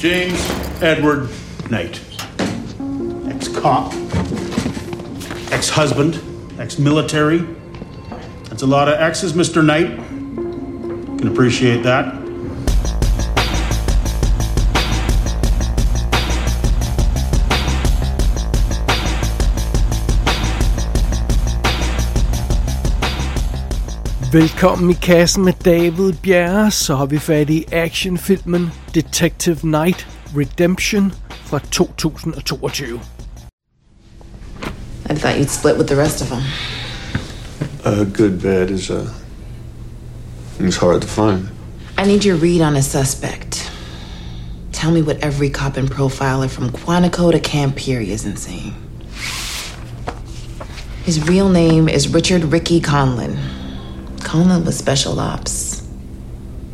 James 0.00 0.40
Edward 0.80 1.28
Knight. 1.68 2.00
Ex 3.28 3.48
cop, 3.48 3.92
ex 5.52 5.68
husband, 5.68 6.18
ex 6.58 6.78
military. 6.78 7.46
That's 8.44 8.62
a 8.62 8.66
lot 8.66 8.88
of 8.88 8.94
X's, 8.94 9.34
Mr. 9.34 9.62
Knight. 9.62 9.94
Can 11.18 11.28
appreciate 11.28 11.82
that. 11.82 12.19
Velkommen 24.32 24.90
i 24.90 24.94
kassen 24.94 25.44
med 25.44 25.52
David 25.64 26.12
Bjerre, 26.22 26.70
så 26.70 26.94
har 26.94 27.06
vi 27.06 27.18
fat 27.18 27.50
i 27.50 27.64
actionfilmen 27.72 28.70
Detective 28.94 29.58
Night 29.62 30.06
Redemption 30.36 31.12
fra 31.44 31.58
2022. 31.58 33.00
I 35.10 35.14
thought 35.14 35.36
you'd 35.36 35.50
split 35.50 35.76
with 35.76 35.88
the 35.88 35.96
rest 35.96 36.22
of 36.22 36.28
them. 36.28 36.42
A 37.84 38.04
good 38.04 38.40
bed 38.40 38.70
is 38.70 38.90
uh, 38.90 39.08
is 40.60 40.76
hard 40.76 41.02
to 41.02 41.08
find. 41.08 41.48
I 41.98 42.06
need 42.06 42.24
your 42.24 42.36
read 42.36 42.62
on 42.62 42.76
a 42.76 42.82
suspect. 42.82 43.72
Tell 44.72 44.92
me 44.92 45.02
what 45.02 45.16
every 45.24 45.50
cop 45.50 45.76
and 45.76 45.90
profiler 45.90 46.48
from 46.48 46.70
Quantico 46.70 47.32
to 47.32 47.40
Camp 47.40 47.76
Peary 47.76 48.12
isn't 48.12 48.36
saying. 48.36 48.74
His 51.04 51.18
real 51.28 51.48
name 51.48 51.88
is 51.88 52.14
Richard 52.14 52.44
Ricky 52.52 52.80
Conlon. 52.80 53.59
Conlon 54.20 54.64
was 54.64 54.78
special 54.78 55.18
ops. 55.18 55.86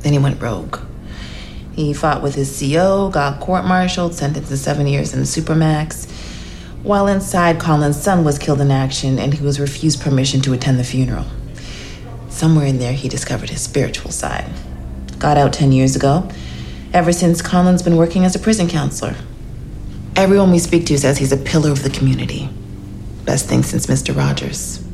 Then 0.01 0.13
he 0.13 0.19
went 0.19 0.41
rogue. 0.41 0.79
He 1.75 1.93
fought 1.93 2.23
with 2.23 2.35
his 2.35 2.59
CO, 2.59 3.11
got 3.11 3.41
court-martialed, 3.41 4.15
sentenced 4.15 4.51
to 4.51 4.57
seven 4.57 4.87
years 4.87 5.13
in 5.13 5.21
the 5.21 5.27
Supermax. 5.27 6.11
While 6.83 7.07
inside, 7.07 7.59
Conlon's 7.59 8.01
son 8.01 8.25
was 8.25 8.39
killed 8.39 8.61
in 8.61 8.71
action, 8.71 9.19
and 9.19 9.35
he 9.35 9.45
was 9.45 9.59
refused 9.59 10.01
permission 10.01 10.41
to 10.43 10.53
attend 10.53 10.79
the 10.79 10.85
funeral. 10.85 11.27
Somewhere 12.29 12.67
in 12.67 12.79
there, 12.79 12.93
he 12.93 13.09
discovered 13.09 13.51
his 13.51 13.63
spiritual 13.63 14.11
side. 14.11 14.51
Got 15.19 15.37
out 15.37 15.53
10 15.53 15.73
years 15.73 15.97
ago. 15.97 16.29
Ever 16.93 17.13
since, 17.13 17.43
Conlon's 17.43 17.83
been 17.83 17.97
working 17.97 18.25
as 18.25 18.37
a 18.37 18.39
prison 18.39 18.69
counselor. 18.69 19.17
Everyone 20.15 20.51
we 20.51 20.59
speak 20.59 20.87
to 20.87 20.99
says 20.99 21.19
he's 21.19 21.33
a 21.33 21.37
pillar 21.37 21.71
of 21.71 21.83
the 21.83 21.91
community. 21.91 22.49
Best 23.25 23.49
thing 23.49 23.63
since 23.63 23.87
Mr. 23.87 24.17
Rogers. 24.17 24.86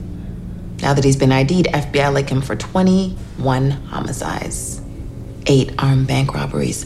Now 0.83 0.94
that 0.94 1.05
he's 1.05 1.16
been 1.16 1.33
ID'd, 1.33 1.66
FBI 1.66 2.12
like 2.12 2.28
him 2.28 2.42
for 2.42 2.56
21 2.56 3.70
homicides, 3.70 4.80
eight 5.47 5.70
armed 5.78 6.08
bank 6.08 6.34
robberies. 6.34 6.84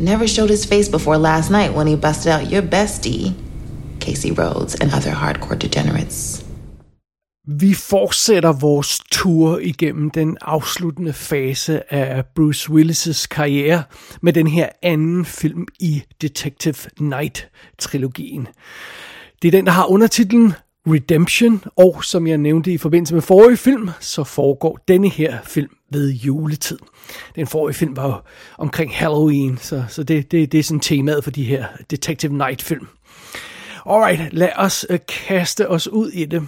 Never 0.00 0.26
showed 0.26 0.50
his 0.50 0.64
face 0.64 0.88
before 0.88 1.18
last 1.18 1.50
night 1.50 1.74
when 1.74 1.86
he 1.86 1.96
busted 1.96 2.32
out 2.32 2.50
your 2.50 2.62
bestie, 2.62 3.34
Casey 4.00 4.30
Rhodes, 4.30 4.74
and 4.74 4.90
other 4.92 5.10
hardcore 5.10 5.58
degenerates. 5.58 6.42
Vi 7.48 7.74
fortsætter 7.74 8.52
vores 8.52 9.00
tur 9.10 9.58
igennem 9.58 10.10
den 10.10 10.36
afsluttende 10.40 11.12
fase 11.12 11.92
af 11.94 12.24
Bruce 12.36 12.70
Willis' 12.70 13.26
karriere 13.30 13.82
med 14.22 14.32
den 14.32 14.46
her 14.46 14.68
anden 14.82 15.24
film 15.24 15.66
i 15.80 16.02
Detective 16.22 16.76
Night-trilogien. 17.00 18.46
Det 19.42 19.48
er 19.48 19.52
den, 19.52 19.66
der 19.66 19.72
har 19.72 19.86
undertitlen 19.86 20.52
Redemption, 20.86 21.64
og 21.76 22.04
som 22.04 22.26
jeg 22.26 22.38
nævnte 22.38 22.72
i 22.72 22.78
forbindelse 22.78 23.14
med 23.14 23.22
forrige 23.22 23.56
film, 23.56 23.90
så 24.00 24.24
foregår 24.24 24.78
denne 24.88 25.08
her 25.08 25.38
film 25.44 25.70
ved 25.90 26.10
juletid. 26.10 26.78
Den 27.34 27.46
forrige 27.46 27.74
film 27.74 27.96
var 27.96 28.06
jo 28.06 28.14
omkring 28.58 28.96
Halloween, 28.96 29.58
så, 29.58 29.84
så 29.88 30.02
det, 30.02 30.32
det, 30.32 30.52
det 30.52 30.60
er 30.60 30.62
sådan 30.62 30.80
temaet 30.80 31.24
for 31.24 31.30
de 31.30 31.44
her 31.44 31.64
Detective 31.90 32.32
Night-film. 32.32 32.86
Alright, 33.86 34.32
lad 34.32 34.50
os 34.56 34.86
øh, 34.90 34.98
kaste 35.08 35.68
os 35.68 35.88
ud 35.88 36.10
i 36.10 36.24
det. 36.24 36.42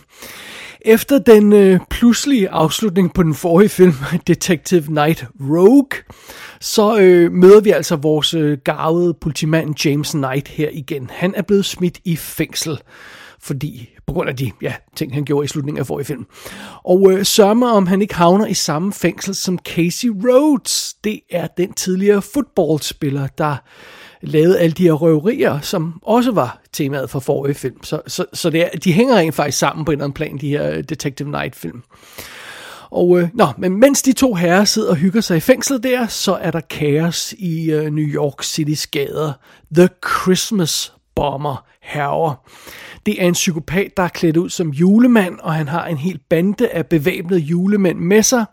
Efter 0.81 1.19
den 1.19 1.53
øh, 1.53 1.81
pludselige 1.91 2.51
afslutning 2.51 3.15
på 3.15 3.23
den 3.23 3.35
forrige 3.35 3.69
film, 3.69 3.95
Detective 4.27 4.85
Night 4.89 5.27
Rogue, 5.41 6.03
så 6.61 6.99
øh, 6.99 7.33
møder 7.33 7.61
vi 7.61 7.71
altså 7.71 7.97
vores 7.97 8.35
øh, 8.35 8.59
garvede 8.65 9.15
politimand 9.15 9.85
James 9.85 10.11
Knight 10.11 10.49
her 10.49 10.69
igen. 10.73 11.11
Han 11.13 11.35
er 11.37 11.43
blevet 11.43 11.65
smidt 11.65 12.01
i 12.05 12.17
fængsel, 12.17 12.79
fordi 13.49 13.89
på 14.07 14.13
grund 14.13 14.29
af 14.29 14.37
de 14.37 14.51
ja, 14.63 14.75
ting, 14.97 15.15
han 15.15 15.25
gjorde 15.25 15.45
i 15.45 15.49
slutningen 15.49 15.81
af 15.81 15.87
forrige 15.87 16.07
film. 16.07 16.27
Og 16.85 17.13
øh, 17.13 17.25
sørger 17.25 17.67
om 17.67 17.87
han 17.87 18.03
ikke 18.03 18.15
havner 18.15 18.47
i 18.47 18.55
samme 18.55 18.93
fængsel 18.93 19.35
som 19.35 19.59
Casey 19.59 20.09
Rhodes. 20.09 20.95
Det 21.05 21.21
er 21.31 21.47
den 21.47 21.73
tidligere 21.73 22.23
fodboldspiller, 22.23 23.27
der 23.27 23.57
lavede 24.21 24.59
alle 24.59 24.73
de 24.73 24.83
her 24.83 24.93
røverier, 24.93 25.61
som 25.61 26.01
også 26.03 26.33
var 26.33 26.61
temaet 26.73 27.11
for 27.11 27.21
forrige 27.21 27.55
film. 27.55 27.85
Så, 27.85 28.01
så, 28.07 28.25
så 28.33 28.51
det 28.51 28.61
er, 28.61 28.69
de 28.85 28.93
hænger 28.93 29.17
rent 29.17 29.35
faktisk 29.35 29.59
sammen 29.59 29.85
på 29.85 29.93
en 29.93 29.99
eller 29.99 30.05
anden 30.05 30.15
plan, 30.15 30.39
de 30.39 30.49
her 30.49 30.71
øh, 30.71 30.85
Detective 30.89 31.31
Night-film. 31.31 31.83
Og 32.91 33.21
øh, 33.21 33.29
nå, 33.35 33.47
men 33.59 33.81
mens 33.81 34.03
de 34.03 34.13
to 34.13 34.35
herrer 34.35 34.65
sidder 34.65 34.91
og 34.91 34.97
hygger 34.97 35.21
sig 35.21 35.37
i 35.37 35.41
fængslet 35.41 35.83
der, 35.83 36.07
så 36.07 36.35
er 36.35 36.51
der 36.51 36.61
kaos 36.61 37.35
i 37.39 37.71
øh, 37.71 37.93
New 37.93 38.07
York 38.07 38.45
City's 38.45 38.87
gader. 38.91 39.33
The 39.75 39.89
Christmas 40.07 40.93
Bomber 41.15 41.65
herrer. 41.83 42.49
Det 43.09 43.23
er 43.23 43.27
en 43.27 43.33
psykopat, 43.33 43.97
der 43.97 44.03
er 44.03 44.09
klædt 44.09 44.37
ud 44.37 44.51
som 44.51 44.71
julemand, 44.71 45.39
og 45.41 45.55
han 45.55 45.69
har 45.69 45.87
en 45.87 45.97
hel 45.97 46.21
bande 46.29 46.69
af 46.69 46.87
bevæbnede 46.87 47.41
julemænd 47.41 47.99
med 47.99 48.23
sig, 48.23 48.45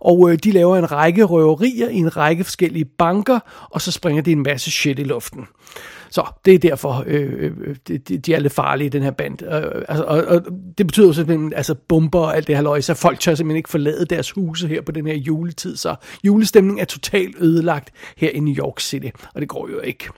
og 0.00 0.30
øh, 0.30 0.38
de 0.44 0.50
laver 0.50 0.76
en 0.76 0.92
række 0.92 1.24
røverier 1.24 1.88
i 1.88 1.96
en 1.96 2.16
række 2.16 2.44
forskellige 2.44 2.84
banker, 2.84 3.38
og 3.70 3.80
så 3.80 3.92
springer 3.92 4.22
de 4.22 4.32
en 4.32 4.42
masse 4.42 4.70
shit 4.70 4.98
i 4.98 5.04
luften. 5.04 5.46
Så 6.10 6.26
det 6.44 6.54
er 6.54 6.58
derfor, 6.58 7.04
øh, 7.06 7.32
øh, 7.32 7.52
øh 7.66 7.76
de, 7.88 7.98
de 7.98 8.34
er 8.34 8.40
lidt 8.40 8.52
farlige, 8.52 8.90
den 8.90 9.02
her 9.02 9.10
band. 9.10 9.42
Øh, 9.42 9.82
altså, 9.88 10.04
og, 10.04 10.24
og 10.24 10.42
det 10.78 10.86
betyder 10.86 11.12
simpelthen, 11.12 11.52
altså 11.52 11.74
bomber 11.74 12.20
og 12.20 12.36
alt 12.36 12.46
det 12.46 12.56
her 12.56 12.62
løg, 12.62 12.84
så 12.84 12.94
folk 12.94 13.20
tør 13.20 13.34
simpelthen 13.34 13.56
ikke 13.56 13.70
forlade 13.70 14.04
deres 14.04 14.30
huse 14.30 14.68
her 14.68 14.82
på 14.82 14.92
den 14.92 15.06
her 15.06 15.14
juletid. 15.14 15.76
Så 15.76 15.94
julestemningen 16.24 16.80
er 16.80 16.84
totalt 16.84 17.36
ødelagt 17.38 17.90
her 18.16 18.30
i 18.30 18.40
New 18.40 18.54
York 18.54 18.80
City, 18.80 19.08
og 19.34 19.40
det 19.40 19.48
går 19.48 19.68
jo 19.68 19.80
ikke. 19.80 20.08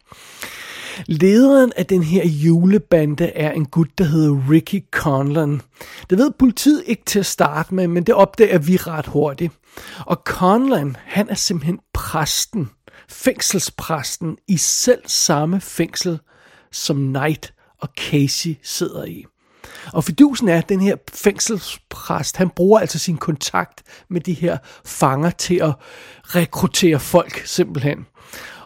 Lederen 1.06 1.72
af 1.76 1.86
den 1.86 2.02
her 2.02 2.26
julebande 2.26 3.26
er 3.26 3.52
en 3.52 3.66
gut, 3.66 3.98
der 3.98 4.04
hedder 4.04 4.50
Ricky 4.50 4.84
Conlon. 4.90 5.62
Det 6.10 6.18
ved 6.18 6.30
politiet 6.38 6.82
ikke 6.86 7.02
til 7.06 7.18
at 7.18 7.26
starte 7.26 7.74
med, 7.74 7.88
men 7.88 8.02
det 8.02 8.14
opdager 8.14 8.58
vi 8.58 8.76
ret 8.76 9.06
hurtigt. 9.06 9.52
Og 10.06 10.22
Conlon, 10.24 10.96
han 11.04 11.28
er 11.28 11.34
simpelthen 11.34 11.78
præsten, 11.94 12.70
fængselspræsten 13.08 14.36
i 14.48 14.56
selv 14.56 15.02
samme 15.06 15.60
fængsel, 15.60 16.18
som 16.72 16.96
Knight 16.96 17.54
og 17.78 17.88
Casey 17.98 18.56
sidder 18.62 19.04
i. 19.04 19.24
Og 19.92 20.04
fidusen 20.04 20.48
er, 20.48 20.58
at 20.58 20.68
den 20.68 20.80
her 20.80 20.96
fængselspræst, 21.12 22.36
han 22.36 22.50
bruger 22.50 22.80
altså 22.80 22.98
sin 22.98 23.16
kontakt 23.16 23.82
med 24.10 24.20
de 24.20 24.32
her 24.32 24.58
fanger 24.84 25.30
til 25.30 25.54
at 25.62 25.74
rekruttere 26.22 27.00
folk 27.00 27.46
simpelthen. 27.46 28.06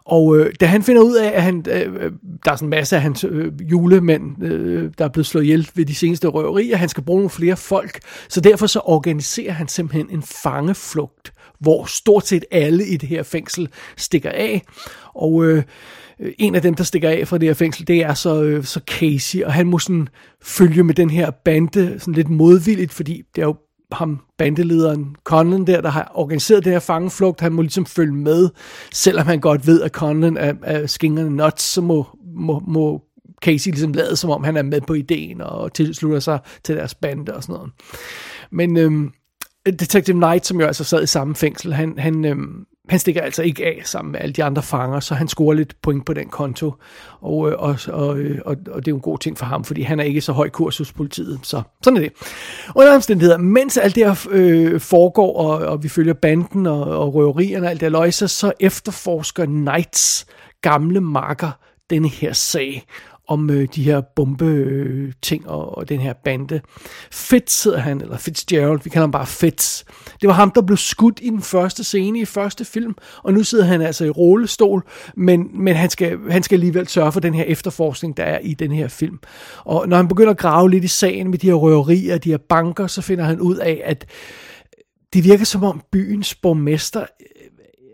Og 0.05 0.37
øh, 0.37 0.55
da 0.61 0.66
han 0.66 0.83
finder 0.83 1.03
ud 1.03 1.15
af, 1.15 1.31
at 1.34 1.43
han, 1.43 1.65
øh, 1.71 1.94
øh 1.94 2.12
der 2.44 2.53
er 2.53 2.56
sådan 2.56 2.66
en 2.66 2.71
masse 2.71 2.97
af 2.97 3.03
hans 3.03 3.25
øh, 3.25 3.53
julemænd, 3.71 4.43
øh, 4.43 4.91
der 4.99 5.05
er 5.05 5.09
blevet 5.09 5.27
slået 5.27 5.44
ihjel 5.44 5.71
ved 5.75 5.84
de 5.84 5.94
seneste 5.94 6.28
røverier, 6.28 6.77
han 6.77 6.88
skal 6.88 7.03
bruge 7.03 7.19
nogle 7.19 7.31
flere 7.31 7.56
folk, 7.56 8.00
så 8.28 8.41
derfor 8.41 8.66
så 8.66 8.81
organiserer 8.84 9.53
han 9.53 9.69
simpelthen 9.69 10.11
en 10.11 10.22
fangeflugt, 10.22 11.33
hvor 11.59 11.84
stort 11.84 12.27
set 12.27 12.44
alle 12.50 12.87
i 12.87 12.97
det 12.97 13.09
her 13.09 13.22
fængsel 13.22 13.69
stikker 13.97 14.31
af. 14.31 14.62
Og 15.15 15.44
øh, 15.44 15.62
øh 16.21 16.32
en 16.38 16.55
af 16.55 16.62
dem, 16.62 16.75
der 16.75 16.84
stikker 16.84 17.11
af 17.11 17.28
fra 17.28 17.38
det 17.38 17.49
her 17.49 17.55
fængsel, 17.55 17.87
det 17.88 18.03
er 18.03 18.15
så, 18.15 18.43
øh, 18.43 18.65
så 18.65 18.81
Casey, 18.87 19.43
og 19.43 19.53
han 19.53 19.67
må 19.67 19.78
sådan 19.78 20.09
følge 20.43 20.82
med 20.84 20.94
den 20.94 21.11
her 21.11 21.31
bande 21.31 21.97
sådan 21.99 22.15
lidt 22.15 22.28
modvilligt, 22.28 22.93
fordi 22.93 23.22
det 23.34 23.43
er 23.43 23.47
jo 23.47 23.56
ham, 23.93 24.21
bandelederen 24.39 25.17
Conlon 25.25 25.67
der, 25.67 25.81
der 25.81 25.91
har 25.91 26.12
organiseret 26.15 26.65
det 26.65 26.73
her 26.73 26.81
fangeflugt, 26.81 27.41
han 27.41 27.53
må 27.53 27.62
ligesom 27.62 27.87
følge 27.87 28.15
med, 28.15 28.49
selvom 28.93 29.27
han 29.27 29.41
godt 29.41 29.67
ved, 29.67 29.83
at 29.83 29.91
Conlon 29.91 30.37
er, 30.37 30.55
er 30.62 30.87
skingerne 30.87 31.31
nuts, 31.31 31.62
så 31.62 31.81
må, 31.81 32.06
må, 32.37 32.62
må 32.67 33.03
Casey 33.43 33.70
ligesom 33.70 33.93
lade, 33.93 34.17
som 34.17 34.31
om 34.31 34.44
han 34.44 34.56
er 34.56 34.62
med 34.62 34.81
på 34.81 34.94
ideen 34.94 35.41
og 35.41 35.73
tilslutter 35.73 36.20
sig 36.20 36.38
til 36.64 36.76
deres 36.76 36.94
bande 36.94 37.35
og 37.35 37.43
sådan 37.43 37.53
noget. 37.53 37.70
Men 38.50 38.76
øhm, 38.76 39.12
Detective 39.67 40.17
Knight, 40.17 40.47
som 40.47 40.61
jo 40.61 40.67
altså 40.67 40.85
sad 40.85 41.03
i 41.03 41.06
samme 41.06 41.35
fængsel, 41.35 41.75
han, 41.75 41.99
han, 41.99 42.25
øhm, 42.25 42.64
han 42.90 42.98
stikker 42.98 43.22
altså 43.22 43.42
ikke 43.42 43.66
af 43.66 43.81
sammen 43.84 44.12
med 44.12 44.20
alle 44.20 44.32
de 44.32 44.44
andre 44.44 44.62
fanger, 44.62 45.00
så 45.00 45.14
han 45.14 45.28
scorer 45.28 45.54
lidt 45.54 45.82
point 45.82 46.06
på 46.06 46.12
den 46.12 46.28
konto. 46.28 46.75
Og, 47.20 47.50
øh, 47.50 47.58
og, 47.58 47.78
og, 47.88 48.19
øh, 48.19 48.38
og, 48.46 48.56
og 48.70 48.81
det 48.81 48.88
er 48.88 48.92
jo 48.92 48.96
en 48.96 49.02
god 49.02 49.19
ting 49.19 49.38
for 49.38 49.46
ham, 49.46 49.64
fordi 49.64 49.82
han 49.82 50.00
er 50.00 50.04
ikke 50.04 50.20
så 50.20 50.32
høj 50.32 50.48
kurs 50.48 50.78
hos 50.78 50.92
politiet. 50.92 51.40
Så 51.42 51.62
sådan 51.84 51.96
er 51.96 52.00
det. 52.00 52.12
Under 52.75 52.94
omstændigheder, 52.94 53.38
mens 53.38 53.76
alt 53.76 53.94
det 53.94 54.06
her 54.06 54.26
øh, 54.31 54.81
foregår, 54.81 55.37
og, 55.37 55.58
og 55.58 55.82
vi 55.82 55.88
følger 55.88 56.14
banden 56.14 56.66
og, 56.66 56.84
og 56.84 57.14
røverierne 57.14 57.66
og 57.66 57.70
alt 57.70 57.81
det 57.81 57.87
her 57.87 57.90
løjser, 57.90 58.26
så 58.26 58.52
efterforsker 58.60 59.44
Knights 59.44 60.26
gamle 60.62 61.00
marker 61.00 61.50
denne 61.90 62.08
her 62.08 62.32
sag. 62.32 62.87
om 63.31 63.50
øh, 63.50 63.69
de 63.75 63.82
her 63.82 64.00
bombe 64.00 64.44
øh, 64.44 65.12
ting 65.22 65.48
og, 65.48 65.78
og 65.78 65.88
den 65.88 66.00
her 66.00 66.12
bande. 66.12 66.60
Fitz 67.12 67.64
hedder 67.64 67.78
han, 67.78 68.00
eller 68.00 68.16
Fitzgerald, 68.16 68.81
vi 68.84 68.90
kalder 68.90 69.02
ham 69.02 69.10
bare 69.10 69.26
Fitz. 69.26 69.84
Det 70.20 70.28
var 70.28 70.34
ham, 70.34 70.50
der 70.50 70.62
blev 70.62 70.76
skudt 70.76 71.20
i 71.22 71.28
den 71.28 71.43
første 71.43 71.84
scene 71.84 72.20
i 72.20 72.25
første 72.25 72.64
film, 72.64 72.94
og 73.22 73.32
nu 73.32 73.43
sidder 73.43 73.64
han 73.64 73.82
altså 73.82 74.05
i 74.05 74.11
rullestol, 74.11 74.82
men, 75.17 75.50
men 75.55 75.76
han, 75.76 75.90
skal, 75.90 76.19
han 76.31 76.43
skal 76.43 76.56
alligevel 76.56 76.88
sørge 76.88 77.12
for 77.12 77.20
den 77.20 77.34
her 77.34 77.44
efterforskning, 77.44 78.17
der 78.17 78.25
er 78.25 78.38
i 78.38 78.55
den 78.55 78.72
her 78.72 78.88
film. 78.88 79.19
Og 79.64 79.88
når 79.88 79.96
han 79.96 80.08
begynder 80.08 80.31
at 80.31 80.38
grave 80.38 80.70
lidt 80.70 80.84
i 80.84 80.88
sagen 80.88 81.31
med 81.31 81.38
de 81.38 81.46
her 81.46 81.55
røverier, 81.55 82.19
de 82.19 82.31
her 82.31 82.38
banker, 82.49 82.87
så 82.87 83.02
finder 83.02 83.25
han 83.25 83.40
ud 83.40 83.56
af, 83.56 83.82
at 83.84 84.06
det 85.12 85.25
virker 85.25 85.44
som 85.44 85.64
om 85.64 85.82
byens 85.93 86.34
borgmester 86.34 87.06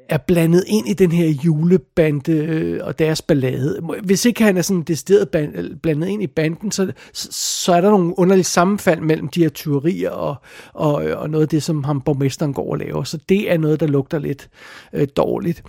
er 0.08 0.18
blandet 0.18 0.64
ind 0.66 0.88
i 0.88 0.92
den 0.92 1.12
her 1.12 1.28
julebande 1.28 2.32
øh, 2.32 2.80
og 2.82 2.98
deres 2.98 3.22
ballade. 3.22 3.80
Hvis 4.02 4.24
ikke 4.24 4.44
han 4.44 4.56
er 4.56 4.62
sådan 4.62 4.82
decideret 4.82 5.28
blandet 5.82 6.08
ind 6.08 6.22
i 6.22 6.26
banden, 6.26 6.72
så, 6.72 6.92
så 7.12 7.72
er 7.72 7.80
der 7.80 7.90
nogle 7.90 8.18
underlige 8.18 8.44
sammenfald 8.44 9.00
mellem 9.00 9.28
de 9.28 9.42
her 9.42 9.48
tyverier 9.48 10.10
og, 10.10 10.34
og, 10.72 11.06
øh, 11.06 11.20
og 11.20 11.30
noget 11.30 11.42
af 11.42 11.48
det, 11.48 11.62
som 11.62 11.84
ham 11.84 12.00
borgmesteren 12.00 12.54
går 12.54 12.70
og 12.70 12.78
laver. 12.78 13.04
Så 13.04 13.18
det 13.28 13.52
er 13.52 13.58
noget, 13.58 13.80
der 13.80 13.86
lugter 13.86 14.18
lidt 14.18 14.48
øh, 14.92 15.08
dårligt. 15.16 15.62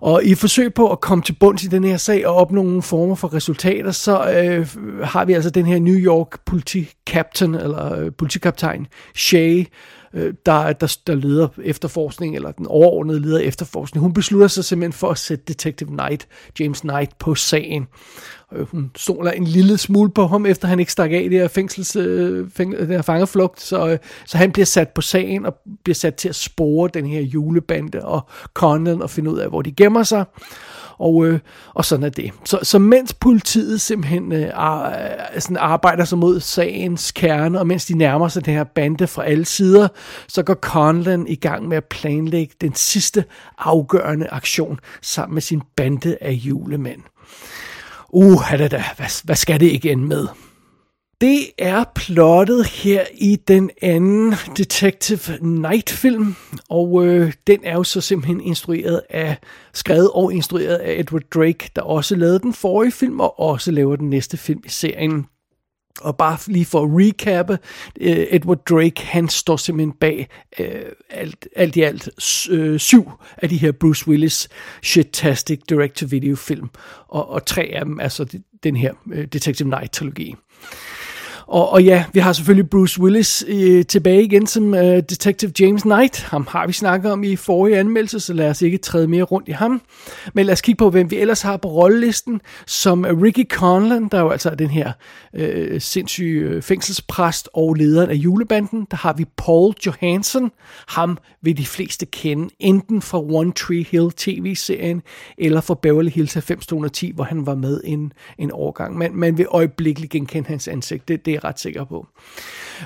Og 0.00 0.24
i 0.24 0.34
forsøg 0.34 0.74
på 0.74 0.92
at 0.92 1.00
komme 1.00 1.22
til 1.22 1.36
bunds 1.40 1.64
i 1.64 1.66
den 1.66 1.84
her 1.84 1.96
sag 1.96 2.26
og 2.26 2.34
opnå 2.34 2.62
nogle 2.62 2.82
former 2.82 3.14
for 3.14 3.34
resultater, 3.34 3.90
så 3.90 4.30
øh, 4.30 4.68
har 5.04 5.24
vi 5.24 5.32
altså 5.32 5.50
den 5.50 5.66
her 5.66 5.78
New 5.78 5.94
York 5.94 6.38
politi-captain, 6.50 7.54
eller 7.54 7.98
øh, 7.98 8.12
politikaptajn, 8.18 8.86
Shay, 9.14 9.64
øh, 10.14 10.34
der, 10.46 10.72
der, 10.72 10.96
der 11.06 11.14
leder 11.14 11.48
efterforskning, 11.64 12.36
eller 12.36 12.50
den 12.50 12.66
overordnede 12.66 13.20
leder 13.20 13.38
efterforskning. 13.38 14.02
Hun 14.02 14.12
beslutter 14.12 14.48
sig 14.48 14.64
simpelthen 14.64 14.92
for 14.92 15.10
at 15.10 15.18
sætte 15.18 15.44
Detective 15.48 15.90
Knight, 15.90 16.28
James 16.60 16.80
Knight, 16.80 17.18
på 17.18 17.34
sagen. 17.34 17.86
Øh, 18.52 18.66
hun 18.66 18.90
stoler 18.96 19.30
en 19.30 19.44
lille 19.44 19.78
smule 19.78 20.10
på 20.10 20.26
ham, 20.26 20.46
efter 20.46 20.68
han 20.68 20.80
ikke 20.80 20.92
stak 20.92 21.12
af 21.12 21.22
i 21.24 21.28
det 21.28 21.38
her, 21.38 21.48
fængsels, 21.48 21.96
øh, 21.96 22.50
fæng, 22.50 22.72
det 22.78 22.86
her 22.86 23.02
fangeflugt, 23.02 23.60
så, 23.60 23.88
øh, 23.88 23.98
så 24.26 24.38
han 24.38 24.52
bliver 24.52 24.66
sat 24.66 24.88
på 24.88 25.00
sagen 25.00 25.46
og 25.46 25.54
bliver 25.84 25.94
sat 25.94 26.14
til 26.14 26.28
at 26.28 26.34
spore 26.34 26.90
den 26.94 27.06
her 27.06 27.20
julebande 27.20 28.04
og 28.04 28.20
Conan 28.54 29.02
og 29.02 29.10
finde 29.10 29.30
ud 29.30 29.38
af, 29.38 29.48
hvor 29.48 29.62
de 29.62 29.72
gemmer 29.72 30.02
sig. 30.02 30.24
Og, 30.98 31.26
øh, 31.26 31.38
og 31.74 31.84
sådan 31.84 32.04
er 32.04 32.08
det. 32.08 32.30
Så, 32.44 32.58
så 32.62 32.78
mens 32.78 33.14
politiet 33.14 33.80
simpelthen 33.80 34.32
øh, 34.32 34.50
ar, 34.54 34.88
øh, 34.88 35.40
sådan 35.40 35.56
arbejder 35.56 36.04
sig 36.04 36.18
mod 36.18 36.40
sagens 36.40 37.12
kerne, 37.12 37.58
og 37.58 37.66
mens 37.66 37.84
de 37.84 37.98
nærmer 37.98 38.28
sig 38.28 38.44
den 38.44 38.54
her 38.54 38.64
bande 38.64 39.06
fra 39.06 39.24
alle 39.24 39.44
sider, 39.44 39.88
så 40.28 40.42
går 40.42 40.54
Conlan 40.54 41.26
i 41.28 41.34
gang 41.34 41.68
med 41.68 41.76
at 41.76 41.84
planlægge 41.84 42.54
den 42.60 42.74
sidste 42.74 43.24
afgørende 43.58 44.28
aktion 44.30 44.80
sammen 45.02 45.34
med 45.34 45.42
sin 45.42 45.62
bande 45.76 46.16
af 46.20 46.32
julemænd. 46.32 47.00
Uh, 48.08 48.50
da, 48.58 48.68
hvad, 48.68 49.24
hvad 49.24 49.36
skal 49.36 49.60
det 49.60 49.66
ikke 49.66 49.96
med? 49.96 50.26
Det 51.20 51.50
er 51.58 51.84
plottet 51.94 52.66
her 52.66 53.04
i 53.14 53.36
den 53.36 53.70
anden 53.82 54.34
Detective 54.56 55.38
Night-film, 55.40 56.34
og 56.70 57.06
øh, 57.06 57.32
den 57.46 57.60
er 57.64 57.74
jo 57.74 57.84
så 57.84 58.00
simpelthen 58.00 58.40
instrueret 58.40 59.02
af, 59.10 59.36
skrevet 59.74 60.10
og 60.10 60.32
instrueret 60.32 60.76
af 60.76 61.00
Edward 61.00 61.22
Drake, 61.34 61.70
der 61.76 61.82
også 61.82 62.16
lavede 62.16 62.38
den 62.38 62.52
forrige 62.52 62.92
film 62.92 63.20
og 63.20 63.40
også 63.40 63.70
laver 63.70 63.96
den 63.96 64.10
næste 64.10 64.36
film 64.36 64.62
i 64.66 64.68
serien. 64.68 65.26
Og 66.00 66.16
bare 66.16 66.38
lige 66.46 66.64
for 66.64 66.82
at 66.82 66.90
recappe, 66.92 67.58
øh, 68.00 68.26
Edward 68.30 68.64
Drake, 68.64 69.02
han 69.02 69.28
står 69.28 69.56
simpelthen 69.56 69.92
bag 69.92 70.28
øh, 70.58 70.82
alt, 71.10 71.48
alt 71.56 71.76
i 71.76 71.82
alt 71.82 72.08
øh, 72.50 72.78
syv 72.78 73.10
af 73.36 73.48
de 73.48 73.56
her 73.56 73.72
Bruce 73.72 74.08
Willis 74.08 74.48
shit-tastic 74.82 75.58
direct-to-video 75.68 76.36
film, 76.36 76.68
og, 77.08 77.28
og 77.28 77.46
tre 77.46 77.62
af 77.62 77.84
dem 77.84 77.98
er 78.00 78.08
så 78.08 78.38
den 78.62 78.76
her 78.76 78.92
øh, 79.12 79.24
Detective 79.24 79.68
Night-trilogi. 79.68 80.34
Og, 81.46 81.70
og 81.70 81.84
ja, 81.84 82.04
vi 82.12 82.20
har 82.20 82.32
selvfølgelig 82.32 82.70
Bruce 82.70 83.00
Willis 83.00 83.44
øh, 83.48 83.84
tilbage 83.84 84.22
igen 84.22 84.46
som 84.46 84.74
øh, 84.74 84.96
Detective 84.96 85.52
James 85.60 85.82
Knight. 85.82 86.22
Ham 86.22 86.46
har 86.50 86.66
vi 86.66 86.72
snakket 86.72 87.12
om 87.12 87.24
i 87.24 87.36
forrige 87.36 87.78
anmeldelse, 87.78 88.20
så 88.20 88.32
lad 88.32 88.50
os 88.50 88.62
ikke 88.62 88.78
træde 88.78 89.08
mere 89.08 89.22
rundt 89.22 89.48
i 89.48 89.52
ham. 89.52 89.82
Men 90.34 90.46
lad 90.46 90.52
os 90.52 90.60
kigge 90.60 90.78
på, 90.78 90.90
hvem 90.90 91.10
vi 91.10 91.16
ellers 91.16 91.42
har 91.42 91.56
på 91.56 91.68
rollelisten. 91.68 92.40
Som 92.66 93.04
Ricky 93.22 93.48
Conlan, 93.48 94.08
der 94.08 94.18
er 94.18 94.22
jo 94.22 94.30
altså 94.30 94.54
den 94.54 94.70
her 94.70 94.92
øh, 95.34 95.80
sindssyge 95.80 96.40
øh, 96.40 96.62
fængselspræst 96.62 97.48
og 97.54 97.74
lederen 97.74 98.10
af 98.10 98.14
julebanden. 98.14 98.86
Der 98.90 98.96
har 98.96 99.12
vi 99.12 99.24
Paul 99.36 99.74
Johansson. 99.86 100.50
Ham 100.88 101.18
vil 101.42 101.56
de 101.56 101.66
fleste 101.66 102.06
kende, 102.06 102.48
enten 102.58 103.02
fra 103.02 103.20
One 103.20 103.52
Tree 103.52 103.86
Hill 103.90 104.10
tv-serien, 104.16 105.02
eller 105.38 105.60
fra 105.60 105.74
Beverly 105.82 106.10
Hills 106.10 106.34
90210, 106.34 107.12
hvor 107.14 107.24
han 107.24 107.46
var 107.46 107.54
med 107.54 107.80
en, 107.84 108.12
en 108.38 108.50
årgang. 108.52 108.98
Men 108.98 109.16
man 109.16 109.38
vil 109.38 109.46
øjeblikkeligt 109.50 110.12
genkende 110.12 110.48
hans 110.48 110.68
ansigt. 110.68 111.08
Det, 111.08 111.26
det 111.26 111.35
jeg 111.36 111.44
ret 111.44 111.60
sikker 111.60 111.84
på. 111.84 112.06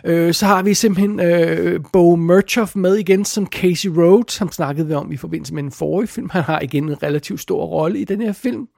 Øh, 0.05 0.35
så 0.35 0.47
har 0.47 0.62
vi 0.62 0.75
simpelthen 0.75 1.20
øh, 1.20 1.81
Bo 1.93 2.17
Murchoff 2.17 2.76
med 2.76 2.97
igen 2.97 3.25
som 3.25 3.47
Casey 3.47 3.88
Rhodes, 3.88 4.32
som 4.32 4.52
snakkede 4.52 4.87
vi 4.87 4.94
om 4.94 5.12
i 5.12 5.17
forbindelse 5.17 5.55
med 5.55 5.62
en 5.62 5.73
forrige 5.73 6.08
film. 6.08 6.31
Han 6.31 6.43
har 6.43 6.61
igen 6.61 6.88
en 6.88 7.02
relativt 7.02 7.41
stor 7.41 7.64
rolle 7.64 7.99
i 7.99 8.05
den 8.05 8.20
her 8.20 8.32
film. 8.32 8.69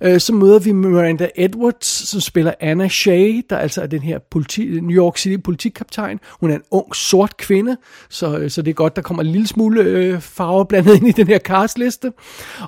Øh, 0.00 0.20
så 0.20 0.34
møder 0.34 0.58
vi 0.58 0.72
Miranda 0.72 1.28
Edwards, 1.36 2.08
som 2.08 2.20
spiller 2.20 2.52
Anna 2.60 2.88
Shay, 2.88 3.46
der 3.50 3.56
altså 3.56 3.82
er 3.82 3.86
den 3.86 4.00
her 4.02 4.18
politi, 4.30 4.80
New 4.80 4.96
York 4.96 5.18
City 5.18 5.42
politikaptajn. 5.42 6.20
Hun 6.40 6.50
er 6.50 6.54
en 6.54 6.62
ung, 6.70 6.96
sort 6.96 7.36
kvinde, 7.36 7.76
så, 8.08 8.38
øh, 8.38 8.50
så 8.50 8.62
det 8.62 8.70
er 8.70 8.74
godt, 8.74 8.96
der 8.96 9.02
kommer 9.02 9.22
en 9.22 9.28
lille 9.28 9.46
smule 9.46 9.82
øh, 9.82 10.20
farve 10.20 10.66
blandet 10.66 10.96
ind 10.96 11.08
i 11.08 11.12
den 11.12 11.26
her 11.26 11.38
castliste. 11.38 12.12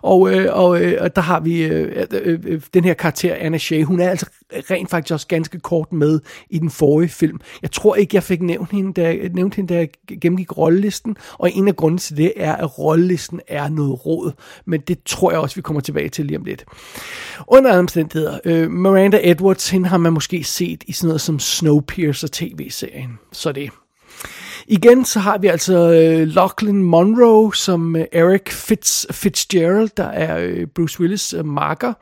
Og, 0.02 0.35
øh, 0.35 0.58
og, 0.58 0.82
øh, 0.82 1.11
der 1.17 1.20
har 1.20 1.40
vi 1.40 1.62
øh, 1.62 2.06
øh, 2.12 2.38
øh, 2.44 2.61
den 2.75 2.85
her 2.85 2.94
karakter, 2.94 3.35
Anna 3.35 3.58
Shay. 3.58 3.82
Hun 3.82 4.00
er 4.00 4.11
altså 4.11 4.26
rent 4.70 4.90
faktisk 4.90 5.12
også 5.12 5.26
ganske 5.26 5.60
kort 5.60 5.92
med 5.92 6.20
i 6.50 6.58
den 6.58 6.70
forrige 6.70 7.08
film. 7.08 7.40
Jeg 7.62 7.70
tror 7.70 7.94
ikke, 7.94 8.14
jeg 8.16 8.22
fik 8.22 8.42
nævnt 8.42 8.70
hende, 8.70 8.92
da 8.92 9.02
jeg, 9.02 9.30
nævnt 9.34 9.54
hende, 9.54 9.74
da 9.74 9.78
jeg 9.78 9.88
gennemgik 10.20 10.58
rollelisten, 10.58 11.16
og 11.32 11.50
en 11.52 11.68
af 11.68 11.76
grundene 11.76 11.98
til 11.98 12.16
det 12.16 12.32
er, 12.36 12.56
at 12.56 12.78
rollelisten 12.78 13.40
er 13.48 13.68
noget 13.68 14.06
råd, 14.06 14.32
men 14.64 14.80
det 14.80 14.98
tror 15.06 15.30
jeg 15.30 15.40
også, 15.40 15.56
vi 15.56 15.62
kommer 15.62 15.80
tilbage 15.80 16.08
til 16.08 16.24
lige 16.24 16.38
om 16.38 16.44
lidt. 16.44 16.64
Under 17.46 17.70
andre 17.70 17.78
omstændigheder, 17.78 18.38
øh, 18.44 18.70
Miranda 18.70 19.20
Edwards, 19.22 19.70
hende 19.70 19.88
har 19.88 19.98
man 19.98 20.12
måske 20.12 20.44
set 20.44 20.84
i 20.86 20.92
sådan 20.92 21.08
noget 21.08 21.20
som 21.20 21.38
Snowpiercer 21.38 22.28
tv-serien, 22.32 23.18
så 23.32 23.52
det 23.52 23.70
Igen 24.66 25.04
så 25.04 25.20
har 25.20 25.38
vi 25.38 25.46
altså 25.46 25.92
øh, 25.92 26.28
Lachlan 26.28 26.82
Monroe 26.82 27.54
som 27.54 27.96
øh, 27.96 28.04
Eric 28.12 28.48
Fitz, 28.48 29.06
Fitzgerald, 29.10 29.90
der 29.96 30.04
er 30.04 30.38
øh, 30.38 30.66
Bruce 30.66 31.00
Willis 31.00 31.34
øh, 31.34 31.44
marker. 31.44 31.92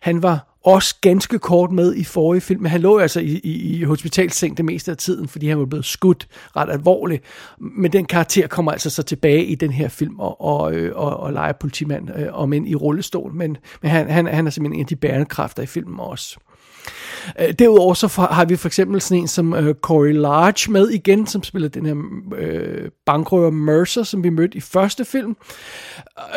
Han 0.00 0.22
var 0.22 0.55
også 0.66 0.94
ganske 1.00 1.38
kort 1.38 1.72
med 1.72 1.94
i 1.94 2.04
forrige 2.04 2.40
film, 2.40 2.62
men 2.62 2.70
han 2.70 2.80
lå 2.80 2.98
altså 2.98 3.20
i, 3.20 3.40
i, 3.44 3.78
i 3.78 3.82
hospitalseng 3.82 4.56
det 4.56 4.64
meste 4.64 4.90
af 4.90 4.96
tiden, 4.96 5.28
fordi 5.28 5.48
han 5.48 5.58
var 5.58 5.64
blevet 5.64 5.84
skudt 5.84 6.28
ret 6.56 6.70
alvorligt. 6.70 7.24
Men 7.58 7.92
den 7.92 8.04
karakter 8.04 8.46
kommer 8.46 8.72
altså 8.72 8.90
så 8.90 9.02
tilbage 9.02 9.44
i 9.44 9.54
den 9.54 9.70
her 9.70 9.88
film 9.88 10.20
og, 10.20 10.40
og, 10.40 10.74
øh, 10.74 10.96
og, 10.96 11.16
og 11.16 11.32
leger 11.32 11.52
politimand, 11.52 12.08
øh, 12.16 12.26
om 12.32 12.52
end 12.52 12.68
i 12.68 12.74
rullestol, 12.74 13.34
men, 13.34 13.56
men 13.82 13.90
han, 13.90 14.10
han, 14.10 14.26
han 14.26 14.46
er 14.46 14.50
simpelthen 14.50 14.78
en 14.78 14.84
af 14.84 14.86
de 14.86 14.96
bærende 14.96 15.26
kræfter 15.26 15.62
i 15.62 15.66
filmen 15.66 16.00
også. 16.00 16.38
Øh, 17.40 17.52
derudover 17.52 17.94
så 17.94 18.06
har 18.30 18.44
vi 18.44 18.56
for 18.56 18.68
eksempel 18.68 19.00
sådan 19.00 19.22
en 19.22 19.28
som 19.28 19.54
øh, 19.54 19.74
Corey 19.74 20.12
Large 20.12 20.72
med 20.72 20.88
igen, 20.88 21.26
som 21.26 21.42
spiller 21.42 21.68
den 21.68 21.86
her 21.86 21.94
øh, 22.38 22.90
bankrøver 23.06 23.50
Mercer, 23.50 24.02
som 24.02 24.24
vi 24.24 24.30
mødte 24.30 24.56
i 24.56 24.60
første 24.60 25.04
film, 25.04 25.36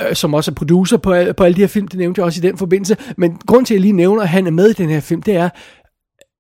øh, 0.10 0.16
som 0.16 0.34
også 0.34 0.52
er 0.52 0.56
producer 0.56 0.98
på, 0.98 1.16
på 1.38 1.44
alle 1.44 1.56
de 1.56 1.62
her 1.62 1.68
film, 1.68 1.88
det 1.88 2.00
nævnte 2.00 2.20
jeg 2.20 2.26
også 2.26 2.40
i 2.40 2.48
den 2.48 2.58
forbindelse. 2.58 2.98
Men 3.18 3.38
grund 3.48 3.66
til, 3.66 3.74
at 3.74 3.76
jeg 3.76 3.82
lige 3.82 3.94
nævner, 3.94 4.22
at 4.22 4.30
han 4.30 4.48
er 4.48 4.52
med 4.52 4.70
i 4.70 4.74
den 4.74 4.90
her 4.90 5.00
film, 5.00 5.22
det 5.22 5.36
er, 5.36 5.50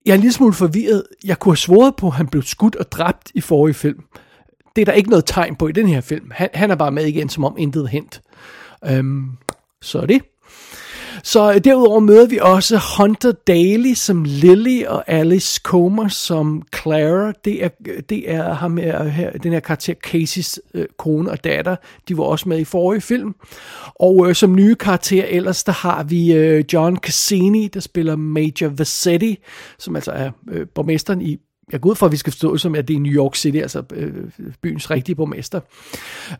jeg 0.05 0.12
er 0.12 0.15
en 0.15 0.22
lille 0.22 0.34
smule 0.34 0.53
forvirret. 0.53 1.03
Jeg 1.24 1.39
kunne 1.39 1.51
have 1.51 1.58
svoret 1.58 1.96
på, 1.96 2.08
at 2.08 2.13
han 2.13 2.27
blev 2.27 2.43
skudt 2.43 2.75
og 2.75 2.91
dræbt 2.91 3.31
i 3.36 3.41
forrige 3.41 3.74
film. 3.74 4.03
Det 4.75 4.81
er 4.81 4.86
der 4.86 4.91
ikke 4.91 5.10
noget 5.10 5.25
tegn 5.25 5.55
på 5.55 5.67
i 5.67 5.72
den 5.72 5.88
her 5.88 6.01
film. 6.01 6.31
Han, 6.31 6.50
han 6.53 6.72
er 6.72 6.75
bare 6.75 6.91
med 6.91 7.05
igen, 7.05 7.29
som 7.29 7.43
om 7.43 7.55
intet 7.58 7.89
hent. 7.89 8.22
Øhm, 8.86 9.31
så 9.81 10.00
er 10.00 10.05
det. 10.05 10.22
Så 11.23 11.53
øh, 11.53 11.63
derudover 11.63 11.99
møder 11.99 12.27
vi 12.27 12.39
også 12.41 12.81
Hunter 12.97 13.31
Daly 13.31 13.93
som 13.93 14.23
Lily 14.23 14.83
og 14.85 15.03
Alice 15.07 15.61
Comer 15.63 16.07
som 16.07 16.61
Clara. 16.75 17.33
Det 17.45 17.63
er, 17.63 17.69
øh, 17.88 18.01
det 18.09 18.31
er 18.31 18.53
ham 18.53 18.79
øh, 18.79 19.05
her, 19.05 19.31
den 19.31 19.51
her 19.51 19.59
karakter 19.59 19.93
Caseys 19.93 20.59
øh, 20.73 20.85
kone 20.97 21.31
og 21.31 21.43
datter. 21.43 21.75
De 22.07 22.17
var 22.17 22.23
også 22.23 22.49
med 22.49 22.59
i 22.59 22.63
forrige 22.63 23.01
film. 23.01 23.35
Og 23.95 24.29
øh, 24.29 24.35
som 24.35 24.55
nye 24.55 24.75
karakter 24.75 25.25
ellers, 25.27 25.63
der 25.63 25.71
har 25.71 26.03
vi 26.03 26.33
øh, 26.33 26.63
John 26.73 26.97
Cassini, 26.97 27.67
der 27.67 27.79
spiller 27.79 28.15
Major 28.15 28.69
Vassetti, 28.77 29.39
som 29.79 29.95
altså 29.95 30.11
er 30.11 30.31
øh, 30.51 30.67
borgmesteren 30.75 31.21
i 31.21 31.38
jeg 31.71 31.81
går 31.81 31.89
ud 31.89 31.95
fra, 31.95 32.05
at 32.05 32.11
vi 32.11 32.17
skal 32.17 32.33
forstå 32.33 32.57
som, 32.57 32.75
at 32.75 32.88
det 32.88 32.95
er 32.95 32.99
New 32.99 33.13
York 33.13 33.35
City, 33.35 33.57
altså 33.57 33.83
øh, 33.93 34.13
byens 34.61 34.91
rigtige 34.91 35.15
borgmester. 35.15 35.59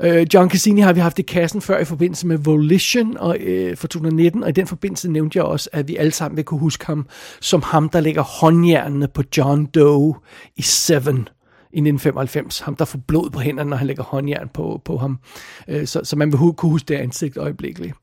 Øh, 0.02 0.28
John 0.34 0.50
Cassini 0.50 0.82
har 0.82 0.94
vi 0.94 1.00
haft 1.00 1.20
i 1.20 1.22
kassen 1.22 1.62
før 1.62 1.80
i 1.80 1.86
forbindelse 1.86 2.28
med 2.28 2.38
Volition 2.38 3.18
og, 3.18 3.38
øh, 3.40 3.78
for 3.78 3.88
2019, 3.88 4.44
og 4.44 4.50
i 4.50 4.52
den 4.52 4.68
forbindelse 4.68 5.12
nævnte 5.12 5.38
jeg 5.38 5.46
også, 5.46 5.70
at 5.74 5.88
vi 5.88 5.96
alle 5.96 6.12
sammen 6.12 6.38
vil 6.38 6.46
kunne 6.46 6.60
huske 6.60 6.86
ham 6.86 7.08
som 7.42 7.62
ham, 7.62 7.90
der 7.90 8.00
lægger 8.00 8.22
håndjernene 8.22 9.08
på 9.08 9.24
John 9.38 9.66
Doe 9.66 10.16
i 10.56 10.62
Seven 10.62 11.28
i 11.72 11.82
1995. 11.82 12.60
Ham, 12.60 12.76
der 12.76 12.86
får 12.86 13.00
blod 13.08 13.30
på 13.30 13.40
hænderne, 13.40 13.70
når 13.70 13.78
han 13.78 13.88
lægger 13.88 14.04
håndjern 14.04 14.50
på, 14.54 14.82
på 14.86 14.98
ham. 14.98 15.20
Øh, 15.68 15.88
så, 15.88 16.02
så 16.04 16.16
man 16.16 16.32
vil 16.32 16.38
kunne 16.38 16.72
huske 16.72 16.86
det 16.86 16.96
ansigt 16.96 17.38
øjeblikkeligt. 17.38 17.94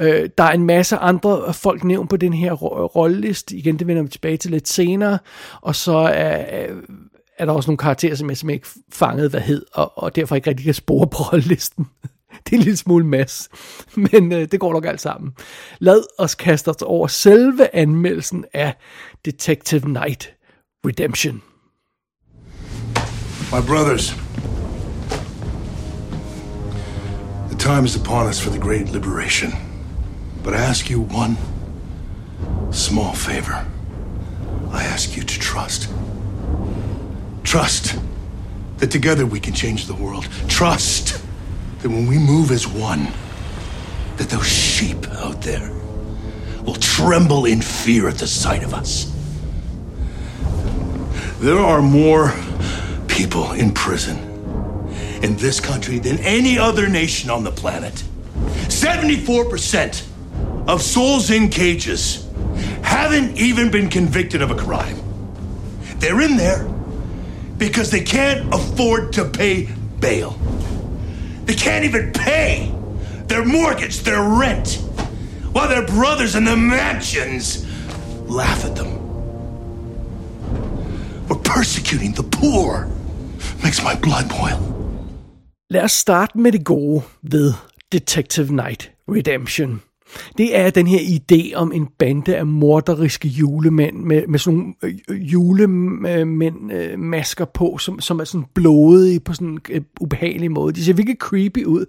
Øh, 0.00 0.28
der 0.38 0.44
er 0.44 0.52
en 0.52 0.66
masse 0.66 0.96
andre 0.96 1.54
folk 1.54 1.84
nævnt 1.84 2.10
på 2.10 2.16
den 2.16 2.32
her 2.32 2.52
rolleliste. 2.52 3.56
Igen, 3.56 3.78
det 3.78 3.86
vender 3.86 4.02
vi 4.02 4.08
tilbage 4.08 4.36
til 4.36 4.50
lidt 4.50 4.68
senere. 4.68 5.18
Og 5.60 5.76
så 5.76 5.96
er, 5.96 6.66
er 7.38 7.44
der 7.44 7.52
også 7.52 7.70
nogle 7.70 7.78
karakterer, 7.78 8.14
som 8.14 8.28
jeg 8.28 8.36
simpelthen 8.36 8.54
ikke 8.54 8.68
fangede, 8.92 9.28
hvad 9.28 9.40
hed, 9.40 9.66
og, 9.74 9.98
og 9.98 10.16
derfor 10.16 10.36
ikke 10.36 10.50
rigtig 10.50 10.64
kan 10.64 10.74
spore 10.74 11.06
på 11.06 11.22
rollelisten. 11.22 11.86
det 12.44 12.52
er 12.52 12.56
en 12.56 12.62
lille 12.62 12.76
smule 12.76 13.06
mas, 13.06 13.48
men 14.12 14.32
øh, 14.32 14.48
det 14.52 14.60
går 14.60 14.72
nok 14.72 14.86
alt 14.86 15.00
sammen. 15.00 15.32
Lad 15.78 16.02
os 16.18 16.34
kaste 16.34 16.68
os 16.68 16.82
over 16.82 17.06
selve 17.06 17.74
anmeldelsen 17.74 18.44
af 18.52 18.74
Detective 19.24 19.88
Night 19.92 20.34
Redemption. 20.86 21.42
My 23.52 23.66
brothers, 23.66 24.16
time 27.60 27.84
is 27.84 27.94
upon 27.94 28.26
us 28.26 28.40
for 28.40 28.48
the 28.48 28.58
great 28.58 28.88
liberation. 28.88 29.52
But 30.42 30.54
I 30.54 30.56
ask 30.56 30.88
you 30.88 31.02
one 31.02 31.36
small 32.72 33.12
favor. 33.12 33.66
I 34.70 34.84
ask 34.84 35.14
you 35.14 35.22
to 35.22 35.38
trust. 35.38 35.92
Trust 37.44 38.00
that 38.78 38.90
together 38.90 39.26
we 39.26 39.40
can 39.40 39.52
change 39.52 39.84
the 39.84 39.94
world. 39.94 40.26
Trust 40.48 41.22
that 41.82 41.90
when 41.90 42.06
we 42.06 42.16
move 42.16 42.50
as 42.50 42.66
one, 42.66 43.08
that 44.16 44.30
those 44.30 44.48
sheep 44.48 45.06
out 45.18 45.42
there 45.42 45.70
will 46.64 46.76
tremble 46.76 47.44
in 47.44 47.60
fear 47.60 48.08
at 48.08 48.16
the 48.16 48.26
sight 48.26 48.62
of 48.62 48.72
us. 48.72 49.14
There 51.40 51.58
are 51.58 51.82
more 51.82 52.32
people 53.06 53.52
in 53.52 53.72
prison 53.72 54.29
in 55.22 55.36
this 55.36 55.60
country 55.60 55.98
than 55.98 56.18
any 56.18 56.58
other 56.58 56.88
nation 56.88 57.30
on 57.30 57.44
the 57.44 57.50
planet. 57.50 58.02
74% 58.68 60.06
of 60.68 60.82
souls 60.82 61.30
in 61.30 61.48
cages 61.48 62.26
haven't 62.82 63.36
even 63.36 63.70
been 63.70 63.88
convicted 63.88 64.42
of 64.42 64.50
a 64.50 64.56
crime. 64.56 64.98
They're 65.98 66.20
in 66.20 66.36
there 66.36 66.64
because 67.58 67.90
they 67.90 68.02
can't 68.02 68.52
afford 68.54 69.12
to 69.14 69.24
pay 69.26 69.68
bail. 70.00 70.38
They 71.44 71.54
can't 71.54 71.84
even 71.84 72.12
pay 72.12 72.74
their 73.26 73.44
mortgage, 73.44 74.00
their 74.00 74.22
rent, 74.22 74.74
while 75.52 75.68
their 75.68 75.86
brothers 75.86 76.34
in 76.34 76.44
the 76.44 76.56
mansions 76.56 77.66
laugh 78.28 78.64
at 78.64 78.76
them. 78.76 78.96
We're 81.28 81.36
persecuting 81.36 82.12
the 82.12 82.22
poor. 82.22 82.90
Makes 83.62 83.82
my 83.82 83.94
blood 83.94 84.28
boil. 84.28 84.79
Lad 85.72 85.84
os 85.84 85.92
starte 85.92 86.38
med 86.38 86.52
det 86.52 86.64
gode 86.64 87.02
ved 87.22 87.52
Detective 87.92 88.54
Night 88.54 88.90
Redemption 89.08 89.82
det 90.38 90.58
er 90.58 90.70
den 90.70 90.86
her 90.86 90.98
idé 90.98 91.54
om 91.54 91.72
en 91.72 91.88
bande 91.98 92.36
af 92.36 92.46
morderiske 92.46 93.28
julemænd 93.28 93.96
med, 93.96 94.22
med 94.28 94.38
sådan 94.38 94.58
nogle 94.58 94.74
øh, 94.82 94.94
øh, 95.08 95.32
julemænd 95.32 96.72
øh, 96.72 96.98
masker 96.98 97.44
på, 97.44 97.78
som, 97.78 98.00
som 98.00 98.20
er 98.20 98.24
sådan 98.24 98.46
blodige 98.54 99.20
på 99.20 99.32
sådan 99.32 99.48
en 99.48 99.60
øh, 99.70 99.80
ubehagelig 100.00 100.50
måde. 100.50 100.72
De 100.72 100.84
ser 100.84 100.92
virkelig 100.92 101.18
creepy 101.18 101.64
ud. 101.64 101.86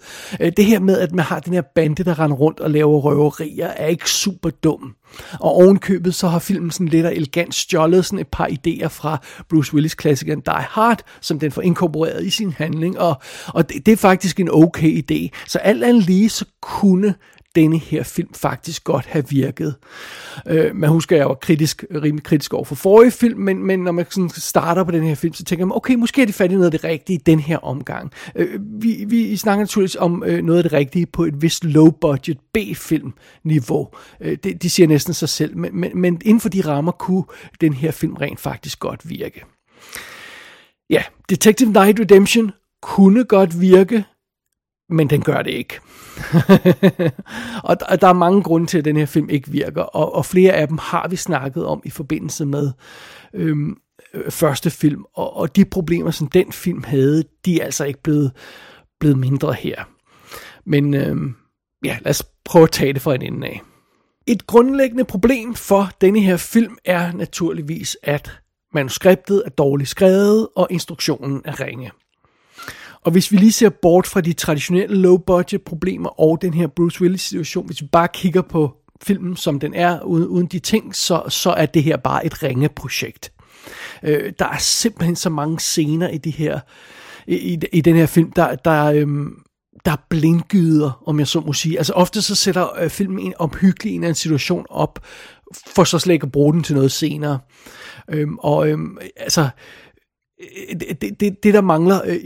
Det 0.57 0.65
her 0.65 0.79
med, 0.79 0.97
at 0.97 1.11
man 1.11 1.25
har 1.25 1.39
den 1.39 1.53
her 1.53 1.61
bande, 1.75 2.03
der 2.03 2.19
render 2.19 2.37
rundt 2.37 2.59
og 2.59 2.69
laver 2.69 2.99
røverier, 2.99 3.67
er 3.67 3.87
ikke 3.87 4.09
super 4.09 4.49
dum. 4.49 4.95
Og 5.39 5.55
ovenkøbet 5.55 6.15
så 6.15 6.27
har 6.27 6.39
filmen 6.39 6.71
sådan 6.71 6.87
lidt 6.87 7.05
elegant 7.05 7.55
stjålet 7.55 8.05
sådan 8.05 8.19
et 8.19 8.27
par 8.27 8.47
idéer 8.47 8.87
fra 8.87 9.21
Bruce 9.49 9.73
Willis 9.73 9.95
klassikeren 9.95 10.39
Die 10.39 10.65
Hard, 10.69 11.03
som 11.21 11.39
den 11.39 11.51
får 11.51 11.61
inkorporeret 11.61 12.25
i 12.25 12.29
sin 12.29 12.51
handling, 12.51 12.99
og, 12.99 13.21
og 13.47 13.69
det, 13.69 13.85
det 13.85 13.91
er 13.91 13.97
faktisk 13.97 14.39
en 14.39 14.49
okay 14.51 15.03
idé. 15.03 15.29
Så 15.47 15.57
alt 15.57 15.83
andet 15.83 16.05
lige, 16.05 16.29
så 16.29 16.45
kunne 16.61 17.15
denne 17.55 17.77
her 17.77 18.03
film 18.03 18.33
faktisk 18.33 18.83
godt 18.83 19.05
have 19.05 19.29
virket. 19.29 19.75
Øh, 20.47 20.75
man 20.75 20.89
husker, 20.89 21.15
at 21.15 21.19
jeg 21.19 21.27
var 21.27 21.33
kritisk, 21.33 21.85
rimelig 21.95 22.23
kritisk 22.23 22.53
over 22.53 22.65
for 22.65 22.75
forrige 22.75 23.11
film, 23.11 23.39
men, 23.39 23.65
men 23.65 23.79
når 23.79 23.91
man 23.91 24.05
sådan 24.09 24.29
starter 24.29 24.83
på 24.83 24.91
den 24.91 25.03
her 25.03 25.15
film, 25.15 25.33
så 25.33 25.43
tænker 25.43 25.65
man, 25.65 25.75
okay, 25.75 25.95
måske 25.95 26.21
er 26.21 26.25
det 26.25 26.35
fat 26.35 26.51
i 26.51 26.53
noget 26.53 26.65
af 26.65 26.71
det 26.71 26.83
rigtige 26.83 27.15
i 27.15 27.21
den 27.25 27.39
her 27.39 27.57
omgang. 27.57 28.11
Øh, 28.35 28.59
vi, 28.81 29.05
vi 29.07 29.37
snakker 29.37 29.63
naturligvis 29.63 29.95
om 29.95 30.23
øh, 30.25 30.43
noget 30.43 30.57
af 30.57 30.63
det 30.63 30.73
rigtige 30.73 31.05
på 31.05 31.23
et 31.23 31.41
vist 31.41 31.63
low-budget 31.63 32.37
B-film-niveau. 32.53 33.89
Øh, 34.21 34.37
det, 34.43 34.63
de 34.63 34.69
siger 34.69 34.87
næsten 34.87 35.13
sig 35.13 35.29
selv, 35.29 35.57
men, 35.57 35.79
men, 35.79 35.91
men 36.01 36.21
inden 36.25 36.41
for 36.41 36.49
de 36.49 36.61
rammer 36.61 36.91
kunne 36.91 37.23
den 37.61 37.73
her 37.73 37.91
film 37.91 38.13
rent 38.13 38.39
faktisk 38.39 38.79
godt 38.79 39.09
virke. 39.09 39.43
Ja, 40.89 41.03
Detective 41.29 41.71
Night 41.71 41.99
Redemption 41.99 42.51
kunne 42.81 43.23
godt 43.23 43.61
virke, 43.61 44.05
men 44.91 45.09
den 45.09 45.21
gør 45.21 45.41
det 45.41 45.51
ikke. 45.51 45.79
og 47.69 47.79
der, 47.79 47.95
der 47.95 48.07
er 48.07 48.13
mange 48.13 48.43
grunde 48.43 48.67
til, 48.67 48.77
at 48.77 48.85
den 48.85 48.97
her 48.97 49.05
film 49.05 49.29
ikke 49.29 49.51
virker, 49.51 49.81
og, 49.81 50.15
og 50.15 50.25
flere 50.25 50.53
af 50.53 50.67
dem 50.67 50.77
har 50.81 51.07
vi 51.07 51.15
snakket 51.15 51.65
om 51.65 51.81
i 51.85 51.89
forbindelse 51.89 52.45
med 52.45 52.71
øhm, 53.33 53.77
øh, 54.13 54.31
første 54.31 54.69
film, 54.69 55.05
og, 55.13 55.37
og 55.37 55.55
de 55.55 55.65
problemer, 55.65 56.11
som 56.11 56.27
den 56.27 56.51
film 56.51 56.83
havde, 56.83 57.23
de 57.45 57.61
er 57.61 57.65
altså 57.65 57.85
ikke 57.85 58.03
blevet, 58.03 58.31
blevet 58.99 59.17
mindre 59.17 59.53
her. 59.53 59.83
Men 60.65 60.93
øhm, 60.93 61.35
ja, 61.85 61.97
lad 62.01 62.09
os 62.09 62.23
prøve 62.45 62.63
at 62.63 62.71
tage 62.71 62.93
det 62.93 63.01
fra 63.01 63.15
en 63.15 63.21
ende 63.21 63.47
af. 63.47 63.61
Et 64.27 64.47
grundlæggende 64.47 65.05
problem 65.05 65.53
for 65.53 65.89
denne 66.01 66.19
her 66.19 66.37
film 66.37 66.77
er 66.85 67.11
naturligvis, 67.11 67.97
at 68.03 68.31
manuskriptet 68.73 69.43
er 69.45 69.49
dårligt 69.49 69.89
skrevet, 69.89 70.47
og 70.55 70.67
instruktionen 70.69 71.41
er 71.45 71.59
ringe. 71.59 71.91
Og 73.05 73.11
hvis 73.11 73.31
vi 73.31 73.37
lige 73.37 73.51
ser 73.51 73.69
bort 73.69 74.07
fra 74.07 74.21
de 74.21 74.33
traditionelle 74.33 74.95
low-budget 74.95 75.61
problemer 75.61 76.19
og 76.19 76.41
den 76.41 76.53
her 76.53 76.67
Bruce 76.67 77.01
Willis 77.01 77.21
situation, 77.21 77.65
hvis 77.65 77.81
vi 77.81 77.87
bare 77.91 78.07
kigger 78.13 78.41
på 78.41 78.73
filmen, 79.03 79.35
som 79.35 79.59
den 79.59 79.73
er, 79.73 80.01
uden, 80.01 80.27
uden 80.27 80.47
de 80.47 80.59
ting, 80.59 80.95
så, 80.95 81.23
så 81.29 81.49
er 81.49 81.65
det 81.65 81.83
her 81.83 81.97
bare 81.97 82.25
et 82.25 82.43
ringe 82.43 82.69
projekt. 82.69 83.31
Øh, 84.03 84.33
der 84.39 84.45
er 84.45 84.57
simpelthen 84.57 85.15
så 85.15 85.29
mange 85.29 85.59
scener 85.59 86.09
i 86.09 86.17
de 86.17 86.31
her 86.31 86.59
i, 87.27 87.59
i 87.73 87.81
den 87.81 87.95
her 87.95 88.05
film, 88.05 88.31
der, 88.31 88.55
der, 88.55 88.85
øhm, 88.85 89.43
der 89.85 89.91
er 89.91 90.05
blindgyder, 90.09 91.01
om 91.05 91.19
jeg 91.19 91.27
så 91.27 91.39
må 91.39 91.53
sige. 91.53 91.77
Altså 91.77 91.93
ofte 91.93 92.21
så 92.21 92.35
sætter 92.35 92.79
øh, 92.79 92.89
filmen 92.89 93.19
en 93.19 93.33
omhyggelig 93.39 93.95
en, 93.95 94.03
en 94.03 94.15
situation 94.15 94.65
op, 94.69 94.99
for 95.75 95.83
så 95.83 95.99
slet 95.99 96.13
ikke 96.13 96.25
at 96.25 96.31
bruge 96.31 96.53
den 96.53 96.63
til 96.63 96.75
noget 96.75 96.91
senere. 96.91 97.39
Øhm, 98.09 98.37
og 98.37 98.69
øhm, 98.69 98.97
altså, 99.17 99.49
Øh, 100.41 100.79
det, 101.01 101.19
det, 101.19 101.43
det, 101.43 101.53
der 101.53 101.61
mangler 101.61 102.01
øh, 102.05 102.19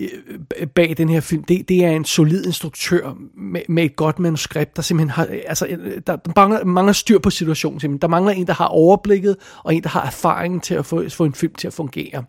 øh, 0.58 0.68
bag 0.68 0.98
den 0.98 1.10
her 1.10 1.20
film, 1.20 1.44
det, 1.44 1.70
det 1.70 1.86
er 1.86 1.92
en 1.92 2.06
solid 2.06 2.46
instruktør 2.46 3.18
med, 3.38 3.62
med 3.70 3.84
et 3.84 3.96
godt 3.96 4.20
manuskript, 4.20 4.76
der 4.76 4.82
simpelthen 4.82 5.10
har, 5.10 5.28
altså, 5.48 5.68
der, 6.08 6.16
der 6.16 6.32
mangler, 6.36 6.64
mangler 6.66 6.94
styr 6.94 7.20
på 7.20 7.30
situationen. 7.30 7.80
Simpelthen. 7.80 8.02
Der 8.02 8.08
mangler 8.08 8.32
en, 8.32 8.48
der 8.48 8.54
har 8.54 8.68
overblikket, 8.68 9.36
og 9.64 9.76
en, 9.76 9.84
der 9.84 9.90
har 9.90 10.06
erfaringen 10.06 10.60
til 10.60 10.74
at 10.74 10.86
få, 10.86 11.10
få 11.10 11.26
en 11.26 11.34
film 11.34 11.54
til 11.54 11.68
at 11.68 11.74
fungere. 11.74 12.24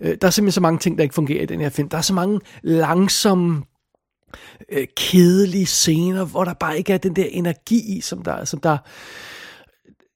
Der 0.00 0.26
er 0.26 0.30
simpelthen 0.30 0.52
så 0.52 0.60
mange 0.60 0.78
ting, 0.78 0.98
der 0.98 1.02
ikke 1.02 1.14
fungerer 1.14 1.42
i 1.42 1.46
den 1.46 1.60
her 1.60 1.68
film. 1.68 1.88
Der 1.88 1.96
er 1.98 2.02
så 2.02 2.14
mange 2.14 2.40
langsomme 2.62 3.62
kedelige 4.96 5.66
scener, 5.66 6.24
hvor 6.24 6.44
der 6.44 6.54
bare 6.54 6.78
ikke 6.78 6.92
er 6.92 6.98
den 6.98 7.16
der 7.16 7.26
energi 7.30 7.96
i, 7.96 8.00
som 8.00 8.22
der, 8.22 8.44
som 8.44 8.60
der 8.60 8.78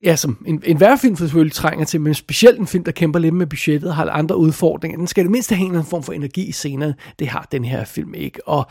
ja, 0.03 0.17
som 0.17 0.45
en, 0.47 0.63
en 0.65 0.77
hver 0.77 0.97
film 0.97 1.17
selvfølgelig 1.17 1.53
trænger 1.53 1.85
til, 1.85 2.01
men 2.01 2.15
specielt 2.15 2.59
en 2.59 2.67
film, 2.67 2.85
der 2.85 2.93
kæmper 2.93 3.19
lidt 3.19 3.35
med 3.35 3.47
budgettet 3.47 3.89
og 3.91 3.97
har 3.97 4.11
andre 4.11 4.37
udfordringer. 4.37 4.99
Den 4.99 5.07
skal 5.07 5.25
det 5.25 5.31
mindste 5.31 5.55
have 5.55 5.77
en 5.77 5.85
form 5.85 6.03
for 6.03 6.13
energi 6.13 6.43
i 6.43 6.53
scenerne. 6.53 6.95
Det 7.19 7.29
har 7.29 7.49
den 7.53 7.65
her 7.65 7.85
film 7.85 8.15
ikke. 8.15 8.49
Og 8.49 8.67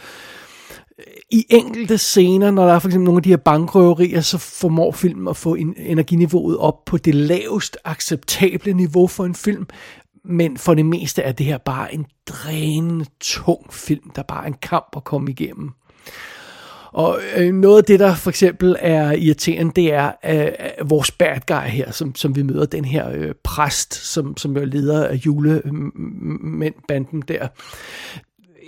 øh, 0.99 1.05
i 1.31 1.45
enkelte 1.49 1.97
scener, 1.97 2.51
når 2.51 2.65
der 2.65 2.73
er 2.73 2.79
for 2.79 2.87
eksempel 2.87 3.05
nogle 3.05 3.19
af 3.19 3.23
de 3.23 3.29
her 3.29 3.37
bankrøverier, 3.37 4.21
så 4.21 4.37
formår 4.37 4.91
filmen 4.91 5.27
at 5.27 5.37
få 5.37 5.55
energiniveauet 5.77 6.57
op 6.57 6.85
på 6.85 6.97
det 6.97 7.15
lavest 7.15 7.77
acceptable 7.85 8.73
niveau 8.73 9.07
for 9.07 9.25
en 9.25 9.35
film. 9.35 9.67
Men 10.25 10.57
for 10.57 10.73
det 10.73 10.85
meste 10.85 11.21
er 11.21 11.31
det 11.31 11.45
her 11.45 11.57
bare 11.57 11.93
en 11.93 12.05
drænende, 12.27 13.05
tung 13.19 13.73
film, 13.73 14.09
der 14.15 14.23
bare 14.23 14.43
er 14.43 14.47
en 14.47 14.57
kamp 14.61 14.87
at 14.95 15.03
komme 15.03 15.31
igennem. 15.31 15.71
Og 16.93 17.19
øh, 17.37 17.53
noget 17.53 17.77
af 17.77 17.83
det, 17.83 17.99
der 17.99 18.15
for 18.15 18.29
eksempel 18.29 18.75
er 18.79 19.11
irriterende, 19.11 19.71
det 19.75 19.93
er 19.93 20.11
øh, 20.25 20.45
øh, 20.45 20.89
vores 20.89 21.11
bad 21.11 21.39
guy 21.47 21.67
her, 21.67 21.91
som, 21.91 22.15
som 22.15 22.35
vi 22.35 22.43
møder, 22.43 22.65
den 22.65 22.85
her 22.85 23.11
øh, 23.11 23.33
præst, 23.43 23.93
som, 23.93 24.37
som 24.37 24.57
er 24.57 24.65
leder 24.65 25.07
af 25.07 25.15
julebanden 25.15 27.23
der 27.27 27.47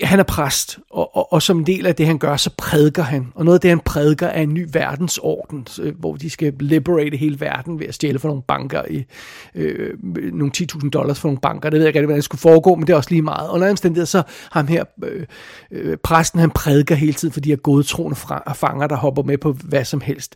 han 0.02 0.20
er 0.20 0.24
præst, 0.24 0.80
og, 0.90 1.16
og, 1.16 1.34
og 1.34 1.42
som 1.42 1.58
en 1.60 1.66
del 1.66 1.86
af 1.86 1.96
det, 1.96 2.06
han 2.06 2.18
gør, 2.18 2.36
så 2.36 2.50
prædiker 2.58 3.04
han. 3.04 3.28
Og 3.36 3.46
noget 3.46 3.58
af 3.58 3.62
det, 3.62 3.70
han 3.70 3.80
prædiker, 3.80 4.28
er 4.28 4.42
en 4.42 4.54
ny 4.54 4.68
verdensorden, 4.74 5.68
hvor 6.00 6.16
de 6.16 6.30
skal 6.30 6.54
liberate 6.60 7.18
hele 7.18 7.40
verden 7.40 7.80
ved 7.80 7.88
at 7.88 7.96
stjæle 7.96 8.20
for 8.20 8.28
nogle 8.28 8.44
banker, 8.48 8.82
i 8.90 9.04
øh, 9.56 9.90
nogle 10.34 10.52
10.000 10.58 10.90
dollars 10.90 11.20
for 11.20 11.28
nogle 11.28 11.40
banker. 11.42 11.70
Det 11.70 11.78
ved 11.78 11.86
jeg 11.86 11.96
ikke 11.96 12.00
hvordan 12.00 12.16
det 12.16 12.24
skulle 12.24 12.42
foregå, 12.42 12.76
men 12.76 12.88
det 12.88 12.94
er 12.94 12.98
også 12.98 13.10
lige 13.10 13.22
meget. 13.22 13.50
Og 13.50 13.60
når 13.60 13.70
omstændighed, 13.70 14.06
så 14.06 14.24
ham 14.52 14.68
her, 14.68 14.84
øh, 15.04 15.26
øh, 15.72 15.98
præsten, 15.98 16.40
han 16.40 16.52
prædiker 16.52 16.96
hele 16.96 17.14
tiden 17.14 17.34
for 17.34 17.40
de 17.40 17.50
her 17.50 17.56
godtroende 17.56 18.16
fanger, 18.56 18.88
der 18.88 18.96
hopper 18.96 19.24
med 19.24 19.38
på 19.38 19.52
hvad 19.52 19.86
som 19.86 20.02
helst. 20.02 20.36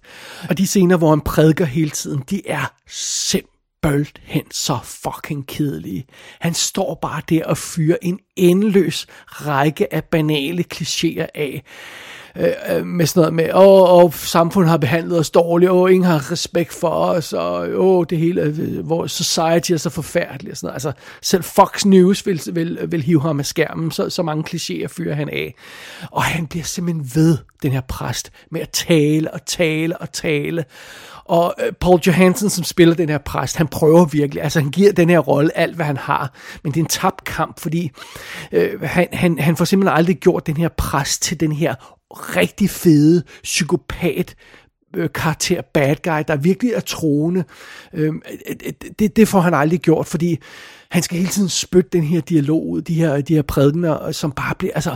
Og 0.50 0.58
de 0.58 0.68
scener, 0.68 0.98
hvor 0.98 1.10
han 1.10 1.22
prædiker 1.22 1.66
hele 1.66 1.90
tiden, 1.90 2.24
de 2.30 2.42
er 2.48 2.74
simpelthen 2.88 3.57
hen 4.24 4.52
så 4.52 4.80
fucking 4.84 5.48
kedelige. 5.48 6.06
Han 6.40 6.54
står 6.54 7.00
bare 7.02 7.22
der 7.30 7.46
og 7.46 7.58
fyrer 7.58 7.98
en 8.02 8.20
endeløs 8.36 9.08
række 9.28 9.94
af 9.94 10.04
banale 10.04 10.66
klichéer 10.74 11.28
af. 11.36 11.64
Øh, 12.40 12.78
øh, 12.78 12.86
med 12.86 13.06
sådan 13.06 13.22
noget 13.22 13.34
med, 13.34 13.54
åh, 13.54 14.04
åh, 14.04 14.14
samfundet 14.14 14.70
har 14.70 14.78
behandlet 14.78 15.20
os 15.20 15.30
dårligt, 15.30 15.72
åh, 15.72 15.92
ingen 15.92 16.10
har 16.10 16.32
respekt 16.32 16.74
for 16.74 16.90
os, 16.90 17.34
og 17.34 17.68
åh, 17.74 18.06
det 18.10 18.18
hele, 18.18 18.42
øh, 18.42 18.90
vores 18.90 19.12
society 19.12 19.72
er 19.72 19.78
så 19.78 19.90
forfærdeligt, 19.90 20.52
og 20.52 20.58
sådan 20.58 20.68
noget. 20.68 20.76
Altså, 20.76 20.92
selv 21.22 21.44
Fox 21.44 21.86
News 21.86 22.26
vil, 22.26 22.42
vil, 22.52 22.80
vil 22.88 23.04
hive 23.04 23.22
ham 23.22 23.40
af 23.40 23.46
skærmen, 23.46 23.92
så, 23.92 24.10
så 24.10 24.24
mange 24.24 24.44
klichéer 24.50 24.88
fyrer 24.88 25.16
han 25.16 25.30
af. 25.30 25.56
Og 26.12 26.24
han 26.24 26.48
bliver 26.48 26.64
simpelthen 26.64 27.12
ved, 27.16 27.38
den 27.64 27.72
her 27.72 27.82
præst, 27.82 28.32
med 28.52 28.62
at 28.62 28.70
tale 28.70 29.34
og 29.34 29.46
tale 29.46 29.98
og 29.98 30.12
tale. 30.12 30.66
Og 31.26 31.56
øh, 31.66 31.74
Paul 31.74 32.00
Johansson, 32.00 32.50
som 32.50 32.64
spiller 32.64 32.96
den 32.96 33.10
her 33.10 33.18
præst, 33.18 33.58
han 33.58 33.68
prøver 33.68 34.06
virkelig, 34.06 34.44
altså 34.44 34.60
han 34.60 34.72
giver 34.72 34.92
den 34.92 35.10
her 35.10 35.20
rolle 35.20 35.58
alt, 35.58 35.76
hvad 35.76 35.86
han 35.86 35.98
har, 35.98 36.34
men 36.64 36.74
det 36.74 36.80
er 36.80 36.84
en 36.84 36.90
tabt 36.90 37.24
kamp, 37.24 37.60
fordi 37.60 37.92
øh, 38.52 38.82
han, 38.82 39.08
han, 39.14 39.40
han 39.40 39.56
får 39.56 39.66
simpelthen 39.66 39.98
aldrig 39.98 40.18
gjort 40.18 40.48
den 40.48 40.58
her 40.58 40.70
præst 40.78 41.22
til 41.22 41.40
den 41.40 41.52
her 41.52 41.76
rigtig 42.12 42.70
fede 42.70 43.24
psykopat 43.44 44.36
øh, 44.96 45.10
karakter, 45.16 45.62
bad 45.74 45.96
guy, 46.04 46.24
der 46.28 46.36
virkelig 46.36 46.74
er 46.74 46.80
troende. 46.80 47.44
Øh, 47.94 48.14
det, 49.00 49.16
det 49.16 49.28
får 49.28 49.40
han 49.40 49.54
aldrig 49.54 49.80
gjort, 49.80 50.08
fordi 50.08 50.40
han 50.90 51.04
skal 51.04 51.18
hele 51.18 51.30
tiden 51.30 51.50
spytte 51.50 51.90
den 51.94 52.04
her 52.04 52.22
dialog 52.22 52.70
ud, 52.70 52.82
de 52.82 52.94
her, 52.94 53.22
de 53.22 53.36
her 53.36 53.42
prædikener, 53.42 54.12
som 54.12 54.32
bare 54.32 54.56
bliver, 54.56 54.74
altså, 54.76 54.96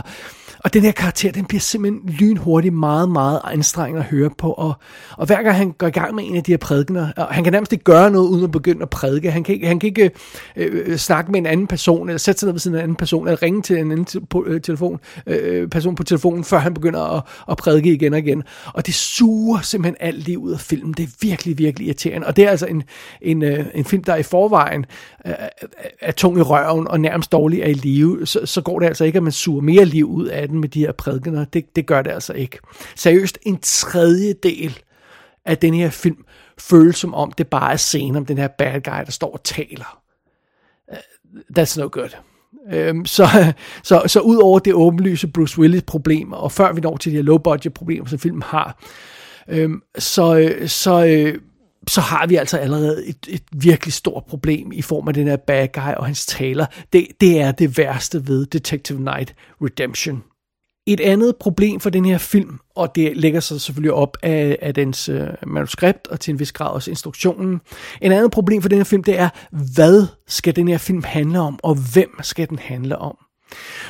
og 0.64 0.74
den 0.74 0.82
her 0.82 0.92
karakter, 0.92 1.32
den 1.32 1.44
bliver 1.44 1.60
simpelthen 1.60 2.08
lynhurtigt 2.08 2.74
meget, 2.74 3.08
meget 3.08 3.40
anstrengende 3.44 4.00
at 4.00 4.06
høre 4.10 4.30
på. 4.38 4.52
Og, 4.52 4.74
og 5.16 5.26
hver 5.26 5.42
gang 5.42 5.56
han 5.56 5.72
går 5.72 5.86
i 5.86 5.90
gang 5.90 6.14
med 6.14 6.24
en 6.24 6.36
af 6.36 6.42
de 6.42 6.52
her 6.52 6.56
prædikener, 6.56 7.12
og 7.16 7.26
han 7.26 7.44
kan 7.44 7.52
nærmest 7.52 7.72
ikke 7.72 7.84
gøre 7.84 8.10
noget 8.10 8.28
uden 8.28 8.44
at 8.44 8.50
begynde 8.50 8.82
at 8.82 8.90
prædike. 8.90 9.30
Han 9.30 9.44
kan 9.44 9.54
ikke, 9.54 9.66
han 9.66 9.80
kan 9.80 9.86
ikke 9.86 10.10
øh, 10.56 10.82
øh 10.86 10.96
snakke 10.96 11.32
med 11.32 11.40
en 11.40 11.46
anden 11.46 11.66
person, 11.66 12.08
eller 12.08 12.18
sætte 12.18 12.38
sig 12.38 12.46
ned 12.46 12.52
ved 12.52 12.60
siden 12.60 12.74
af 12.74 12.80
en 12.80 12.82
anden 12.82 12.96
person, 12.96 13.26
eller 13.28 13.42
ringe 13.42 13.62
til 13.62 13.78
en 13.78 13.92
anden 13.92 14.04
te- 14.04 14.20
på, 14.20 14.44
øh, 14.46 14.60
telefon, 14.60 15.00
øh, 15.26 15.62
øh 15.62 15.68
person 15.68 15.94
på 15.94 16.04
telefonen, 16.04 16.44
før 16.44 16.58
han 16.58 16.74
begynder 16.74 17.16
at, 17.16 17.22
at 17.50 17.56
prædike 17.56 17.92
igen 17.92 18.12
og 18.12 18.18
igen. 18.18 18.42
Og 18.74 18.86
det 18.86 18.94
suger 18.94 19.60
simpelthen 19.60 19.81
alt 20.00 20.26
det 20.26 20.36
ud 20.36 20.52
af 20.52 20.60
filmen. 20.60 20.92
Det 20.92 21.02
er 21.02 21.08
virkelig, 21.20 21.58
virkelig 21.58 21.86
irriterende. 21.86 22.26
Og 22.26 22.36
det 22.36 22.46
er 22.46 22.50
altså 22.50 22.66
en, 22.66 22.82
en, 23.20 23.42
øh, 23.42 23.66
en 23.74 23.84
film, 23.84 24.04
der 24.04 24.16
i 24.16 24.22
forvejen 24.22 24.86
øh, 25.26 25.34
er 26.00 26.12
tung 26.12 26.38
i 26.38 26.42
røven 26.42 26.88
og 26.88 27.00
nærmest 27.00 27.32
dårlig 27.32 27.60
er 27.60 27.66
i 27.66 27.72
live. 27.72 28.26
Så, 28.26 28.46
så 28.46 28.60
går 28.60 28.78
det 28.78 28.86
altså 28.86 29.04
ikke, 29.04 29.16
at 29.16 29.22
man 29.22 29.32
suger 29.32 29.60
mere 29.60 29.84
liv 29.84 30.10
ud 30.10 30.26
af 30.26 30.48
den 30.48 30.60
med 30.60 30.68
de 30.68 30.80
her 30.80 30.92
prædikener. 30.92 31.44
Det, 31.44 31.76
det 31.76 31.86
gør 31.86 32.02
det 32.02 32.10
altså 32.10 32.32
ikke. 32.32 32.58
Seriøst, 32.96 33.38
en 33.42 33.58
tredjedel 33.62 34.78
af 35.44 35.58
den 35.58 35.74
her 35.74 35.90
film 35.90 36.24
føles 36.58 36.96
som 36.96 37.14
om, 37.14 37.32
det 37.32 37.46
bare 37.46 37.72
er 37.72 37.76
scenen 37.76 38.16
om 38.16 38.26
den 38.26 38.38
her 38.38 38.48
bad 38.48 38.80
guy, 38.80 39.04
der 39.04 39.10
står 39.10 39.32
og 39.32 39.44
taler. 39.44 40.02
Uh, 40.92 40.98
that's 41.58 41.80
no 41.80 41.88
good. 41.92 42.10
Øhm, 42.72 43.06
så, 43.06 43.26
så, 43.82 44.02
så 44.06 44.20
ud 44.20 44.36
over 44.36 44.58
det 44.58 44.74
åbenlyse 44.74 45.28
Bruce 45.28 45.58
Willis 45.58 45.82
problemer, 45.82 46.36
og 46.36 46.52
før 46.52 46.72
vi 46.72 46.80
når 46.80 46.96
til 46.96 47.12
de 47.12 47.16
her 47.16 47.22
low 47.22 47.38
budget 47.38 47.74
problemer, 47.74 48.06
som 48.06 48.18
filmen 48.18 48.42
har, 48.42 48.82
øhm, 49.48 49.82
så, 49.98 50.36
øh, 50.38 50.68
så, 50.68 51.06
øh, 51.06 51.38
så 51.88 52.00
har 52.00 52.26
vi 52.26 52.36
altså 52.36 52.56
allerede 52.58 53.06
et, 53.06 53.16
et 53.28 53.42
virkelig 53.52 53.92
stort 53.92 54.24
problem 54.24 54.72
i 54.72 54.82
form 54.82 55.08
af 55.08 55.14
den 55.14 55.26
her 55.26 55.36
bad 55.36 55.68
guy 55.72 55.94
og 55.96 56.06
hans 56.06 56.26
taler. 56.26 56.66
Det, 56.92 57.06
det 57.20 57.40
er 57.40 57.52
det 57.52 57.78
værste 57.78 58.28
ved 58.28 58.46
Detective 58.46 59.00
Night 59.00 59.34
Redemption. 59.62 60.22
Et 60.86 61.00
andet 61.00 61.36
problem 61.36 61.80
for 61.80 61.90
den 61.90 62.04
her 62.04 62.18
film, 62.18 62.58
og 62.76 62.94
det 62.94 63.16
lægger 63.16 63.40
sig 63.40 63.60
selvfølgelig 63.60 63.92
op 63.92 64.16
af, 64.22 64.58
af 64.62 64.74
dens 64.74 65.08
øh, 65.08 65.28
manuskript 65.46 66.06
og 66.06 66.20
til 66.20 66.32
en 66.32 66.38
vis 66.38 66.52
grad 66.52 66.70
også 66.70 66.90
instruktionen. 66.90 67.60
En 68.00 68.12
andet 68.12 68.30
problem 68.30 68.62
for 68.62 68.68
den 68.68 68.78
her 68.78 68.84
film, 68.84 69.04
det 69.04 69.18
er, 69.18 69.28
hvad 69.74 70.06
skal 70.26 70.56
den 70.56 70.68
her 70.68 70.78
film 70.78 71.02
handle 71.04 71.40
om, 71.40 71.58
og 71.62 71.74
hvem 71.92 72.10
skal 72.22 72.48
den 72.48 72.58
handle 72.58 72.98
om? 72.98 73.16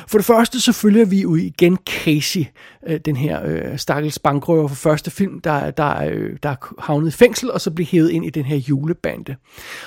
For 0.07 0.17
det 0.17 0.25
første 0.25 0.61
så 0.61 0.71
følger 0.71 1.05
vi 1.05 1.21
jo 1.21 1.35
igen 1.35 1.77
Casey, 1.85 2.45
øh, 2.87 2.99
den 3.05 3.15
her 3.15 3.41
øh, 3.45 3.77
stakkels 3.77 4.19
bankrøver 4.19 4.67
for 4.67 4.75
første 4.75 5.11
film, 5.11 5.41
der, 5.41 5.71
der, 5.71 6.03
øh, 6.03 6.37
der 6.43 6.49
er 6.49 6.73
havnet 6.79 7.07
i 7.07 7.11
fængsel, 7.11 7.51
og 7.51 7.61
så 7.61 7.71
bliver 7.71 7.87
hævet 7.91 8.09
ind 8.09 8.25
i 8.25 8.29
den 8.29 8.45
her 8.45 8.57
julebande. 8.57 9.35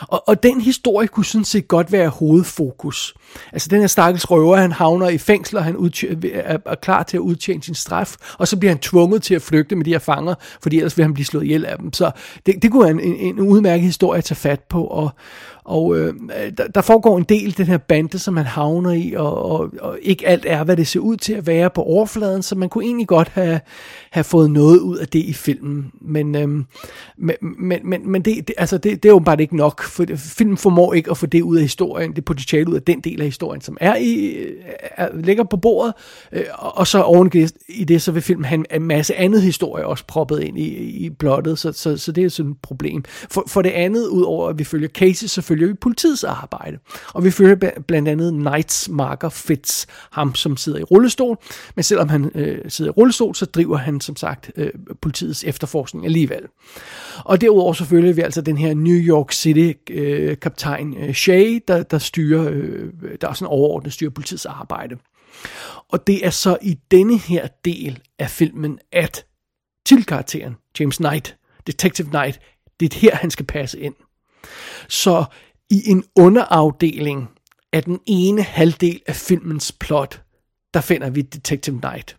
Og, 0.00 0.28
og 0.28 0.42
den 0.42 0.61
historie 0.61 1.09
kunne 1.09 1.25
sådan 1.25 1.45
set 1.45 1.68
godt 1.68 1.92
være 1.92 2.09
hovedfokus. 2.09 3.14
Altså 3.52 3.68
den 3.68 3.80
her 3.80 3.87
stakkels 3.87 4.30
røver, 4.30 4.56
han 4.56 4.73
havner 4.73 5.09
i 5.09 5.18
fængsel, 5.18 5.59
og 5.59 5.64
han 5.64 5.90
øh, 6.04 6.30
er, 6.35 6.59
er 6.66 6.75
klar 6.75 7.02
til 7.02 7.16
at 7.16 7.21
udtjene 7.21 7.62
sin 7.62 7.75
straf, 7.75 8.16
og 8.38 8.49
så 8.49 8.56
bliver 8.56 8.73
han 8.73 8.78
tvunget 8.78 9.23
til 9.23 9.35
at 9.35 9.42
flygte 9.42 9.76
med 9.76 9.85
de 9.85 9.90
her 9.90 9.99
fanger, 9.99 10.35
fordi 10.62 10.76
ellers 10.76 10.97
vil 10.97 11.04
han 11.04 11.14
blive 11.14 11.26
slået 11.26 11.45
ihjel 11.45 11.64
af 11.64 11.78
dem. 11.78 11.92
Så 11.92 12.11
det, 12.47 12.62
det 12.62 12.71
kunne 12.71 12.83
være 12.83 12.90
en, 12.90 13.00
en, 13.00 13.16
en 13.16 13.40
udmærket 13.40 13.85
historie 13.85 14.18
at 14.18 14.25
tage 14.25 14.37
fat 14.37 14.61
på, 14.61 14.85
og, 14.85 15.11
og 15.66 15.99
øh, 15.99 16.14
der, 16.58 16.67
der 16.67 16.80
foregår 16.80 17.19
en 17.19 17.25
del 17.25 17.56
den 17.56 17.67
her 17.67 17.78
bande, 17.78 18.19
som 18.19 18.34
man 18.34 18.45
havner 18.45 18.93
i, 18.93 19.14
og, 19.17 19.50
og, 19.50 19.71
og 19.80 19.99
ikke 20.02 20.28
alt 20.28 20.45
er, 20.49 20.64
hvad 20.64 20.76
det 20.76 20.86
ser 20.86 21.00
ud 21.00 21.17
til 21.17 21.32
at 21.32 21.47
være 21.47 21.71
på 21.71 21.82
overfladen, 21.82 22.43
så 22.43 22.54
man 22.54 22.69
kunne 22.69 22.84
egentlig 22.84 23.06
godt 23.06 23.28
have, 23.28 23.60
have 24.10 24.25
fået 24.25 24.50
noget 24.50 24.78
ud 24.78 24.97
af 24.97 25.08
det 25.08 25.19
i 25.19 25.32
filmen. 25.32 25.93
Men, 26.00 26.34
øh, 26.34 26.49
men, 26.49 27.36
men, 27.40 27.80
men, 27.84 28.10
men 28.10 28.23
det, 28.23 28.49
det, 28.49 28.54
altså 28.58 28.78
det, 28.78 29.02
det 29.02 29.08
er 29.08 29.12
jo 29.12 29.19
bare 29.19 29.40
ikke 29.40 29.56
nok, 29.56 29.82
for 29.82 30.06
filmen 30.17 30.56
formår 30.56 30.95
ikke 30.95 31.10
at 31.10 31.17
få 31.17 31.26
det 31.26 31.43
ud 31.43 31.56
af 31.56 31.62
historien, 31.62 32.17
det 32.17 32.25
potentiale 32.25 32.71
ud 32.71 32.75
af 32.75 32.82
den 32.82 33.00
del 33.00 33.21
af 33.21 33.26
historien, 33.26 33.60
som 33.60 33.76
er 33.80 33.97
i, 33.97 34.36
er, 34.97 35.08
ligger 35.14 35.45
på 35.45 35.56
bordet, 35.56 35.95
øh, 36.32 36.45
og 36.58 36.86
så 36.86 37.02
oven 37.02 37.30
i 37.69 37.84
det, 37.84 38.02
så 38.02 38.12
vil 38.12 38.23
filmen 38.23 38.45
have 38.45 38.75
en 38.75 38.82
masse 38.82 39.14
andet 39.14 39.43
historie 39.43 39.86
også 39.86 40.04
proppet 40.06 40.43
ind 40.43 40.58
i, 40.58 40.69
i 41.04 41.10
blottet, 41.10 41.58
så, 41.58 41.73
så, 41.73 41.97
så 41.97 42.12
det 42.12 42.25
er 42.25 42.28
sådan 42.28 42.50
et 42.50 42.58
problem. 42.62 43.04
For, 43.30 43.45
for 43.49 43.62
det 43.62 43.71
andet, 43.71 44.06
udover 44.06 44.49
at 44.49 44.58
vi 44.58 44.64
følger 44.64 44.88
cases, 44.88 45.30
så 45.30 45.43
følger 45.56 45.69
vi 45.69 45.75
politiets 45.75 46.25
arbejde. 46.25 46.78
Og 47.14 47.25
vi 47.25 47.30
følger 47.30 47.71
blandt 47.86 48.08
andet 48.08 48.32
Knights 48.32 48.88
marker 48.88 49.28
Fitz, 49.28 49.86
ham 50.10 50.34
som 50.34 50.56
sidder 50.56 50.78
i 50.78 50.82
rullestol, 50.82 51.38
men 51.75 51.82
selvom 51.82 52.08
han 52.08 52.30
øh, 52.34 52.71
sidder 52.71 52.90
i 52.90 52.92
rullestol, 52.92 53.34
så 53.34 53.47
driver 53.47 53.76
han 53.76 54.00
som 54.00 54.16
sagt 54.16 54.50
øh, 54.56 54.71
politiets 55.00 55.45
efterforskning 55.45 56.04
alligevel. 56.04 56.42
Og 57.25 57.40
derudover 57.40 57.73
så 57.73 57.84
følger 57.84 58.12
vi 58.12 58.21
altså 58.21 58.40
den 58.40 58.58
her 58.58 58.75
New 58.75 58.97
York 58.97 59.32
City 59.32 59.73
øh, 59.90 60.36
kaptajn 60.38 60.97
øh, 60.97 61.14
Shay, 61.14 61.62
der, 61.69 61.82
der 61.82 61.99
styrer, 61.99 62.50
øh, 62.52 62.90
der 63.21 63.28
er 63.28 63.32
sådan 63.32 63.49
overordnet 63.49 63.92
styrer 63.92 64.10
politiets 64.10 64.47
arbejde. 64.47 64.97
Og 65.88 66.06
det 66.06 66.26
er 66.26 66.30
så 66.30 66.58
i 66.62 66.78
denne 66.90 67.19
her 67.19 67.49
del 67.64 68.00
af 68.19 68.30
filmen, 68.30 68.78
at 68.92 69.26
tilkarakteren 69.86 70.56
James 70.80 70.97
Knight, 70.97 71.36
Detective 71.66 72.08
Knight, 72.08 72.40
det 72.80 72.95
er 72.95 72.99
her, 72.99 73.16
han 73.16 73.30
skal 73.30 73.47
passe 73.47 73.80
ind. 73.80 73.95
Så 74.88 75.25
i 75.70 75.90
en 75.90 76.04
underafdeling 76.16 77.28
af 77.72 77.84
den 77.84 78.00
ene 78.06 78.42
halvdel 78.42 79.00
af 79.06 79.16
filmens 79.16 79.72
plot, 79.72 80.22
der 80.74 80.80
finder 80.80 81.10
vi 81.10 81.22
Detective 81.22 81.80
Knight. 81.80 82.16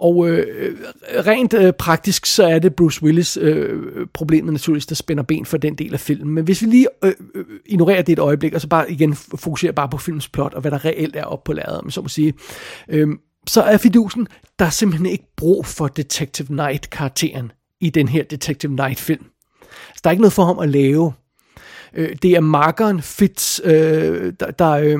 Og 0.00 0.28
øh, 0.28 0.46
øh, 0.58 1.26
rent 1.26 1.54
øh, 1.54 1.72
praktisk, 1.72 2.26
så 2.26 2.44
er 2.44 2.58
det 2.58 2.74
Bruce 2.74 3.02
Willis 3.02 3.36
øh, 3.36 4.06
problemet 4.12 4.52
naturligvis, 4.52 4.86
der 4.86 4.94
spænder 4.94 5.22
ben 5.22 5.46
for 5.46 5.56
den 5.56 5.74
del 5.74 5.94
af 5.94 6.00
filmen. 6.00 6.34
Men 6.34 6.44
hvis 6.44 6.62
vi 6.62 6.66
lige 6.66 6.86
øh, 7.04 7.12
øh, 7.34 7.44
ignorerer 7.66 8.02
det 8.02 8.12
et 8.12 8.18
øjeblik, 8.18 8.54
og 8.54 8.60
så 8.60 8.68
bare 8.68 8.92
igen 8.92 9.14
fokuserer 9.14 9.72
bare 9.72 9.88
på 9.88 9.98
filmens 9.98 10.28
plot, 10.28 10.54
og 10.54 10.60
hvad 10.60 10.70
der 10.70 10.84
reelt 10.84 11.16
er 11.16 11.24
op 11.24 11.44
på 11.44 11.52
lærredet, 11.52 11.92
så 11.92 12.02
må 12.02 12.08
sige, 12.08 12.34
øh, 12.88 13.08
så 13.46 13.62
er 13.62 13.76
fidusen, 13.76 14.28
der 14.58 14.64
er 14.64 14.70
simpelthen 14.70 15.06
ikke 15.06 15.32
brug 15.36 15.66
for 15.66 15.88
Detective 15.88 16.46
Knight-karakteren 16.46 17.52
i 17.80 17.90
den 17.90 18.08
her 18.08 18.24
Detective 18.24 18.76
Knight-film. 18.76 19.24
Så 19.94 20.00
der 20.04 20.10
er 20.10 20.12
ikke 20.12 20.22
noget 20.22 20.32
for 20.32 20.44
ham 20.44 20.58
at 20.58 20.68
lave. 20.68 21.12
Øh, 21.94 22.16
det 22.22 22.30
er 22.30 22.40
markeren 22.40 23.02
Fitz, 23.02 23.60
øh, 23.64 24.32
der, 24.40 24.50
der, 24.50 24.70
øh, 24.70 24.98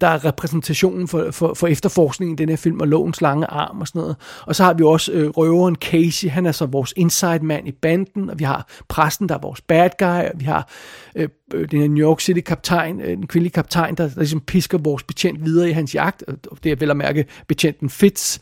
der 0.00 0.06
er 0.06 0.24
repræsentationen 0.24 1.08
for, 1.08 1.30
for, 1.30 1.54
for 1.54 1.66
efterforskningen 1.66 2.34
i 2.34 2.36
den 2.36 2.48
her 2.48 2.56
film, 2.56 2.80
og 2.80 2.88
lovens 2.88 3.20
lange 3.20 3.46
arm 3.46 3.80
og 3.80 3.88
sådan 3.88 4.00
noget. 4.00 4.16
Og 4.46 4.56
så 4.56 4.64
har 4.64 4.74
vi 4.74 4.82
også 4.82 5.12
øh, 5.12 5.28
røveren 5.28 5.74
Casey, 5.74 6.28
han 6.28 6.46
er 6.46 6.52
så 6.52 6.66
vores 6.66 6.94
inside 6.96 7.38
man 7.42 7.66
i 7.66 7.72
banden, 7.72 8.30
og 8.30 8.38
vi 8.38 8.44
har 8.44 8.68
præsten, 8.88 9.28
der 9.28 9.34
er 9.34 9.38
vores 9.38 9.60
bad 9.60 9.90
guy, 9.98 10.06
og 10.06 10.40
vi 10.40 10.44
har 10.44 10.68
øh, 11.16 11.28
øh 11.54 11.70
den 11.70 11.80
her 11.80 11.88
New 11.88 12.08
York 12.08 12.20
City 12.20 12.40
kaptajn, 12.40 13.00
øh, 13.00 13.08
den 13.08 13.26
kvindelige 13.26 13.52
kaptajn, 13.52 13.94
der, 13.94 14.08
der 14.08 14.18
ligesom 14.18 14.40
pisker 14.40 14.78
vores 14.78 15.02
betjent 15.02 15.44
videre 15.44 15.68
i 15.68 15.72
hans 15.72 15.94
jagt, 15.94 16.24
og 16.26 16.58
det 16.64 16.72
er 16.72 16.76
vel 16.76 16.90
at 16.90 16.96
mærke 16.96 17.24
betjenten 17.48 17.90
Fitz. 17.90 18.38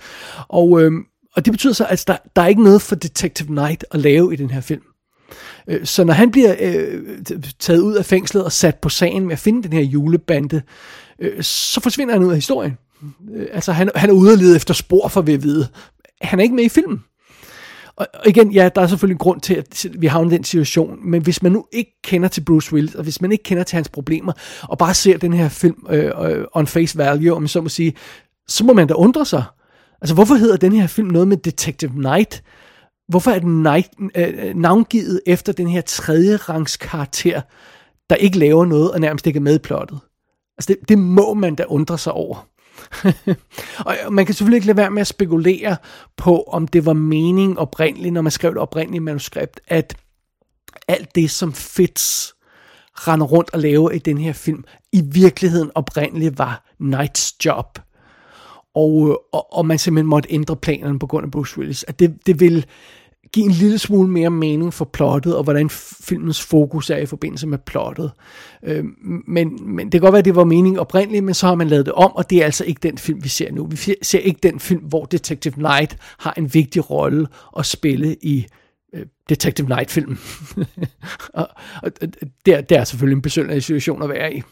Og, 0.49 0.83
øh, 0.83 0.93
og 1.37 1.45
det 1.45 1.53
betyder 1.53 1.73
så, 1.73 1.87
at 1.87 2.05
der, 2.07 2.17
der 2.37 2.43
er 2.43 2.47
ikke 2.47 2.63
noget 2.63 2.83
for 2.83 2.95
Detective 2.95 3.49
Knight 3.49 3.85
at 3.91 4.01
lave 4.01 4.33
i 4.33 4.37
den 4.37 4.51
her 4.51 4.61
film. 4.61 4.83
Øh, 5.69 5.87
så 5.87 6.05
når 6.05 6.13
han 6.13 6.31
bliver 6.31 6.55
øh, 6.61 7.03
taget 7.59 7.81
ud 7.81 7.95
af 7.95 8.05
fængslet 8.05 8.45
og 8.45 8.53
sat 8.53 8.77
på 8.77 8.89
sagen 8.89 9.25
med 9.25 9.33
at 9.33 9.39
finde 9.39 9.63
den 9.63 9.73
her 9.73 9.83
julebande, 9.83 10.63
øh, 11.19 11.43
så 11.43 11.81
forsvinder 11.81 12.15
han 12.15 12.23
ud 12.23 12.31
af 12.31 12.37
historien. 12.37 12.79
Øh, 13.35 13.47
altså 13.53 13.73
han, 13.73 13.91
han 13.95 14.11
er 14.11 14.15
ude 14.15 14.33
og 14.33 14.39
lede 14.39 14.57
efter 14.57 14.75
spor 14.75 15.09
for 15.09 15.23
ved 15.23 15.35
at 15.35 15.43
vide. 15.43 15.69
Han 16.21 16.39
er 16.39 16.43
ikke 16.43 16.55
med 16.55 16.65
i 16.65 16.69
filmen. 16.69 17.01
Og 17.97 18.07
igen, 18.27 18.53
ja, 18.53 18.69
der 18.75 18.83
er 18.83 18.87
selvfølgelig 18.87 19.15
en 19.15 19.19
grund 19.19 19.41
til, 19.41 19.55
at 19.55 19.87
vi 19.99 20.07
havner 20.07 20.31
i 20.31 20.35
den 20.35 20.45
situation, 20.45 20.99
men 21.11 21.23
hvis 21.23 21.43
man 21.43 21.53
nu 21.53 21.67
ikke 21.73 22.01
kender 22.05 22.29
til 22.29 22.41
Bruce 22.41 22.73
Willis, 22.73 22.95
og 22.95 23.03
hvis 23.03 23.21
man 23.21 23.33
ikke 23.33 23.45
kender 23.45 23.63
til 23.63 23.77
hans 23.77 23.89
problemer, 23.89 24.33
og 24.63 24.79
bare 24.79 24.95
ser 24.95 25.19
den 25.19 25.33
her 25.33 25.49
film 25.49 25.87
øh, 25.91 26.05
øh 26.21 26.45
on 26.53 26.67
face 26.67 26.99
value, 26.99 27.37
om 27.37 27.49
så 27.49 27.61
må 27.61 27.69
sige, 27.69 27.95
så 28.49 28.65
må 28.65 28.73
man 28.73 28.87
da 28.87 28.95
undre 28.95 29.27
sig. 29.27 29.45
Altså, 30.01 30.15
hvorfor 30.15 30.35
hedder 30.35 30.57
den 30.57 30.73
her 30.73 30.87
film 30.87 31.09
noget 31.09 31.29
med 31.29 31.37
Detective 31.37 31.93
Night? 32.03 32.43
Hvorfor 33.09 33.31
er 33.31 33.39
den 33.39 33.67
øh, 34.17 34.49
øh, 34.49 34.55
navngivet 34.55 35.21
efter 35.27 35.53
den 35.53 35.69
her 35.69 35.81
tredje 35.81 36.37
rangs 36.37 36.77
karakter, 36.77 37.41
der 38.11 38.17
ikke 38.17 38.39
laver 38.39 38.65
noget 38.65 38.93
og 38.93 39.01
nærmest 39.01 39.27
ikke 39.27 39.37
er 39.37 39.41
med 39.41 39.55
i 39.55 39.59
plottet? 39.59 40.01
Altså 40.59 40.69
det, 40.69 40.89
det 40.89 40.99
må 40.99 41.35
man 41.35 41.55
da 41.55 41.65
undre 41.69 41.99
sig 41.99 42.13
over. 42.13 42.49
og 43.87 43.97
man 44.11 44.27
kan 44.27 44.35
selvfølgelig 44.35 44.57
ikke 44.57 44.67
lade 44.67 44.77
være 44.77 44.91
med 44.91 45.01
at 45.01 45.07
spekulere 45.07 45.77
på, 46.17 46.43
om 46.43 46.69
det 46.69 46.87
var 46.87 46.93
mening 46.93 47.59
oprindeligt, 47.59 48.13
når 48.13 48.23
man 48.23 48.33
skrev 48.33 48.51
det 48.51 48.61
oprindelige 48.61 49.01
manuskript, 49.01 49.61
at 49.69 49.97
alt 50.89 51.15
det, 51.15 51.31
som 51.31 51.53
Fitz 51.53 52.31
render 52.95 53.27
rundt 53.27 53.51
og 53.55 53.61
laver 53.61 53.91
i 53.91 53.99
den 53.99 54.19
her 54.19 54.33
film, 54.33 54.65
i 54.93 55.03
virkeligheden 55.13 55.71
oprindeligt 55.75 56.39
var 56.39 56.65
Knights 56.79 57.45
job. 57.45 57.79
Og, 58.75 59.09
øh, 59.09 59.15
og, 59.33 59.57
og 59.57 59.67
man 59.67 59.79
simpelthen 59.79 60.07
måtte 60.07 60.33
ændre 60.33 60.57
planerne 60.57 60.99
på 60.99 61.07
grund 61.07 61.25
af 61.25 61.31
Bruce 61.31 61.59
Willis. 61.59 61.85
At 61.89 61.99
det, 61.99 62.27
det 62.27 62.41
vil 62.41 62.67
give 63.35 63.47
en 63.47 63.53
lille 63.53 63.79
smule 63.79 64.11
mere 64.11 64.31
mening 64.31 64.75
for 64.75 64.85
plottet, 64.85 65.37
og 65.37 65.45
hvordan 65.45 65.71
filmens 65.71 66.43
fokus 66.43 66.91
er 66.91 66.97
i 66.97 67.07
forbindelse 67.07 67.47
med 67.47 67.59
plottet. 67.59 68.13
Øh, 68.63 68.85
men, 69.27 69.59
men 69.63 69.87
det 69.87 69.93
kan 69.93 70.01
godt 70.01 70.13
være, 70.13 70.19
at 70.19 70.25
det 70.25 70.37
var 70.37 70.45
meningen 70.45 70.79
oprindeligt, 70.79 71.25
men 71.25 71.35
så 71.35 71.47
har 71.47 71.55
man 71.55 71.69
lavet 71.69 71.87
det 71.87 71.95
om, 71.95 72.17
og 72.17 72.31
det 72.31 72.39
er 72.39 72.45
altså 72.45 72.65
ikke 72.65 72.81
den 72.83 72.99
film, 72.99 73.25
vi 73.25 73.29
ser 73.29 73.53
nu. 73.53 73.67
Vi 73.67 73.77
ser 74.03 74.19
ikke 74.19 74.41
den 74.43 74.61
film, 74.61 74.83
hvor 74.83 75.05
Detective 75.05 75.55
Knight 75.55 75.97
har 76.19 76.35
en 76.37 76.55
vigtig 76.55 76.91
rolle 76.91 77.27
at 77.59 77.67
spille 77.67 78.17
i 78.23 78.47
øh, 78.95 79.07
Detective 79.29 79.67
Knight-filmen. 79.67 80.19
og, 81.35 81.49
og 81.83 82.01
det, 82.01 82.69
det 82.69 82.73
er 82.73 82.85
selvfølgelig 82.85 83.17
en 83.17 83.23
besøgende 83.23 83.61
situation 83.61 84.03
at 84.03 84.09
være 84.09 84.35
i. 84.35 84.43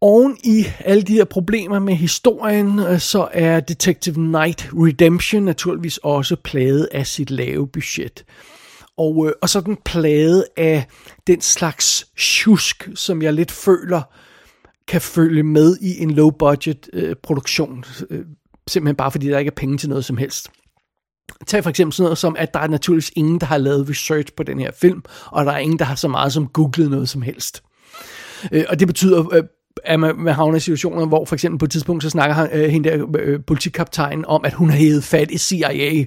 Oven 0.00 0.36
i 0.44 0.66
alle 0.78 1.02
de 1.02 1.12
her 1.12 1.24
problemer 1.24 1.78
med 1.78 1.94
historien, 1.94 2.78
øh, 2.78 2.98
så 2.98 3.28
er 3.32 3.60
Detective 3.60 4.14
Knight 4.14 4.70
Redemption 4.72 5.42
naturligvis 5.42 5.98
også 5.98 6.36
plaget 6.36 6.88
af 6.92 7.06
sit 7.06 7.30
lave 7.30 7.68
budget. 7.68 8.24
Og, 8.96 9.26
øh, 9.26 9.32
og 9.42 9.48
så 9.48 9.60
den 9.60 9.76
plade 9.84 10.44
af 10.56 10.86
den 11.26 11.40
slags 11.40 12.06
tjusk, 12.18 12.88
som 12.94 13.22
jeg 13.22 13.32
lidt 13.32 13.50
føler 13.50 14.02
kan 14.88 15.00
følge 15.00 15.42
med 15.42 15.76
i 15.80 16.02
en 16.02 16.10
low 16.10 16.30
budget 16.30 16.90
øh, 16.92 17.16
produktion. 17.22 17.84
Øh, 18.10 18.24
simpelthen 18.68 18.96
bare 18.96 19.10
fordi 19.10 19.28
der 19.28 19.38
ikke 19.38 19.48
er 19.48 19.56
penge 19.56 19.78
til 19.78 19.88
noget 19.88 20.04
som 20.04 20.16
helst. 20.16 20.48
Tag 21.46 21.62
for 21.62 21.70
eksempel 21.70 21.92
sådan 21.92 22.04
noget 22.04 22.18
som, 22.18 22.36
at 22.38 22.54
der 22.54 22.60
er 22.60 22.68
naturligvis 22.68 23.12
ingen, 23.16 23.40
der 23.40 23.46
har 23.46 23.58
lavet 23.58 23.88
research 23.88 24.34
på 24.36 24.42
den 24.42 24.58
her 24.60 24.70
film, 24.80 25.02
og 25.26 25.44
der 25.44 25.52
er 25.52 25.58
ingen, 25.58 25.78
der 25.78 25.84
har 25.84 25.94
så 25.94 26.08
meget 26.08 26.32
som 26.32 26.46
googlet 26.46 26.90
noget 26.90 27.08
som 27.08 27.22
helst. 27.22 27.62
Øh, 28.52 28.64
og 28.68 28.80
det 28.80 28.88
betyder 28.88 29.34
øh, 29.34 29.42
at 29.84 30.00
man, 30.00 30.16
man 30.16 30.34
havner 30.34 30.56
i 30.56 30.60
situationer, 30.60 31.06
hvor 31.06 31.24
for 31.24 31.36
eksempel 31.36 31.58
på 31.58 31.64
et 31.64 31.70
tidspunkt, 31.70 32.02
så 32.02 32.10
snakker 32.10 32.34
han, 32.34 32.48
øh, 32.52 32.70
hende 32.70 32.90
der 32.90 33.06
øh, 33.18 33.40
politikaptajnen 33.46 34.24
om, 34.24 34.44
at 34.44 34.52
hun 34.52 34.70
har 34.70 34.76
hævet 34.76 35.04
fat 35.04 35.30
i 35.30 35.38
CIA 35.38 36.04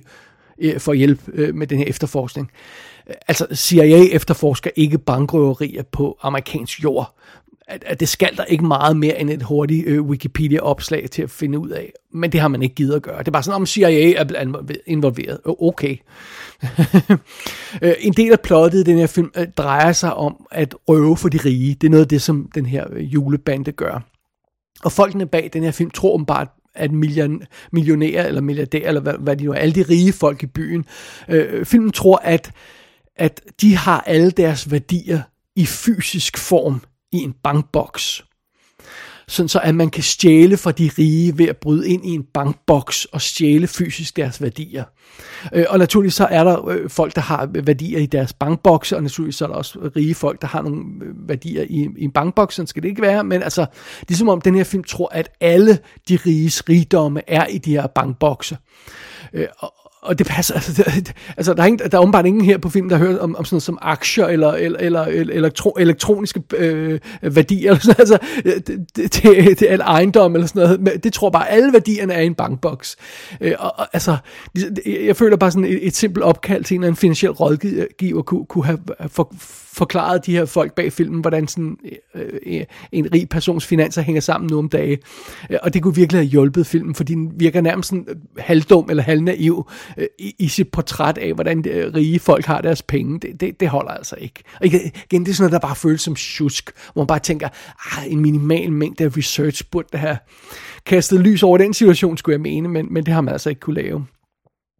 øh, 0.61 0.79
for 0.79 0.91
at 0.91 0.97
hjælpe 0.97 1.21
øh, 1.33 1.55
med 1.55 1.67
den 1.67 1.77
her 1.77 1.85
efterforskning. 1.85 2.51
Altså, 3.27 3.47
CIA 3.53 4.03
efterforsker 4.11 4.69
ikke 4.75 4.97
bankrøverier 4.97 5.83
på 5.91 6.17
amerikansk 6.21 6.83
jord 6.83 7.15
at, 7.71 7.83
at 7.87 7.99
det 7.99 8.09
skal 8.09 8.37
der 8.37 8.43
ikke 8.43 8.65
meget 8.65 8.97
mere 8.97 9.19
end 9.19 9.29
et 9.29 9.43
hurtigt 9.43 9.87
øh, 9.87 10.01
Wikipedia-opslag 10.01 11.09
til 11.11 11.21
at 11.21 11.29
finde 11.29 11.59
ud 11.59 11.69
af. 11.69 11.93
Men 12.13 12.31
det 12.31 12.39
har 12.39 12.47
man 12.47 12.61
ikke 12.61 12.75
givet 12.75 12.95
at 12.95 13.01
gøre. 13.01 13.19
Det 13.19 13.27
er 13.27 13.31
bare 13.31 13.43
sådan, 13.43 13.55
om 13.55 13.65
CIA 13.65 14.13
er 14.17 14.45
involveret. 14.85 15.39
Okay. 15.45 15.97
Øh, 17.81 17.93
en 17.99 18.13
del 18.13 18.31
af 18.31 18.39
plottet 18.39 18.79
i 18.79 18.83
den 18.83 18.97
her 18.97 19.07
film 19.07 19.31
øh, 19.37 19.47
drejer 19.57 19.91
sig 19.91 20.13
om 20.13 20.47
at 20.51 20.75
røve 20.87 21.17
for 21.17 21.29
de 21.29 21.37
rige. 21.37 21.73
Det 21.73 21.87
er 21.87 21.91
noget 21.91 22.03
af 22.03 22.07
det, 22.07 22.21
som 22.21 22.49
den 22.55 22.65
her 22.65 22.85
øh, 22.91 23.13
julebande 23.13 23.71
gør. 23.71 24.05
Og 24.83 24.91
folkene 24.91 25.25
bag 25.25 25.49
den 25.53 25.63
her 25.63 25.71
film 25.71 25.89
tror 25.89 26.17
bare, 26.17 26.47
at 26.75 26.91
million, 26.91 27.43
millionærer 27.71 28.27
eller 28.27 28.41
milliardærer, 28.41 28.87
eller 28.87 29.01
hvad, 29.01 29.13
hvad 29.19 29.37
de 29.37 29.43
nu 29.43 29.51
er, 29.51 29.55
alle 29.55 29.75
de 29.75 29.81
rige 29.89 30.13
folk 30.13 30.43
i 30.43 30.45
byen, 30.45 30.85
øh, 31.27 31.65
filmen 31.65 31.91
tror, 31.91 32.17
at, 32.23 32.51
at 33.15 33.41
de 33.61 33.75
har 33.75 34.01
alle 34.01 34.31
deres 34.31 34.71
værdier 34.71 35.21
i 35.55 35.65
fysisk 35.65 36.37
form 36.37 36.81
i 37.11 37.17
en 37.17 37.33
bankboks. 37.43 38.23
Sådan 39.27 39.49
så 39.49 39.59
at 39.59 39.75
man 39.75 39.89
kan 39.89 40.03
stjæle 40.03 40.57
fra 40.57 40.71
de 40.71 40.91
rige 40.97 41.37
ved 41.37 41.47
at 41.47 41.57
bryde 41.57 41.89
ind 41.89 42.05
i 42.05 42.09
en 42.09 42.23
bankboks 42.23 43.05
og 43.05 43.21
stjæle 43.21 43.67
fysisk 43.67 44.15
deres 44.15 44.41
værdier. 44.41 44.83
Øh, 45.53 45.65
og 45.69 45.79
naturligvis 45.79 46.13
så 46.13 46.25
er 46.25 46.43
der 46.43 46.67
øh, 46.67 46.89
folk, 46.89 47.15
der 47.15 47.21
har 47.21 47.49
værdier 47.53 47.99
i 47.99 48.05
deres 48.05 48.33
bankboks, 48.33 48.91
og 48.91 49.03
naturligvis 49.03 49.35
så 49.35 49.45
er 49.45 49.49
der 49.49 49.55
også 49.55 49.79
rige 49.95 50.15
folk, 50.15 50.41
der 50.41 50.47
har 50.47 50.61
nogle 50.61 50.83
øh, 51.01 51.29
værdier 51.29 51.63
i, 51.69 51.87
i 51.97 52.03
en 52.03 52.11
bankboks, 52.11 52.55
sådan 52.55 52.67
skal 52.67 52.83
det 52.83 52.89
ikke 52.89 53.01
være, 53.01 53.23
men 53.23 53.43
altså, 53.43 53.65
ligesom 54.07 54.29
om 54.29 54.41
den 54.41 54.55
her 54.55 54.63
film 54.63 54.83
tror, 54.83 55.09
at 55.11 55.29
alle 55.41 55.79
de 56.09 56.15
riges 56.25 56.69
rigdomme 56.69 57.21
er 57.27 57.45
i 57.45 57.57
de 57.57 57.71
her 57.71 57.87
bankbokse. 57.87 58.57
Og, 59.59 59.73
og 60.01 60.19
det 60.19 60.27
passer, 60.27 60.53
altså, 60.53 60.83
det, 60.83 61.13
altså 61.37 61.53
der, 61.53 61.61
er 61.61 61.67
ingen, 61.67 61.91
der 61.91 61.97
er 61.97 62.01
åbenbart 62.01 62.25
ingen 62.25 62.45
her 62.45 62.57
på 62.57 62.69
film, 62.69 62.89
der 62.89 62.97
hører 62.97 63.19
om, 63.19 63.35
om 63.35 63.45
sådan 63.45 63.55
noget 63.55 63.63
som 63.63 63.77
aktier 63.81 64.25
eller, 64.25 64.51
eller, 64.51 64.79
eller, 64.79 65.01
eller 65.01 65.33
elektro, 65.33 65.75
elektroniske 65.79 66.43
øh, 66.57 66.99
værdier, 67.21 67.71
eller 67.71 67.81
sådan, 67.81 67.95
altså, 67.99 68.17
det, 68.43 68.67
det, 68.67 69.23
det, 69.23 69.59
det 69.59 69.73
er 69.73 69.79
ejendom 69.79 70.35
eller 70.35 70.47
sådan 70.47 70.61
noget, 70.61 70.81
men 70.81 70.93
det 71.03 71.13
tror 71.13 71.29
bare, 71.29 71.49
alle 71.49 71.73
værdierne 71.73 72.13
er 72.13 72.21
i 72.21 72.25
en 72.25 72.35
bankboks. 72.35 72.97
Øh, 73.41 73.53
og, 73.59 73.73
og, 73.77 73.87
altså, 73.93 74.17
ligesom, 74.53 74.75
jeg 74.85 75.15
føler 75.15 75.37
bare 75.37 75.51
sådan 75.51 75.65
et, 75.65 75.87
et 75.87 75.95
simpelt 75.95 76.23
opkald 76.23 76.63
til 76.63 76.75
en 76.75 76.81
eller 76.81 76.87
anden 76.87 76.99
finansiel 76.99 77.31
rådgiver 77.31 78.21
kunne, 78.21 78.45
kunne 78.45 78.65
have 78.65 78.79
for, 79.07 79.33
forklaret 79.73 80.25
de 80.25 80.31
her 80.31 80.45
folk 80.45 80.75
bag 80.75 80.93
filmen, 80.93 81.21
hvordan 81.21 81.47
sådan 81.47 81.77
øh, 82.15 82.23
øh 82.45 82.63
en 82.91 83.13
rig 83.13 83.29
persons 83.29 83.65
finanser 83.65 84.01
hænger 84.01 84.21
sammen 84.21 84.49
nu 84.51 84.57
om 84.57 84.69
dage. 84.69 84.97
Øh, 85.49 85.57
og 85.63 85.73
det 85.73 85.83
kunne 85.83 85.95
virkelig 85.95 86.19
have 86.19 86.29
hjulpet 86.29 86.67
filmen, 86.67 86.95
fordi 86.95 87.13
den 87.13 87.31
virker 87.35 87.61
nærmest 87.61 87.89
sådan 87.89 88.05
halvdum 88.37 88.89
eller 88.89 89.03
halvnaiv 89.03 89.67
øh, 89.97 90.07
i, 90.19 90.35
i 90.39 90.47
sit 90.47 90.71
portræt 90.71 91.17
af, 91.17 91.33
hvordan 91.33 91.65
øh, 91.67 91.93
rige 91.93 92.19
folk 92.19 92.45
har 92.45 92.61
deres 92.61 92.81
penge. 92.81 93.19
Det, 93.19 93.41
det, 93.41 93.59
det 93.59 93.69
holder 93.69 93.91
altså 93.91 94.15
ikke. 94.19 94.43
Og 94.59 94.65
igen, 94.65 95.25
det 95.25 95.27
er 95.27 95.33
sådan 95.33 95.43
noget, 95.43 95.51
der 95.51 95.67
bare 95.67 95.75
føles 95.75 96.01
som 96.01 96.15
tjusk, 96.15 96.71
hvor 96.93 97.01
man 97.01 97.07
bare 97.07 97.19
tænker, 97.19 97.49
ah, 97.97 98.11
en 98.11 98.19
minimal 98.19 98.71
mængde 98.71 99.03
af 99.03 99.17
research 99.17 99.63
burde 99.71 99.97
have 99.97 100.17
kastet 100.85 101.19
lys 101.19 101.43
over 101.43 101.57
den 101.57 101.73
situation, 101.73 102.17
skulle 102.17 102.33
jeg 102.33 102.41
mene, 102.41 102.67
men, 102.67 102.93
men 102.93 103.05
det 103.05 103.13
har 103.13 103.21
man 103.21 103.31
altså 103.31 103.49
ikke 103.49 103.59
kunne 103.59 103.81
lave. 103.81 104.05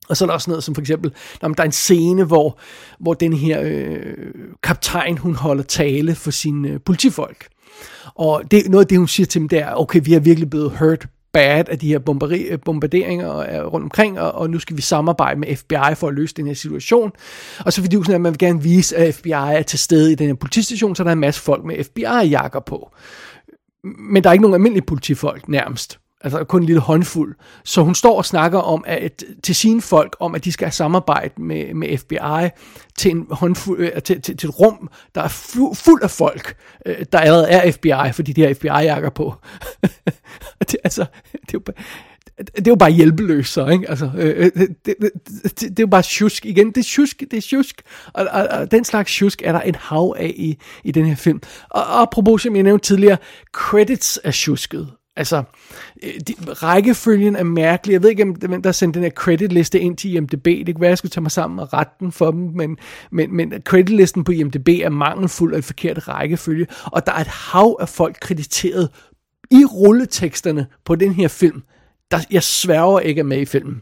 Og 0.09 0.17
så 0.17 0.25
er 0.25 0.27
der 0.27 0.33
også 0.33 0.49
noget 0.49 0.63
som 0.63 0.75
for 0.75 0.81
eksempel, 0.81 1.13
når 1.41 1.49
der 1.49 1.61
er 1.61 1.65
en 1.65 1.71
scene, 1.71 2.23
hvor, 2.23 2.59
hvor 2.99 3.13
den 3.13 3.33
her 3.33 3.61
øh, 3.63 4.13
kaptajn, 4.63 5.17
hun 5.17 5.35
holder 5.35 5.63
tale 5.63 6.15
for 6.15 6.31
sine 6.31 6.69
øh, 6.69 6.79
politifolk. 6.85 7.47
Og 8.15 8.51
det, 8.51 8.69
noget 8.69 8.85
af 8.85 8.87
det, 8.87 8.97
hun 8.97 9.07
siger 9.07 9.27
til 9.27 9.41
dem, 9.41 9.49
det 9.49 9.59
er, 9.59 9.73
okay, 9.75 10.01
vi 10.03 10.13
er 10.13 10.19
virkelig 10.19 10.49
blevet 10.49 10.71
hurt 10.79 11.07
bad 11.33 11.69
af 11.69 11.79
de 11.79 11.87
her 11.87 11.99
bomberi, 11.99 12.41
øh, 12.41 12.59
bombarderinger 12.65 13.37
øh, 13.37 13.73
rundt 13.73 13.83
omkring, 13.83 14.19
og, 14.19 14.31
og 14.31 14.49
nu 14.49 14.59
skal 14.59 14.77
vi 14.77 14.81
samarbejde 14.81 15.39
med 15.39 15.55
FBI 15.55 15.95
for 15.95 16.07
at 16.07 16.13
løse 16.13 16.35
den 16.35 16.47
her 16.47 16.53
situation. 16.53 17.11
Og 17.65 17.73
så 17.73 17.81
fordi 17.81 17.95
sådan, 17.95 18.15
at 18.15 18.21
man 18.21 18.31
vil 18.31 18.39
gerne 18.39 18.63
vise, 18.63 18.97
at 18.97 19.15
FBI 19.15 19.29
er 19.29 19.61
til 19.61 19.79
stede 19.79 20.11
i 20.11 20.15
den 20.15 20.27
her 20.27 20.33
politistation, 20.33 20.95
så 20.95 21.03
der 21.03 21.09
er 21.09 21.13
en 21.13 21.19
masse 21.19 21.41
folk 21.41 21.65
med 21.65 21.83
FBI-jakker 21.83 22.59
på. 22.59 22.91
Men 23.83 24.23
der 24.23 24.29
er 24.29 24.33
ikke 24.33 24.41
nogen 24.41 24.55
almindelige 24.55 24.85
politifolk 24.85 25.47
nærmest. 25.47 26.00
Altså 26.23 26.43
kun 26.43 26.61
en 26.61 26.65
lille 26.65 26.81
håndfuld. 26.81 27.35
Så 27.63 27.81
hun 27.81 27.95
står 27.95 28.17
og 28.17 28.25
snakker 28.25 28.59
om 28.59 28.83
at, 28.87 29.23
til 29.43 29.55
sine 29.55 29.81
folk, 29.81 30.15
om 30.19 30.35
at 30.35 30.45
de 30.45 30.51
skal 30.51 30.71
samarbejde 30.71 31.41
med, 31.41 31.73
med 31.73 31.97
FBI 31.97 32.49
til, 32.97 33.11
en 33.11 33.27
håndfuld, 33.31 33.79
øh, 33.79 34.01
til, 34.01 34.21
til, 34.21 34.37
til 34.37 34.49
et 34.49 34.59
rum, 34.59 34.89
der 35.15 35.21
er 35.21 35.27
fu, 35.27 35.73
fuld 35.73 36.03
af 36.03 36.11
folk, 36.11 36.55
øh, 36.85 37.05
der 37.11 37.19
allerede 37.19 37.49
er 37.49 37.71
FBI, 37.71 38.11
fordi 38.13 38.33
de 38.33 38.41
har 38.41 38.53
FBI-jakker 38.53 39.09
på. 39.09 39.33
det, 40.59 40.77
altså, 40.83 41.05
det 41.31 41.53
er 41.53 41.59
jo 41.67 41.73
det 42.37 42.67
er 42.67 42.71
jo 42.71 42.75
bare 42.75 42.91
hjælpeløst 42.91 43.53
så, 43.53 43.67
ikke? 43.67 43.89
Altså, 43.89 44.11
øh, 44.17 44.35
øh, 44.37 44.51
det, 44.55 44.75
det, 44.85 44.97
det, 45.43 45.61
det 45.61 45.79
er 45.79 45.83
jo 45.83 45.87
bare 45.87 46.01
tjusk 46.01 46.45
igen. 46.45 46.67
Det 46.67 46.77
er 46.77 46.83
tjusk, 46.83 47.19
det 47.19 47.33
er 47.37 47.41
tjusk. 47.41 47.81
Og, 48.13 48.27
og, 48.31 48.47
og 48.47 48.71
den 48.71 48.83
slags 48.83 49.11
tjusk 49.13 49.41
er 49.45 49.51
der 49.51 49.59
en 49.59 49.75
hav 49.75 50.15
af 50.17 50.33
i, 50.35 50.57
i 50.83 50.91
den 50.91 51.05
her 51.05 51.15
film. 51.15 51.41
Og, 51.69 51.81
og 51.81 52.01
apropos, 52.01 52.41
som 52.41 52.55
jeg 52.55 52.63
nævnte 52.63 52.85
tidligere, 52.85 53.17
credits 53.53 54.19
er 54.23 54.31
tjusket. 54.31 54.89
Altså, 55.15 55.43
øh, 56.03 56.13
de, 56.27 56.33
rækkefølgen 56.53 57.35
er 57.35 57.43
mærkelig. 57.43 57.93
Jeg 57.93 58.03
ved 58.03 58.09
ikke, 58.09 58.23
om 58.23 58.61
der 58.61 58.71
sendte 58.71 58.99
den 58.99 59.03
her 59.03 59.11
creditliste 59.11 59.79
ind 59.79 59.97
til 59.97 60.15
IMDb. 60.15 60.45
Det 60.45 60.75
kunne 60.75 60.81
være, 60.81 60.89
jeg 60.89 60.97
skulle 60.97 61.09
tage 61.09 61.21
mig 61.21 61.31
sammen 61.31 61.59
og 61.59 61.73
rette 61.73 61.93
den 61.99 62.11
for 62.11 62.31
dem, 62.31 62.39
men, 62.39 62.77
men, 63.11 63.35
men 63.35 63.53
creditlisten 63.65 64.23
på 64.23 64.31
IMDb 64.31 64.67
er 64.69 64.89
mangelfuld 64.89 65.53
og 65.53 65.59
i 65.59 65.61
forkert 65.61 66.07
rækkefølge, 66.07 66.67
og 66.85 67.05
der 67.05 67.11
er 67.11 67.21
et 67.21 67.27
hav 67.27 67.77
af 67.79 67.89
folk 67.89 68.17
krediteret 68.21 68.89
i 69.51 69.65
rulleteksterne 69.65 70.67
på 70.85 70.95
den 70.95 71.13
her 71.13 71.27
film, 71.27 71.63
der 72.11 72.17
jeg 72.31 72.43
sværger 72.43 72.99
ikke 72.99 73.19
er 73.19 73.23
med 73.23 73.41
i 73.41 73.45
filmen. 73.45 73.81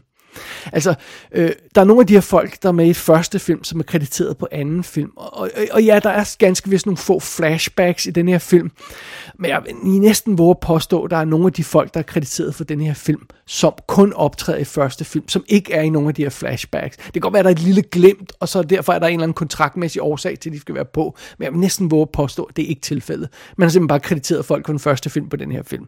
Altså, 0.72 0.94
øh, 1.32 1.50
der 1.74 1.80
er 1.80 1.84
nogle 1.84 2.00
af 2.00 2.06
de 2.06 2.12
her 2.12 2.20
folk, 2.20 2.62
der 2.62 2.68
er 2.68 2.72
med 2.72 2.86
i 2.86 2.94
første 2.94 3.38
film, 3.38 3.64
som 3.64 3.80
er 3.80 3.84
krediteret 3.84 4.36
på 4.36 4.48
anden 4.52 4.84
film. 4.84 5.10
Og, 5.16 5.36
og, 5.36 5.50
og 5.72 5.82
ja, 5.82 6.00
der 6.02 6.10
er 6.10 6.34
ganske 6.38 6.70
vist 6.70 6.86
nogle 6.86 6.96
få 6.96 7.20
flashbacks 7.20 8.06
i 8.06 8.10
den 8.10 8.28
her 8.28 8.38
film. 8.38 8.70
Men 9.38 9.50
jeg 9.50 9.62
vil 9.64 10.00
næsten 10.00 10.38
våge 10.38 10.50
at 10.50 10.60
påstå, 10.60 11.02
at 11.02 11.10
der 11.10 11.16
er 11.16 11.24
nogle 11.24 11.46
af 11.46 11.52
de 11.52 11.64
folk, 11.64 11.94
der 11.94 12.00
er 12.00 12.04
krediteret 12.04 12.54
for 12.54 12.64
den 12.64 12.80
her 12.80 12.94
film, 12.94 13.26
som 13.46 13.72
kun 13.86 14.12
optræder 14.12 14.58
i 14.58 14.64
første 14.64 15.04
film, 15.04 15.28
som 15.28 15.44
ikke 15.48 15.72
er 15.72 15.82
i 15.82 15.88
nogle 15.88 16.08
af 16.08 16.14
de 16.14 16.22
her 16.22 16.30
flashbacks. 16.30 16.96
Det 16.96 17.12
kan 17.12 17.20
godt 17.20 17.32
være, 17.32 17.40
at 17.40 17.44
der 17.44 17.50
er 17.50 17.54
et 17.54 17.62
lille 17.62 17.82
glemt, 17.82 18.32
og 18.40 18.48
så 18.48 18.62
derfor 18.62 18.92
er 18.92 18.98
der 18.98 19.06
en 19.06 19.12
eller 19.12 19.22
anden 19.22 19.34
kontraktmæssig 19.34 20.02
årsag 20.02 20.38
til, 20.38 20.50
at 20.50 20.54
de 20.54 20.60
skal 20.60 20.74
være 20.74 20.84
på. 20.84 21.16
Men 21.38 21.44
jeg 21.44 21.52
vil 21.52 21.60
næsten 21.60 21.90
våge 21.90 22.02
at 22.02 22.10
påstå, 22.12 22.42
at 22.42 22.56
det 22.56 22.64
er 22.64 22.68
ikke 22.68 22.82
tilfældet. 22.82 23.28
Man 23.56 23.66
har 23.66 23.70
simpelthen 23.70 23.88
bare 23.88 24.00
krediteret 24.00 24.44
folk 24.44 24.66
for 24.66 24.72
den 24.72 24.80
første 24.80 25.10
film 25.10 25.28
på 25.28 25.36
den 25.36 25.52
her 25.52 25.62
film 25.62 25.86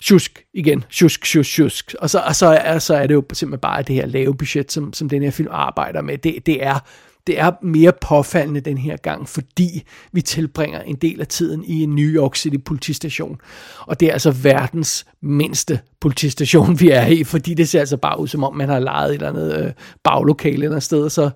tjusk 0.00 0.44
igen, 0.54 0.84
tjusk, 0.90 1.24
tjusk, 1.24 1.50
tjusk. 1.50 1.94
Og 1.98 2.10
så, 2.10 2.18
og 2.18 2.36
så, 2.36 2.46
er, 2.46 2.78
så 2.78 2.94
er 2.94 3.06
det 3.06 3.14
jo 3.14 3.24
simpelthen 3.32 3.60
bare 3.66 3.82
det 3.82 3.94
her 3.94 4.06
lave 4.06 4.34
budget, 4.34 4.72
som, 4.72 4.92
som 4.92 5.08
den 5.08 5.22
her 5.22 5.30
film 5.30 5.48
arbejder 5.50 6.02
med. 6.02 6.18
Det, 6.18 6.46
det 6.46 6.64
er 6.64 6.78
det 7.26 7.40
er 7.40 7.52
mere 7.62 7.92
påfaldende 8.00 8.60
den 8.60 8.78
her 8.78 8.96
gang, 8.96 9.28
fordi 9.28 9.82
vi 10.12 10.22
tilbringer 10.22 10.80
en 10.80 10.96
del 10.96 11.20
af 11.20 11.26
tiden 11.26 11.64
i 11.64 11.82
en 11.82 11.94
New 11.94 12.08
York 12.08 12.36
City 12.36 12.56
politistation. 12.64 13.40
Og 13.80 14.00
det 14.00 14.08
er 14.08 14.12
altså 14.12 14.30
verdens 14.30 15.06
mindste 15.20 15.80
politistation, 16.00 16.80
vi 16.80 16.90
er 16.90 17.06
i, 17.06 17.24
fordi 17.24 17.54
det 17.54 17.68
ser 17.68 17.80
altså 17.80 17.96
bare 17.96 18.20
ud, 18.20 18.28
som 18.28 18.44
om 18.44 18.56
man 18.56 18.68
har 18.68 18.78
lejet 18.78 19.08
et 19.08 19.14
eller 19.14 19.28
andet 19.28 19.64
øh, 19.64 19.72
baglokale 20.04 20.64
eller 20.64 20.80
sted, 20.80 21.02
og 21.02 21.12
så, 21.12 21.30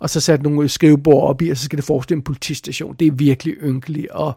og 0.00 0.10
så 0.10 0.20
sat 0.20 0.42
nogle 0.42 0.68
skrivebord 0.68 1.22
op 1.22 1.42
i, 1.42 1.48
og 1.48 1.56
så 1.56 1.64
skal 1.64 1.76
det 1.76 1.84
forestille 1.84 2.18
en 2.18 2.24
politistation. 2.24 2.96
Det 3.00 3.06
er 3.06 3.12
virkelig 3.12 3.54
ynkeligt, 3.62 4.10
og, 4.10 4.32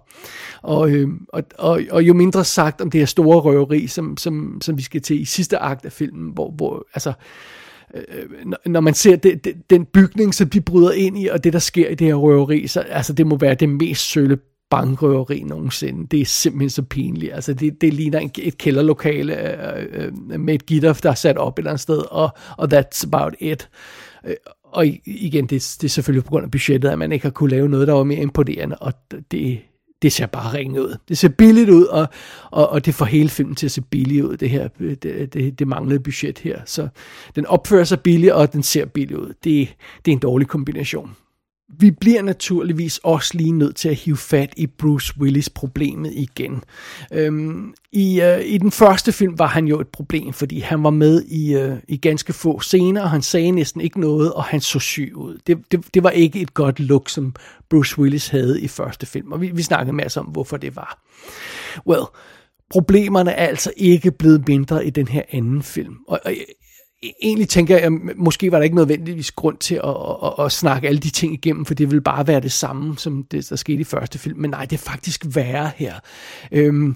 og, 0.61 0.89
øh, 0.89 1.09
og, 1.29 1.43
og, 1.57 1.81
og 1.91 2.03
jo 2.03 2.13
mindre 2.13 2.43
sagt 2.43 2.81
om 2.81 2.91
det 2.91 3.01
her 3.01 3.05
store 3.05 3.39
røveri, 3.39 3.87
som, 3.87 4.17
som, 4.17 4.61
som 4.61 4.77
vi 4.77 4.81
skal 4.81 5.01
til 5.01 5.21
i 5.21 5.25
sidste 5.25 5.57
akt 5.57 5.85
af 5.85 5.91
filmen, 5.91 6.31
hvor, 6.33 6.51
hvor 6.51 6.85
altså, 6.93 7.13
Øh, 8.07 8.23
øh, 8.23 8.71
når 8.71 8.79
man 8.79 8.93
ser 8.93 9.15
det, 9.15 9.43
det, 9.45 9.53
den 9.69 9.85
bygning, 9.85 10.33
som 10.33 10.49
de 10.49 10.61
bryder 10.61 10.91
ind 10.91 11.19
i, 11.19 11.27
og 11.27 11.43
det, 11.43 11.53
der 11.53 11.59
sker 11.59 11.89
i 11.89 11.95
det 11.95 12.07
her 12.07 12.15
røveri, 12.15 12.67
så 12.67 12.79
altså, 12.79 13.13
det 13.13 13.27
må 13.27 13.37
være 13.37 13.55
det 13.55 13.69
mest 13.69 14.11
sølle 14.11 14.37
bankrøveri 14.69 15.43
nogensinde. 15.43 16.07
Det 16.07 16.21
er 16.21 16.25
simpelthen 16.25 16.69
så 16.69 16.81
pinligt. 16.81 17.33
Altså, 17.33 17.53
det, 17.53 17.81
det 17.81 17.93
ligner 17.93 18.29
et 18.37 18.57
kælderlokale 18.57 19.51
øh, 19.77 19.85
øh, 19.91 20.39
med 20.39 20.53
et 20.53 20.65
gitter, 20.65 20.93
der 20.93 21.09
er 21.09 21.15
sat 21.15 21.37
op 21.37 21.53
et 21.53 21.59
eller 21.59 21.71
andet 21.71 21.81
sted, 21.81 22.03
og, 22.11 22.29
og 22.57 22.73
that's 22.73 23.03
about 23.07 23.33
it. 23.39 23.69
Øh, 24.27 24.35
og 24.63 24.87
igen, 25.05 25.43
det, 25.43 25.77
det 25.81 25.83
er 25.83 25.89
selvfølgelig 25.89 26.23
på 26.23 26.29
grund 26.29 26.45
af 26.45 26.51
budgettet, 26.51 26.89
at 26.89 26.99
man 26.99 27.11
ikke 27.11 27.25
har 27.25 27.31
kunne 27.31 27.49
lave 27.49 27.69
noget, 27.69 27.87
der 27.87 27.93
var 27.93 28.03
mere 28.03 28.19
imponerende, 28.19 28.75
og 28.75 28.93
det, 29.31 29.59
det 30.01 30.11
ser 30.11 30.25
bare 30.25 30.53
ringe 30.53 30.81
ud. 30.81 30.97
Det 31.09 31.17
ser 31.17 31.29
billigt 31.29 31.69
ud, 31.69 31.85
og, 31.85 32.07
og, 32.51 32.69
og 32.69 32.85
det 32.85 32.95
får 32.95 33.05
hele 33.05 33.29
filmen 33.29 33.55
til 33.55 33.67
at 33.67 33.71
se 33.71 33.81
billigt 33.81 34.25
ud, 34.25 34.37
det 34.37 34.49
her, 34.49 34.67
det, 34.67 35.33
det, 35.33 35.59
det 35.59 35.67
manglede 35.67 35.99
budget 35.99 36.39
her. 36.39 36.61
Så 36.65 36.87
den 37.35 37.45
opfører 37.45 37.83
sig 37.83 38.01
billigt, 38.01 38.33
og 38.33 38.53
den 38.53 38.63
ser 38.63 38.85
billigt 38.85 39.19
ud. 39.19 39.33
Det, 39.43 39.75
det 40.05 40.11
er 40.11 40.15
en 40.15 40.19
dårlig 40.19 40.47
kombination 40.47 41.15
vi 41.69 41.91
bliver 41.91 42.21
naturligvis 42.21 42.99
også 43.03 43.37
lige 43.37 43.51
nødt 43.51 43.75
til 43.75 43.89
at 43.89 43.95
hive 43.95 44.17
fat 44.17 44.53
i 44.57 44.67
Bruce 44.67 45.13
Willis 45.19 45.49
problemet 45.49 46.13
igen. 46.15 46.63
Øhm, 47.13 47.73
i, 47.91 48.21
øh, 48.21 48.45
I 48.45 48.57
den 48.57 48.71
første 48.71 49.11
film 49.11 49.39
var 49.39 49.47
han 49.47 49.67
jo 49.67 49.79
et 49.79 49.87
problem, 49.87 50.33
fordi 50.33 50.59
han 50.59 50.83
var 50.83 50.89
med 50.89 51.23
i, 51.23 51.55
øh, 51.55 51.77
i 51.87 51.97
ganske 51.97 52.33
få 52.33 52.59
scener, 52.59 53.01
og 53.01 53.09
han 53.09 53.21
sagde 53.21 53.51
næsten 53.51 53.81
ikke 53.81 53.99
noget, 53.99 54.33
og 54.33 54.43
han 54.43 54.61
så 54.61 54.79
syg 54.79 55.11
ud. 55.15 55.37
Det, 55.47 55.57
det, 55.71 55.93
det 55.93 56.03
var 56.03 56.09
ikke 56.09 56.41
et 56.41 56.53
godt 56.53 56.79
look, 56.79 57.09
som 57.09 57.35
Bruce 57.69 57.99
Willis 57.99 58.27
havde 58.27 58.61
i 58.61 58.67
første 58.67 59.05
film, 59.05 59.31
og 59.31 59.41
vi, 59.41 59.51
vi 59.53 59.61
snakkede 59.61 59.95
masser 59.95 60.21
om, 60.21 60.27
hvorfor 60.27 60.57
det 60.57 60.75
var. 60.75 61.03
Well, 61.87 62.03
problemerne 62.69 63.31
er 63.31 63.47
altså 63.47 63.71
ikke 63.77 64.11
blevet 64.11 64.47
mindre 64.47 64.85
i 64.85 64.89
den 64.89 65.07
her 65.07 65.21
anden 65.31 65.63
film. 65.63 65.95
Og, 66.07 66.19
og 66.25 66.33
E-, 67.03 67.13
egentlig 67.21 67.49
tænker 67.49 67.75
jeg, 67.75 67.83
at 67.83 67.91
måske 68.15 68.51
var 68.51 68.57
der 68.57 68.63
ikke 68.63 68.75
nødvendigvis 68.75 69.31
grund 69.31 69.57
til 69.57 69.75
at, 69.75 69.95
at, 70.23 70.45
at 70.45 70.51
snakke 70.51 70.87
alle 70.87 70.99
de 70.99 71.09
ting 71.09 71.33
igennem, 71.33 71.65
for 71.65 71.73
det 71.73 71.91
ville 71.91 72.01
bare 72.01 72.27
være 72.27 72.39
det 72.39 72.51
samme, 72.51 72.97
som 72.97 73.23
det, 73.23 73.49
der 73.49 73.55
skete 73.55 73.81
i 73.81 73.83
første 73.83 74.19
film. 74.19 74.39
Men 74.39 74.49
nej, 74.49 74.65
det 74.65 74.73
er 74.73 74.91
faktisk 74.91 75.25
værre 75.35 75.71
her. 75.75 75.95
Øhm, 76.51 76.95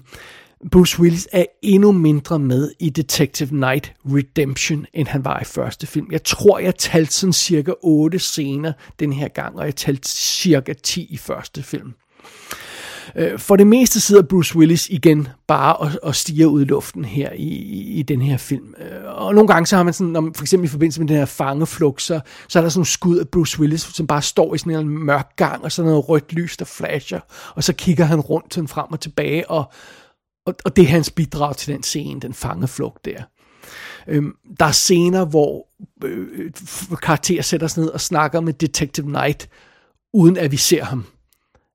Bruce 0.70 1.00
Willis 1.00 1.28
er 1.32 1.44
endnu 1.62 1.92
mindre 1.92 2.38
med 2.38 2.72
i 2.78 2.90
Detective 2.90 3.56
Night 3.56 3.92
Redemption, 4.04 4.86
end 4.94 5.08
han 5.08 5.24
var 5.24 5.40
i 5.40 5.44
første 5.44 5.86
film. 5.86 6.08
Jeg 6.12 6.24
tror, 6.24 6.58
jeg 6.58 6.76
talte 6.76 7.12
sådan 7.12 7.32
cirka 7.32 7.72
8 7.82 8.18
scener 8.18 8.72
den 9.00 9.12
her 9.12 9.28
gang, 9.28 9.58
og 9.58 9.64
jeg 9.64 9.76
talte 9.76 10.08
cirka 10.08 10.72
10 10.72 11.06
i 11.10 11.16
første 11.16 11.62
film. 11.62 11.94
Øh, 13.16 13.38
for 13.38 13.56
det 13.56 13.66
meste 13.66 14.00
sidder 14.00 14.22
Bruce 14.22 14.56
Willis 14.56 14.88
igen 14.88 15.28
bare 15.48 15.76
og, 15.76 15.90
og 16.02 16.14
stiger 16.14 16.46
ud 16.46 16.62
i 16.62 16.64
luften 16.64 17.04
her 17.04 17.32
i, 17.32 17.48
i, 17.48 17.98
i 17.98 18.02
den 18.02 18.22
her 18.22 18.36
film. 18.36 18.74
Øh, 18.78 19.04
og 19.04 19.34
nogle 19.34 19.48
gange 19.48 19.66
så 19.66 19.76
har 19.76 19.82
man 19.82 19.92
sådan, 19.92 20.12
når, 20.12 20.30
for 20.36 20.44
eksempel 20.44 20.64
i 20.66 20.68
forbindelse 20.68 21.00
med 21.00 21.08
den 21.08 21.16
her 21.16 21.24
fangeflugt, 21.24 22.02
så, 22.02 22.20
så 22.48 22.58
er 22.58 22.62
der 22.62 22.70
sådan 22.70 22.80
en 22.80 22.86
skud 22.86 23.18
af 23.18 23.28
Bruce 23.28 23.60
Willis, 23.60 23.80
som 23.80 24.06
bare 24.06 24.22
står 24.22 24.54
i 24.54 24.58
sådan 24.58 24.76
en 24.76 24.88
mørk 24.88 25.36
gang, 25.36 25.64
og 25.64 25.72
så 25.72 25.82
noget 25.82 26.08
rødt 26.08 26.32
lys, 26.32 26.56
der 26.56 26.64
flasher, 26.64 27.20
og 27.54 27.64
så 27.64 27.72
kigger 27.72 28.04
han 28.04 28.20
rundt 28.20 28.54
sådan 28.54 28.68
frem 28.68 28.86
og 28.90 29.00
tilbage, 29.00 29.50
og, 29.50 29.72
og, 30.46 30.54
og 30.64 30.76
det 30.76 30.82
er 30.82 30.88
hans 30.88 31.10
bidrag 31.10 31.56
til 31.56 31.74
den 31.74 31.82
scene, 31.82 32.20
den 32.20 32.34
fangeflugt 32.34 33.04
der. 33.04 33.22
Øhm, 34.08 34.32
der 34.60 34.66
er 34.66 34.72
scener, 34.72 35.24
hvor 35.24 35.66
øh, 36.04 36.26
øh 36.32 36.50
karakterer 37.02 37.42
sætter 37.42 37.66
sig 37.66 37.82
ned 37.82 37.90
og 37.90 38.00
snakker 38.00 38.40
med 38.40 38.52
Detective 38.52 39.06
Knight, 39.06 39.48
uden 40.14 40.36
at 40.36 40.52
vi 40.52 40.56
ser 40.56 40.84
ham. 40.84 41.04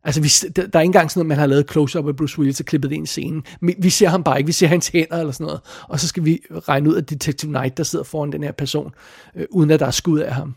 Altså, 0.07 0.21
vi, 0.21 0.27
der, 0.55 0.67
der 0.67 0.79
er 0.79 0.83
ikke 0.83 0.89
engang 0.89 1.11
sådan 1.11 1.19
noget, 1.19 1.27
man 1.27 1.37
har 1.37 1.45
lavet 1.45 1.71
close-up 1.71 2.07
af 2.07 2.15
Bruce 2.15 2.39
Willis 2.39 2.59
og 2.59 2.65
klippet 2.65 2.91
ind 2.91 3.03
i 3.03 3.07
scenen. 3.07 3.43
Vi, 3.61 3.75
vi 3.79 3.89
ser 3.89 4.09
ham 4.09 4.23
bare 4.23 4.37
ikke. 4.37 4.47
Vi 4.47 4.51
ser 4.51 4.67
hans 4.67 4.87
hænder 4.87 5.19
eller 5.19 5.31
sådan 5.31 5.45
noget. 5.45 5.61
Og 5.87 5.99
så 5.99 6.07
skal 6.07 6.25
vi 6.25 6.39
regne 6.51 6.89
ud 6.89 6.95
af 6.95 7.05
Detective 7.05 7.51
Knight, 7.51 7.77
der 7.77 7.83
sidder 7.83 8.05
foran 8.05 8.31
den 8.31 8.43
her 8.43 8.51
person, 8.51 8.93
øh, 9.35 9.45
uden 9.49 9.71
at 9.71 9.79
der 9.79 9.85
er 9.85 9.91
skud 9.91 10.19
af 10.19 10.33
ham. 10.33 10.55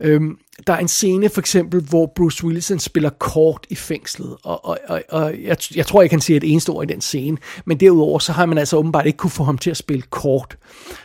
Øhm, 0.00 0.38
der 0.66 0.72
er 0.72 0.78
en 0.78 0.88
scene 0.88 1.28
for 1.28 1.40
eksempel, 1.40 1.82
hvor 1.82 2.12
Bruce 2.16 2.44
Willis 2.44 2.72
spiller 2.78 3.10
kort 3.10 3.66
i 3.70 3.74
fængslet, 3.74 4.36
og, 4.42 4.64
og, 4.64 4.78
og, 4.88 5.02
og 5.08 5.34
jeg, 5.42 5.56
jeg 5.76 5.86
tror, 5.86 6.02
jeg 6.02 6.10
kan 6.10 6.20
sige 6.20 6.36
et 6.36 6.44
eneste 6.44 6.70
ord 6.70 6.90
i 6.90 6.92
den 6.92 7.00
scene, 7.00 7.36
men 7.64 7.80
derudover 7.80 8.18
så 8.18 8.32
har 8.32 8.46
man 8.46 8.58
altså 8.58 8.76
åbenbart 8.76 9.06
ikke 9.06 9.16
kunne 9.16 9.30
få 9.30 9.44
ham 9.44 9.58
til 9.58 9.70
at 9.70 9.76
spille 9.76 10.02
kort. 10.02 10.56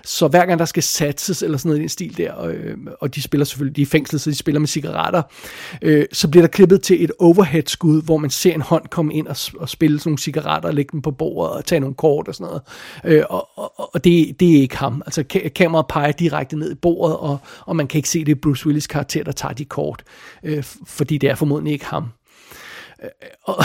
Så 0.03 0.27
hver 0.27 0.45
gang 0.45 0.59
der 0.59 0.65
skal 0.65 0.83
satses 0.83 1.43
eller 1.43 1.57
sådan 1.57 1.69
noget 1.69 1.79
i 1.79 1.81
den 1.81 1.89
stil 1.89 2.17
der, 2.17 2.31
og, 2.31 2.51
øh, 2.51 2.77
og 3.01 3.15
de 3.15 3.21
spiller 3.21 3.45
selvfølgelig, 3.45 3.75
de 3.75 3.81
er 3.81 3.85
i 3.85 3.89
fængslet, 3.89 4.21
så 4.21 4.29
de 4.29 4.35
spiller 4.35 4.59
med 4.59 4.67
cigaretter, 4.67 5.21
øh, 5.81 6.05
så 6.11 6.27
bliver 6.27 6.43
der 6.43 6.49
klippet 6.49 6.81
til 6.81 7.03
et 7.03 7.11
overhead-skud, 7.19 8.01
hvor 8.01 8.17
man 8.17 8.29
ser 8.29 8.53
en 8.53 8.61
hånd 8.61 8.87
komme 8.87 9.13
ind 9.13 9.27
og, 9.27 9.35
og 9.59 9.69
spille 9.69 9.99
sådan 9.99 10.09
nogle 10.09 10.19
cigaretter 10.19 10.69
og 10.69 10.75
lægge 10.75 10.91
dem 10.91 11.01
på 11.01 11.11
bordet 11.11 11.53
og 11.53 11.65
tage 11.65 11.79
nogle 11.79 11.95
kort 11.95 12.27
og 12.27 12.35
sådan 12.35 12.47
noget. 12.47 12.61
Øh, 13.05 13.23
og 13.29 13.47
og, 13.61 13.95
og 13.95 14.03
det, 14.03 14.39
det 14.39 14.57
er 14.57 14.61
ikke 14.61 14.77
ham. 14.77 15.01
Altså 15.05 15.23
kameraet 15.55 15.87
peger 15.87 16.11
direkte 16.11 16.55
ned 16.55 16.71
i 16.71 16.75
bordet, 16.75 17.17
og, 17.17 17.37
og 17.65 17.75
man 17.75 17.87
kan 17.87 17.97
ikke 17.97 18.09
se 18.09 18.25
det 18.25 18.41
Bruce 18.41 18.65
Willis 18.65 18.87
karakter, 18.87 19.23
der 19.23 19.31
tager 19.41 19.53
de 19.53 19.65
kort, 19.65 20.03
øh, 20.43 20.63
fordi 20.87 21.17
det 21.17 21.29
er 21.29 21.35
formodentlig 21.35 21.73
ikke 21.73 21.85
ham. 21.85 22.07
Øh, 23.03 23.09
og, 23.43 23.55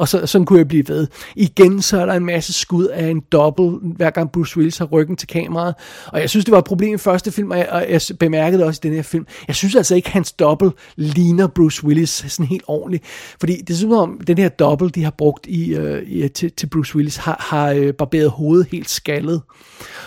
og 0.00 0.08
så, 0.08 0.26
sådan 0.26 0.44
kunne 0.44 0.58
jeg 0.58 0.68
blive 0.68 0.88
ved. 0.88 1.06
Igen 1.36 1.82
så 1.82 2.00
er 2.00 2.06
der 2.06 2.12
en 2.12 2.24
masse 2.24 2.52
skud 2.52 2.84
af 2.84 3.06
en 3.08 3.22
dobbelt, 3.32 3.96
hver 3.96 4.10
gang 4.10 4.32
Bruce 4.32 4.56
Willis 4.56 4.78
har 4.78 4.84
ryggen 4.84 5.16
til 5.16 5.28
kameraet. 5.28 5.74
Og 6.06 6.20
jeg 6.20 6.30
synes, 6.30 6.44
det 6.44 6.52
var 6.52 6.58
et 6.58 6.64
problem 6.64 6.94
i 6.94 6.98
første 6.98 7.32
film, 7.32 7.50
og 7.50 7.58
jeg, 7.58 7.68
og 7.70 7.86
jeg 7.90 8.00
bemærkede 8.20 8.64
også 8.64 8.80
i 8.84 8.86
den 8.86 8.94
her 8.94 9.02
film. 9.02 9.26
Jeg 9.48 9.56
synes 9.56 9.76
altså 9.76 9.94
ikke, 9.94 10.10
hans 10.10 10.32
dobbelt 10.32 10.72
ligner 10.96 11.46
Bruce 11.46 11.84
Willis 11.84 12.24
sådan 12.28 12.46
helt 12.46 12.64
ordentligt. 12.66 13.04
Fordi 13.40 13.56
det 13.60 13.70
er 13.70 13.78
som 13.78 13.92
om, 13.92 14.20
den 14.26 14.38
her 14.38 14.48
dobbelt, 14.48 14.94
de 14.94 15.04
har 15.04 15.10
brugt 15.10 15.46
i, 15.46 15.74
øh, 15.74 16.02
i, 16.02 16.28
til, 16.28 16.52
til 16.52 16.66
Bruce 16.66 16.96
Willis, 16.96 17.16
har, 17.16 17.46
har 17.50 17.70
øh, 17.70 17.94
barberet 17.94 18.30
hovedet 18.30 18.66
helt 18.72 18.90
skaldet. 18.90 19.40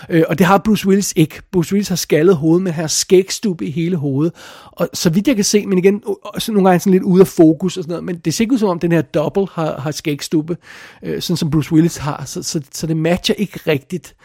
Øh, 0.08 0.22
og 0.28 0.38
det 0.38 0.46
har 0.46 0.58
Bruce 0.58 0.88
Willis 0.88 1.12
ikke. 1.16 1.42
Bruce 1.52 1.72
Willis 1.72 1.88
har 1.88 1.96
skaldet 1.96 2.36
hovedet, 2.36 2.62
men 2.62 2.72
har 2.72 2.86
skægstube 2.86 3.66
i 3.66 3.70
hele 3.70 3.96
hovedet. 3.96 4.32
Og 4.66 4.88
så 4.94 5.10
vidt 5.10 5.28
jeg 5.28 5.36
kan 5.36 5.44
se, 5.44 5.66
men 5.66 5.78
igen, 5.78 6.02
øh, 6.08 6.40
så 6.40 6.52
nogle 6.52 6.68
gange 6.68 6.80
sådan 6.80 6.92
lidt 6.92 7.02
ude 7.02 7.20
af 7.20 7.26
fokus 7.26 7.76
og 7.76 7.82
sådan 7.82 7.90
noget, 7.92 8.04
men 8.04 8.16
det 8.16 8.34
ser 8.34 8.44
ikke 8.44 8.54
ud 8.54 8.58
som 8.58 8.68
om, 8.68 8.78
den 8.78 8.92
her 8.92 9.02
dobbelt 9.02 9.50
har, 9.52 9.80
har 9.84 9.90
skægstube, 9.90 10.56
øh, 11.02 11.22
sådan 11.22 11.36
som 11.36 11.50
Bruce 11.50 11.72
Willis 11.72 11.96
har, 11.96 12.24
så, 12.24 12.42
så, 12.42 12.60
så 12.72 12.86
det 12.86 12.96
matcher 12.96 13.34
ikke 13.34 13.60
rigtigt. 13.66 14.16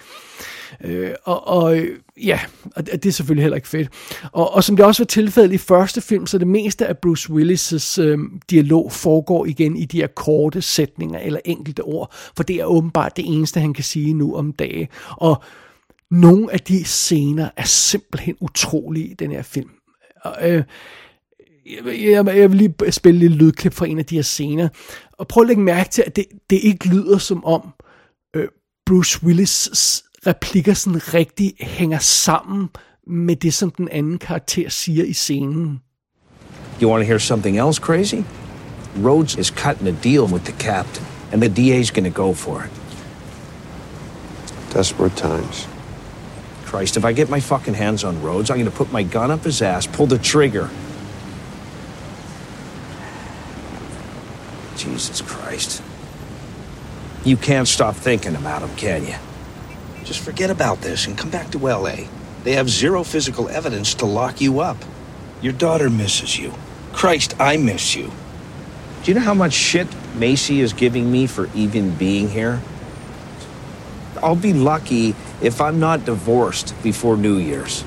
Øh, 0.83 1.11
og, 1.23 1.47
og 1.47 1.77
ja, 2.23 2.39
og 2.75 2.85
det 2.85 3.05
er 3.05 3.11
selvfølgelig 3.11 3.43
heller 3.43 3.55
ikke 3.55 3.67
fedt. 3.67 3.89
Og, 4.31 4.53
og 4.53 4.63
som 4.63 4.75
det 4.75 4.85
også 4.85 5.03
var 5.03 5.07
tilfældet 5.07 5.53
i 5.53 5.57
første 5.57 6.01
film, 6.01 6.27
så 6.27 6.37
det 6.37 6.47
meste 6.47 6.87
af 6.87 6.97
Bruce 6.97 7.33
Willis' 7.33 8.01
øh, 8.01 8.19
dialog 8.49 8.91
foregår 8.91 9.45
igen 9.45 9.77
i 9.77 9.85
de 9.85 9.97
her 9.97 10.07
korte 10.07 10.61
sætninger 10.61 11.19
eller 11.19 11.39
enkelte 11.45 11.81
ord, 11.81 12.13
for 12.35 12.43
det 12.43 12.55
er 12.55 12.65
åbenbart 12.65 13.17
det 13.17 13.25
eneste, 13.27 13.59
han 13.59 13.73
kan 13.73 13.83
sige 13.83 14.13
nu 14.13 14.35
om 14.35 14.53
dage. 14.53 14.89
Og 15.17 15.43
nogle 16.11 16.53
af 16.53 16.59
de 16.59 16.83
scener 16.83 17.49
er 17.57 17.63
simpelthen 17.63 18.35
utrolige 18.39 19.07
i 19.07 19.13
den 19.13 19.31
her 19.31 19.41
film. 19.41 19.69
Og, 20.21 20.51
øh, 20.51 20.63
jeg, 21.85 22.25
jeg 22.25 22.51
vil 22.51 22.57
lige 22.57 22.91
spille 22.91 23.19
lidt 23.19 23.33
lydklip 23.33 23.73
fra 23.73 23.85
en 23.85 23.99
af 23.99 24.05
de 24.05 24.15
her 24.15 24.21
scener, 24.21 24.69
og 25.11 25.27
prøv 25.27 25.41
at 25.41 25.47
lægge 25.47 25.61
mærke 25.61 25.89
til, 25.89 26.03
at 26.07 26.15
det, 26.15 26.25
det 26.49 26.59
ikke 26.63 26.87
lyder 26.87 27.17
som 27.17 27.45
om 27.45 27.61
øh, 28.35 28.47
Bruce 28.85 29.19
Willis' 29.23 30.01
replikker 30.27 30.73
sådan 30.73 31.13
rigtig 31.13 31.53
hænger 31.59 31.99
sammen 31.99 32.69
med 33.07 33.35
det, 33.35 33.53
som 33.53 33.71
den 33.71 33.87
anden 33.91 34.17
karakter 34.17 34.69
siger 34.69 35.03
i 35.03 35.13
scenen. 35.13 35.79
You 36.81 36.89
want 36.89 37.01
to 37.01 37.07
hear 37.07 37.17
something 37.17 37.57
else 37.57 37.81
crazy? 37.81 38.23
Rhodes 39.03 39.35
is 39.35 39.47
cutting 39.47 39.87
a 39.87 39.95
deal 40.03 40.23
with 40.33 40.43
the 40.45 40.53
captain, 40.59 41.05
and 41.31 41.41
the 41.41 41.49
DA's 41.49 41.91
gonna 41.91 42.09
go 42.09 42.33
for 42.33 42.59
it. 42.59 42.71
Desperate 44.73 45.15
times. 45.17 45.69
Christ, 46.65 46.97
if 46.97 47.05
I 47.05 47.13
get 47.13 47.29
my 47.29 47.39
fucking 47.39 47.75
hands 47.75 48.03
on 48.03 48.21
Rhodes, 48.23 48.49
I'm 48.49 48.57
gonna 48.57 48.71
put 48.71 48.91
my 48.91 49.03
gun 49.03 49.31
up 49.31 49.43
his 49.43 49.61
ass, 49.61 49.87
pull 49.87 50.07
the 50.07 50.17
trigger, 50.17 50.69
Jesus 54.79 55.21
Christ. 55.21 55.83
You 57.25 57.35
can't 57.35 57.67
stop 57.67 57.95
thinking 57.95 58.35
about 58.35 58.61
him, 58.61 58.75
can 58.77 59.05
you? 59.05 59.15
Just 60.05 60.21
forget 60.21 60.49
about 60.49 60.79
this 60.81 61.05
and 61.05 61.17
come 61.17 61.29
back 61.29 61.51
to 61.51 61.59
LA. 61.59 62.07
They 62.43 62.53
have 62.53 62.69
zero 62.69 63.03
physical 63.03 63.49
evidence 63.49 63.93
to 63.95 64.05
lock 64.05 64.39
you 64.39 64.61
up. 64.61 64.77
Your 65.41 65.53
daughter 65.53 65.89
misses 65.89 66.39
you. 66.39 66.53
Christ, 66.93 67.35
I 67.39 67.57
miss 67.57 67.95
you. 67.95 68.11
Do 69.03 69.11
you 69.11 69.15
know 69.15 69.25
how 69.25 69.33
much 69.33 69.53
shit 69.53 69.87
Macy 70.15 70.61
is 70.61 70.73
giving 70.73 71.11
me 71.11 71.27
for 71.27 71.49
even 71.53 71.91
being 71.91 72.29
here? 72.29 72.61
I'll 74.23 74.35
be 74.35 74.53
lucky 74.53 75.15
if 75.41 75.61
I'm 75.61 75.79
not 75.79 76.05
divorced 76.05 76.73
before 76.81 77.17
New 77.17 77.37
Year's. 77.37 77.83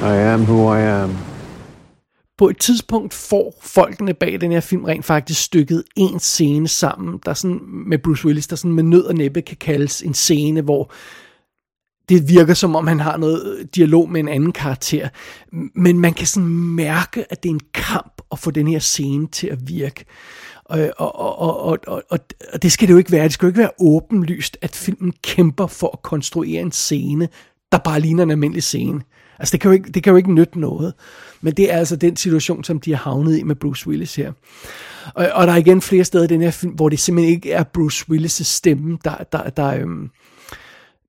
I 0.00 0.16
am 0.16 0.44
who 0.44 0.66
I 0.66 0.80
am. 0.80 1.29
På 2.40 2.48
et 2.48 2.58
tidspunkt 2.58 3.14
får 3.14 3.60
folkene 3.62 4.14
bag 4.14 4.40
den 4.40 4.52
her 4.52 4.60
film 4.60 4.84
rent 4.84 5.04
faktisk 5.04 5.42
stykket 5.42 5.84
en 5.96 6.18
scene 6.18 6.68
sammen, 6.68 7.20
der 7.24 7.34
sådan 7.34 7.60
med 7.86 7.98
Bruce 7.98 8.26
Willis, 8.26 8.46
der 8.46 8.56
sådan 8.56 8.72
med 8.72 8.82
nød 8.82 9.04
og 9.04 9.14
næppe 9.14 9.42
kan 9.42 9.56
kaldes 9.56 10.02
en 10.02 10.14
scene, 10.14 10.60
hvor 10.60 10.92
det 12.08 12.28
virker 12.28 12.54
som 12.54 12.76
om 12.76 12.86
han 12.86 13.00
har 13.00 13.16
noget 13.16 13.58
øh, 13.58 13.66
dialog 13.74 14.10
med 14.10 14.20
en 14.20 14.28
anden 14.28 14.52
karakter. 14.52 15.08
Men 15.74 15.98
man 15.98 16.12
kan 16.12 16.26
sådan 16.26 16.48
mærke, 16.48 17.32
at 17.32 17.42
det 17.42 17.48
er 17.48 17.54
en 17.54 17.60
kamp 17.74 18.22
at 18.32 18.38
få 18.38 18.50
den 18.50 18.68
her 18.68 18.78
scene 18.78 19.26
til 19.26 19.46
at 19.46 19.68
virke. 19.68 20.04
Og, 20.64 20.90
og, 20.98 21.38
og, 21.38 21.60
og, 21.60 21.78
og, 21.86 22.18
og 22.52 22.62
det 22.62 22.72
skal 22.72 22.88
det 22.88 22.92
jo 22.92 22.98
ikke 22.98 23.12
være. 23.12 23.24
Det 23.24 23.32
skal 23.32 23.46
jo 23.46 23.50
ikke 23.50 23.60
være 23.60 23.80
åbenlyst, 23.80 24.58
at 24.60 24.76
filmen 24.76 25.12
kæmper 25.22 25.66
for 25.66 25.90
at 25.92 26.02
konstruere 26.02 26.60
en 26.60 26.72
scene, 26.72 27.28
der 27.72 27.78
bare 27.78 28.00
ligner 28.00 28.22
en 28.22 28.30
almindelig 28.30 28.62
scene. 28.62 29.00
Altså 29.40 29.52
det 29.52 29.60
kan, 29.60 29.68
jo 29.68 29.72
ikke, 29.72 29.92
det 29.92 30.02
kan 30.02 30.10
jo 30.10 30.16
ikke 30.16 30.32
nytte 30.32 30.60
noget. 30.60 30.94
Men 31.40 31.54
det 31.54 31.72
er 31.72 31.76
altså 31.76 31.96
den 31.96 32.16
situation, 32.16 32.64
som 32.64 32.80
de 32.80 32.90
har 32.90 32.98
havnet 32.98 33.38
i 33.38 33.42
med 33.42 33.54
Bruce 33.54 33.88
Willis 33.88 34.14
her. 34.14 34.32
Og, 35.14 35.28
og 35.34 35.46
der 35.46 35.52
er 35.52 35.56
igen 35.56 35.80
flere 35.80 36.04
steder 36.04 36.24
i 36.24 36.26
den 36.26 36.40
her 36.40 36.50
film, 36.50 36.72
hvor 36.72 36.88
det 36.88 36.98
simpelthen 36.98 37.34
ikke 37.34 37.52
er 37.52 37.62
Bruce 37.62 38.06
Willis' 38.10 38.44
stemme, 38.44 38.98
der, 39.04 39.14
der, 39.32 39.50
der, 39.50 39.66
øhm, 39.66 40.10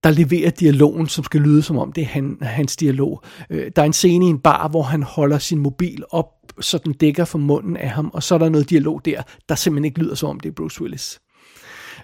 der 0.04 0.12
leverer 0.12 0.50
dialogen, 0.50 1.08
som 1.08 1.24
skal 1.24 1.42
lyde 1.42 1.62
som 1.62 1.78
om 1.78 1.92
det 1.92 2.02
er 2.02 2.08
han, 2.08 2.38
hans 2.42 2.76
dialog. 2.76 3.24
Øh, 3.50 3.72
der 3.76 3.82
er 3.82 3.86
en 3.86 3.94
scene 3.94 4.26
i 4.26 4.30
en 4.30 4.40
bar, 4.40 4.68
hvor 4.68 4.84
han 4.84 5.04
holder 5.04 5.38
sin 5.38 5.60
mobil 5.60 6.04
op, 6.12 6.28
så 6.60 6.78
den 6.78 6.94
dækker 6.94 7.26
for 7.26 7.38
munden 7.38 7.78
af 7.78 7.90
ham, 7.90 8.12
og 8.14 8.24
så 8.24 8.36
er 8.36 8.40
der 8.40 8.50
noget 8.50 8.70
dialog 8.70 9.02
der, 9.06 9.22
der 9.50 9.56
simpelthen 9.56 9.86
ikke 9.86 10.00
lyder 10.00 10.16
som 10.16 10.30
om 10.30 10.40
det 10.40 10.50
er 10.50 10.54
Bruce 10.54 10.82
Willis. 10.82 11.20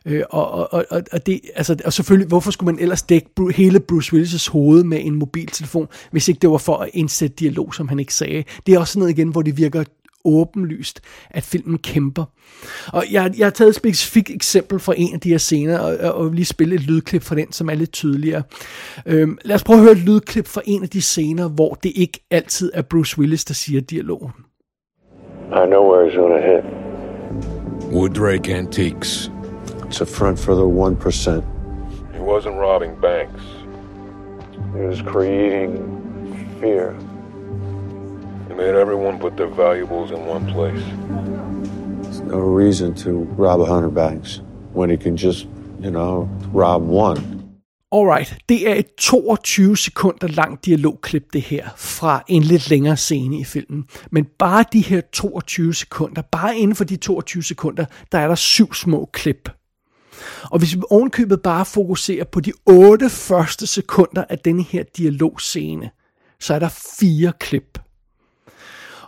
Øh, 0.08 0.24
og, 0.30 0.52
og, 0.74 0.86
og, 0.90 1.02
og, 1.12 1.26
det, 1.26 1.42
altså, 1.56 1.76
og 1.86 1.94
selvfølgelig, 1.94 2.28
hvorfor 2.28 2.52
skulle 2.52 2.74
man 2.74 2.82
ellers 2.82 3.04
dække 3.04 3.30
hele 3.56 3.80
Bruce 3.80 4.16
Willis' 4.16 4.52
hoved 4.52 4.84
med 4.84 5.00
en 5.02 5.16
mobiltelefon, 5.16 5.88
hvis 6.12 6.28
ikke 6.28 6.40
det 6.40 6.50
var 6.50 6.58
for 6.58 6.78
at 6.78 6.90
indsætte 6.94 7.36
dialog, 7.36 7.74
som 7.74 7.88
han 7.88 8.00
ikke 8.00 8.14
sagde. 8.14 8.44
Det 8.66 8.74
er 8.74 8.80
også 8.80 9.00
noget 9.00 9.12
igen, 9.12 9.30
hvor 9.30 9.42
det 9.42 9.58
virker 9.58 9.84
åbenlyst, 10.26 11.02
at 11.30 11.44
filmen 11.44 11.78
kæmper. 11.78 12.26
Og 12.94 13.04
jeg, 13.12 13.34
jeg 13.38 13.46
har 13.46 13.52
taget 13.52 13.70
et 13.70 13.76
specifikt 13.76 14.30
eksempel 14.30 14.80
fra 14.80 14.94
en 14.98 15.14
af 15.14 15.20
de 15.20 15.30
her 15.30 15.38
scener, 15.38 15.80
og, 15.80 16.14
og 16.14 16.32
lige 16.32 16.46
spille 16.46 16.76
et 16.76 16.82
lydklip 16.82 17.24
fra 17.24 17.36
den, 17.36 17.52
som 17.52 17.70
er 17.70 17.74
lidt 17.74 17.92
tydeligere. 17.92 18.44
Øhm, 19.06 19.38
lad 19.46 19.56
os 19.56 19.64
prøve 19.64 19.78
at 19.78 19.84
høre 19.84 19.92
et 19.92 20.06
lydklip 20.06 20.48
fra 20.48 20.62
en 20.66 20.84
af 20.84 20.90
de 20.90 21.02
scener, 21.02 21.48
hvor 21.50 21.74
det 21.74 21.92
ikke 21.96 22.20
altid 22.32 22.72
er 22.74 22.82
Bruce 22.82 23.20
Willis, 23.20 23.46
der 23.46 23.54
siger 23.54 23.82
dialogen. 23.82 24.32
I 25.52 25.66
know 25.68 25.92
where 25.92 26.08
he's 26.08 26.18
gonna 26.18 26.56
hit. 26.56 26.64
Wooddrake 27.94 28.56
Antiques. 28.56 29.32
It's 29.88 30.02
a 30.02 30.06
front 30.06 30.38
for 30.38 30.54
the 30.54 30.64
1%. 30.64 31.44
He 32.14 32.20
wasn't 32.20 32.58
robbing 32.58 32.94
banks. 33.00 33.42
He 34.76 34.82
was 34.82 35.02
creating 35.02 35.72
fear. 36.60 36.94
He 38.50 38.54
made 38.54 38.76
everyone 38.76 39.18
put 39.18 39.38
their 39.38 39.48
valuables 39.48 40.12
in 40.12 40.26
one 40.26 40.46
place. 40.46 40.84
There's 42.04 42.22
no 42.22 42.40
reason 42.40 42.96
to 42.96 43.12
rob 43.38 43.62
a 43.62 43.66
hundred 43.66 43.96
banks 43.96 44.42
when 44.74 44.90
he 44.90 44.98
can 44.98 45.16
just, 45.16 45.48
you 45.80 45.92
know, 45.92 46.30
rob 46.54 46.82
one. 46.90 47.38
Alright, 47.92 48.38
det 48.50 48.70
er 48.70 48.76
et 48.76 48.96
22 48.98 49.78
sekunder 49.78 50.28
langt 50.28 50.66
dialogklip 50.66 51.34
det 51.34 51.42
her, 51.42 51.70
fra 51.76 52.24
en 52.28 52.44
lidt 52.44 52.70
længere 52.70 52.98
scene 52.98 53.40
i 53.40 53.44
filmen. 53.44 53.86
Men 54.12 54.26
bare 54.40 54.66
de 54.74 54.82
her 54.82 55.02
22 55.14 55.74
sekunder, 55.74 56.22
bare 56.22 56.58
inden 56.58 56.76
for 56.76 56.84
de 56.84 56.96
22 56.96 57.44
sekunder, 57.44 57.86
der 58.12 58.18
er 58.18 58.28
der 58.28 58.36
syv 58.36 58.74
små 58.74 59.10
klip. 59.14 59.50
Og 60.44 60.60
hvis 60.60 60.76
vi 60.76 60.82
ovenkøbet 60.90 61.42
bare 61.42 61.66
fokuserer 61.66 62.24
på 62.24 62.40
de 62.40 62.52
otte 62.66 63.10
første 63.10 63.68
sekunder 63.68 64.24
af 64.30 64.40
denne 64.40 64.64
her 64.64 64.84
dialogscene, 64.98 65.90
så 66.40 66.54
er 66.54 66.60
der 66.60 66.70
fire 67.00 67.34
klip. 67.40 67.80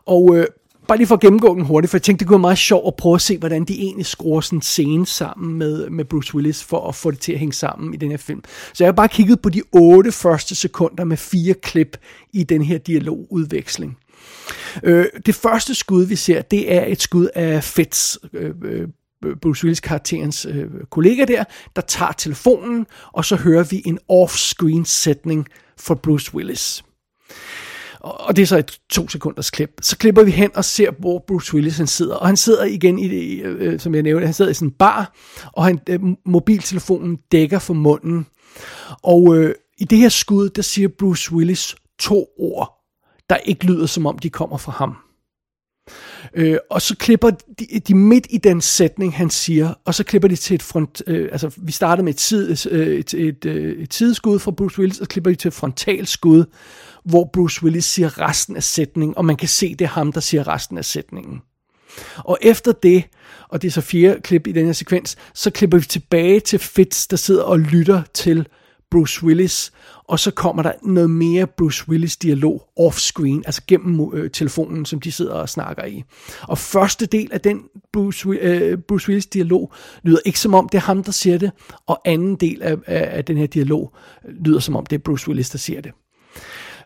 Og 0.05 0.37
øh, 0.37 0.47
bare 0.87 0.97
lige 0.97 1.07
for 1.07 1.15
at 1.15 1.21
gennemgå 1.21 1.55
den 1.55 1.65
hurtigt, 1.65 1.91
for 1.91 1.97
jeg 1.97 2.01
tænkte, 2.01 2.19
det 2.19 2.27
kunne 2.27 2.35
være 2.35 2.41
meget 2.41 2.57
sjovt 2.57 2.87
at 2.87 2.95
prøve 2.95 3.15
at 3.15 3.21
se, 3.21 3.37
hvordan 3.37 3.65
de 3.65 3.73
egentlig 3.73 4.05
skruer 4.05 4.41
sådan 4.41 4.57
en 4.57 4.61
scene 4.61 5.07
sammen 5.07 5.57
med, 5.57 5.89
med 5.89 6.05
Bruce 6.05 6.35
Willis, 6.35 6.63
for 6.63 6.87
at 6.87 6.95
få 6.95 7.11
det 7.11 7.19
til 7.19 7.33
at 7.33 7.39
hænge 7.39 7.53
sammen 7.53 7.93
i 7.93 7.97
den 7.97 8.11
her 8.11 8.17
film. 8.17 8.43
Så 8.73 8.83
jeg 8.83 8.87
har 8.87 8.95
bare 8.95 9.07
kigget 9.07 9.41
på 9.41 9.49
de 9.49 9.61
otte 9.71 10.11
første 10.11 10.55
sekunder 10.55 11.03
med 11.03 11.17
fire 11.17 11.53
klip 11.53 11.97
i 12.33 12.43
den 12.43 12.61
her 12.61 12.77
dialogudveksling. 12.77 13.97
Øh, 14.83 15.05
det 15.25 15.35
første 15.35 15.75
skud, 15.75 16.03
vi 16.03 16.15
ser, 16.15 16.41
det 16.41 16.73
er 16.73 16.85
et 16.85 17.01
skud 17.01 17.27
af 17.35 17.63
Fitz, 17.63 18.17
øh, 18.33 18.55
øh, 18.63 18.87
Bruce 19.41 19.63
Willis 19.63 19.79
karakterens 19.79 20.45
øh, 20.45 20.67
kollega 20.89 21.25
der, 21.25 21.43
der 21.75 21.82
tager 21.82 22.12
telefonen, 22.12 22.86
og 23.13 23.25
så 23.25 23.36
hører 23.36 23.63
vi 23.63 23.82
en 23.86 23.99
off-screen 24.12 24.86
sætning 24.86 25.47
fra 25.77 25.95
Bruce 25.95 26.36
Willis. 26.36 26.84
Og 27.99 28.36
det 28.36 28.41
er 28.41 28.45
så 28.45 28.58
et 28.58 28.79
to 28.89 29.08
sekunders 29.08 29.49
klip. 29.49 29.69
Så 29.82 29.97
klipper 29.97 30.23
vi 30.23 30.32
hen 30.32 30.51
og 30.55 30.65
ser, 30.65 30.91
hvor 30.99 31.23
Bruce 31.27 31.53
Willis 31.53 31.77
han 31.77 31.88
sidder. 31.88 32.15
Og 32.15 32.27
han 32.27 32.38
sidder 32.38 32.63
igen 32.63 32.99
i 32.99 33.08
det, 33.08 33.45
øh, 33.45 33.73
øh 33.73 33.79
som 33.79 33.95
jeg 33.95 34.03
nævnte, 34.03 34.25
han 34.25 34.34
sidder 34.34 34.51
i 34.51 34.53
sådan 34.53 34.67
en 34.67 34.71
bar, 34.71 35.13
og 35.53 35.65
han, 35.65 35.79
øh, 35.89 35.99
mobiltelefonen 36.25 37.17
dækker 37.32 37.60
for 37.60 37.73
munden. 37.73 38.25
Og 39.03 39.38
øh, 39.38 39.55
i 39.77 39.86
det 39.86 39.97
her 39.97 40.10
skud, 40.10 40.49
der 40.49 40.62
siger 40.62 40.88
Bruce 40.99 41.34
Willis 41.34 41.75
to 41.99 42.25
ord, 42.38 42.73
der 43.29 43.38
ikke 43.38 43.65
lyder 43.65 43.86
som 43.86 44.05
om 44.05 44.19
de 44.19 44.29
kommer 44.29 44.58
fra 44.58 44.71
ham. 44.71 44.95
Øh, 46.34 46.58
og 46.69 46.82
så 46.82 46.95
klipper 46.95 47.30
de, 47.30 47.80
de 47.88 47.95
midt 47.95 48.28
i 48.30 48.38
den 48.38 48.62
sætning, 48.62 49.15
han 49.15 49.30
siger, 49.30 49.73
og 49.86 49.95
så 49.95 50.04
klipper 50.04 50.28
de 50.28 50.36
til 50.36 50.56
et 50.56 50.63
front... 50.63 51.02
Øh, 51.08 51.30
altså, 51.32 51.52
vi 51.58 51.71
starter 51.71 52.04
med 52.04 52.13
et, 52.13 52.17
tid, 52.17 52.67
øh, 52.71 52.88
et, 52.88 53.13
et, 53.13 53.28
et, 53.28 53.45
øh, 53.45 53.84
et 53.84 53.93
sideskud 53.93 54.39
fra 54.39 54.52
Bruce 54.52 54.80
Willis, 54.80 54.99
og 54.99 55.06
så 55.06 55.10
klipper 55.10 55.32
de 55.32 55.36
til 55.36 55.47
et 55.47 55.54
frontalskud, 55.54 56.45
hvor 57.04 57.30
Bruce 57.34 57.63
Willis 57.63 57.86
siger 57.86 58.19
resten 58.19 58.56
af 58.56 58.63
sætningen, 58.63 59.17
og 59.17 59.25
man 59.25 59.36
kan 59.36 59.47
se, 59.47 59.75
det 59.75 59.82
er 59.82 59.89
ham, 59.89 60.12
der 60.12 60.21
siger 60.21 60.47
resten 60.47 60.78
af 60.78 60.86
sætningen. 60.86 61.41
Og 62.17 62.38
efter 62.41 62.71
det, 62.71 63.04
og 63.49 63.62
det 63.62 63.67
er 63.67 63.71
så 63.71 63.82
fire 63.82 64.19
klip 64.23 64.47
i 64.47 64.52
den 64.52 64.65
her 64.65 64.73
sekvens, 64.73 65.17
så 65.34 65.52
klipper 65.52 65.78
vi 65.78 65.86
tilbage 65.86 66.39
til 66.39 66.60
Fitz, 66.60 67.08
der 67.08 67.17
sidder 67.17 67.43
og 67.43 67.60
lytter 67.60 68.02
til 68.13 68.47
Bruce 68.91 69.23
Willis, 69.23 69.71
og 70.09 70.19
så 70.19 70.31
kommer 70.31 70.63
der 70.63 70.71
noget 70.83 71.09
mere 71.09 71.47
Bruce 71.47 71.89
Willis 71.89 72.17
dialog 72.17 72.69
off-screen, 72.79 73.41
altså 73.45 73.61
gennem 73.67 74.13
øh, 74.13 74.31
telefonen, 74.31 74.85
som 74.85 75.01
de 75.01 75.11
sidder 75.11 75.33
og 75.33 75.49
snakker 75.49 75.85
i. 75.85 76.03
Og 76.41 76.57
første 76.57 77.05
del 77.05 77.29
af 77.31 77.41
den 77.41 77.63
Bruce, 77.93 78.29
øh, 78.29 78.77
Bruce 78.77 79.07
Willis 79.09 79.25
dialog 79.25 79.73
lyder 80.03 80.19
ikke 80.25 80.39
som 80.39 80.53
om 80.53 80.69
det 80.69 80.77
er 80.77 80.81
ham, 80.81 81.03
der 81.03 81.11
siger 81.11 81.37
det, 81.37 81.51
og 81.87 82.01
anden 82.05 82.35
del 82.35 82.61
af, 82.63 82.77
af, 82.87 83.17
af 83.17 83.25
den 83.25 83.37
her 83.37 83.47
dialog 83.47 83.95
lyder 84.29 84.59
som 84.59 84.75
om 84.75 84.85
det 84.85 84.95
er 84.95 85.03
Bruce 85.03 85.27
Willis, 85.27 85.49
der 85.49 85.57
siger 85.57 85.81
det. 85.81 85.91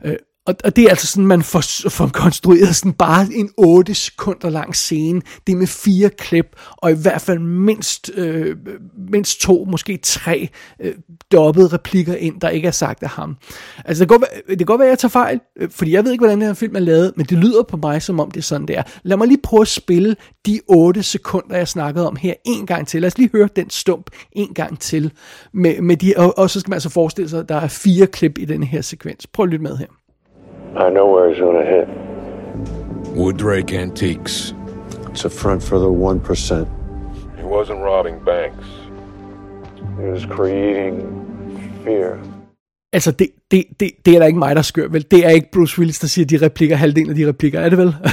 Øh, 0.05 0.15
og, 0.45 0.55
og 0.63 0.75
det 0.75 0.83
er 0.83 0.89
altså 0.89 1.07
sådan, 1.07 1.27
man 1.27 1.43
får, 1.43 1.89
får 1.89 2.07
konstrueret 2.07 2.75
sådan 2.75 2.93
bare 2.93 3.27
en 3.33 3.49
8 3.57 3.93
sekunder 3.93 4.49
lang 4.49 4.75
scene. 4.75 5.21
Det 5.47 5.53
er 5.53 5.57
med 5.57 5.67
fire 5.67 6.09
klip, 6.09 6.45
og 6.77 6.91
i 6.91 6.95
hvert 7.01 7.21
fald 7.21 7.39
mindst, 7.39 8.11
øh, 8.15 8.57
mindst 9.09 9.41
to, 9.41 9.65
måske 9.71 9.97
tre 9.97 10.49
øh, 10.79 10.93
dobbede 11.31 11.67
replikker 11.67 12.15
ind, 12.15 12.41
der 12.41 12.49
ikke 12.49 12.67
er 12.67 12.71
sagt 12.71 13.03
af 13.03 13.09
ham. 13.09 13.37
Altså 13.85 14.03
det 14.03 14.09
kan, 14.09 14.19
godt, 14.19 14.29
det 14.49 14.57
kan 14.57 14.65
godt 14.65 14.79
være, 14.79 14.87
at 14.87 14.91
jeg 14.91 14.99
tager 14.99 15.09
fejl, 15.09 15.39
øh, 15.59 15.69
fordi 15.69 15.91
jeg 15.91 16.03
ved 16.03 16.11
ikke, 16.11 16.21
hvordan 16.21 16.39
den 16.39 16.47
her 16.47 16.53
film 16.53 16.75
er 16.75 16.79
lavet, 16.79 17.13
men 17.15 17.25
det 17.25 17.37
lyder 17.37 17.63
på 17.63 17.77
mig, 17.77 18.01
som 18.01 18.19
om 18.19 18.31
det 18.31 18.39
er 18.39 18.43
sådan, 18.43 18.67
det 18.67 18.77
er. 18.77 18.83
Lad 19.03 19.17
mig 19.17 19.27
lige 19.27 19.41
prøve 19.43 19.61
at 19.61 19.67
spille 19.67 20.15
de 20.45 20.59
8 20.67 21.03
sekunder, 21.03 21.57
jeg 21.57 21.67
snakkede 21.67 22.07
om 22.07 22.15
her, 22.15 22.33
en 22.45 22.65
gang 22.65 22.87
til. 22.87 23.01
Lad 23.01 23.07
os 23.07 23.17
lige 23.17 23.29
høre 23.33 23.49
den 23.55 23.69
stump 23.69 24.09
en 24.31 24.53
gang 24.53 24.79
til. 24.79 25.11
Med, 25.53 25.81
med 25.81 25.97
de, 25.97 26.13
og, 26.17 26.37
og 26.37 26.49
så 26.49 26.59
skal 26.59 26.69
man 26.69 26.75
altså 26.75 26.89
forestille 26.89 27.29
sig, 27.29 27.39
at 27.39 27.49
der 27.49 27.55
er 27.55 27.67
fire 27.67 28.07
klip 28.07 28.37
i 28.37 28.45
den 28.45 28.63
her 28.63 28.81
sekvens. 28.81 29.27
Prøv 29.27 29.43
at 29.43 29.49
lytte 29.49 29.63
med 29.63 29.77
her. 29.77 29.87
I 30.75 30.89
know 30.89 31.05
where 31.05 31.29
he's 31.29 31.39
gonna 31.39 31.65
hit. 31.65 31.87
Wooddrake 33.15 33.71
Antiques. 33.73 34.55
It's 35.11 35.25
a 35.25 35.29
front 35.29 35.61
for 35.61 35.77
the 35.77 35.91
1%. 35.91 36.67
He 37.37 37.43
wasn't 37.43 37.81
robbing 37.83 38.19
banks. 38.25 38.65
He 39.99 40.05
was 40.09 40.25
creating 40.25 40.95
fear. 41.83 42.19
Altså, 42.93 43.11
det, 43.11 43.29
det, 43.51 43.63
det, 43.79 43.91
det 44.05 44.15
er 44.15 44.19
der 44.19 44.25
ikke 44.25 44.39
mig, 44.39 44.55
der 44.55 44.61
skør, 44.61 44.87
vel? 44.87 45.05
Det 45.11 45.25
er 45.25 45.29
ikke 45.29 45.51
Bruce 45.51 45.79
Willis, 45.79 45.99
der 45.99 46.07
siger 46.07 46.25
de 46.25 46.45
replikker, 46.45 46.75
halvdelen 46.75 47.09
af 47.09 47.15
de 47.15 47.27
replikker, 47.27 47.59
er 47.59 47.69
det 47.69 47.77
vel? 47.77 47.95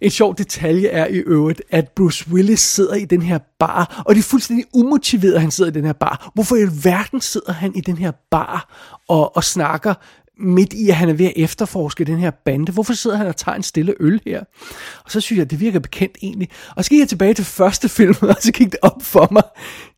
En 0.00 0.10
sjov 0.10 0.36
detalje 0.36 0.88
er 0.88 1.06
i 1.06 1.16
øvrigt, 1.16 1.62
at 1.70 1.88
Bruce 1.96 2.30
Willis 2.30 2.60
sidder 2.60 2.94
i 2.94 3.04
den 3.04 3.22
her 3.22 3.38
bar, 3.58 4.02
og 4.06 4.14
det 4.14 4.20
er 4.20 4.24
fuldstændig 4.24 4.66
umotiveret, 4.74 5.34
at 5.34 5.40
han 5.40 5.50
sidder 5.50 5.70
i 5.70 5.74
den 5.74 5.84
her 5.84 5.92
bar. 5.92 6.30
Hvorfor 6.34 6.56
i 6.56 6.60
alverden 6.60 7.20
sidder 7.20 7.52
han 7.52 7.72
i 7.74 7.80
den 7.80 7.98
her 7.98 8.10
bar 8.30 8.68
og, 9.08 9.36
og 9.36 9.44
snakker 9.44 9.94
midt 10.38 10.72
i, 10.72 10.88
at 10.88 10.96
han 10.96 11.08
er 11.08 11.12
ved 11.12 11.26
at 11.26 11.32
efterforske 11.36 12.04
den 12.04 12.18
her 12.18 12.30
bande. 12.30 12.72
Hvorfor 12.72 12.92
sidder 12.92 13.16
han 13.16 13.26
og 13.26 13.36
tager 13.36 13.56
en 13.56 13.62
stille 13.62 13.94
øl 14.00 14.20
her? 14.26 14.44
Og 15.04 15.10
så 15.10 15.20
synes 15.20 15.36
jeg, 15.36 15.44
at 15.44 15.50
det 15.50 15.60
virker 15.60 15.78
bekendt 15.78 16.18
egentlig. 16.22 16.48
Og 16.76 16.84
så 16.84 16.90
gik 16.90 17.00
jeg 17.00 17.08
tilbage 17.08 17.34
til 17.34 17.44
første 17.44 17.88
film, 17.88 18.14
og 18.30 18.36
så 18.40 18.52
gik 18.52 18.72
det 18.72 18.80
op 18.82 19.02
for 19.02 19.28
mig. 19.30 19.42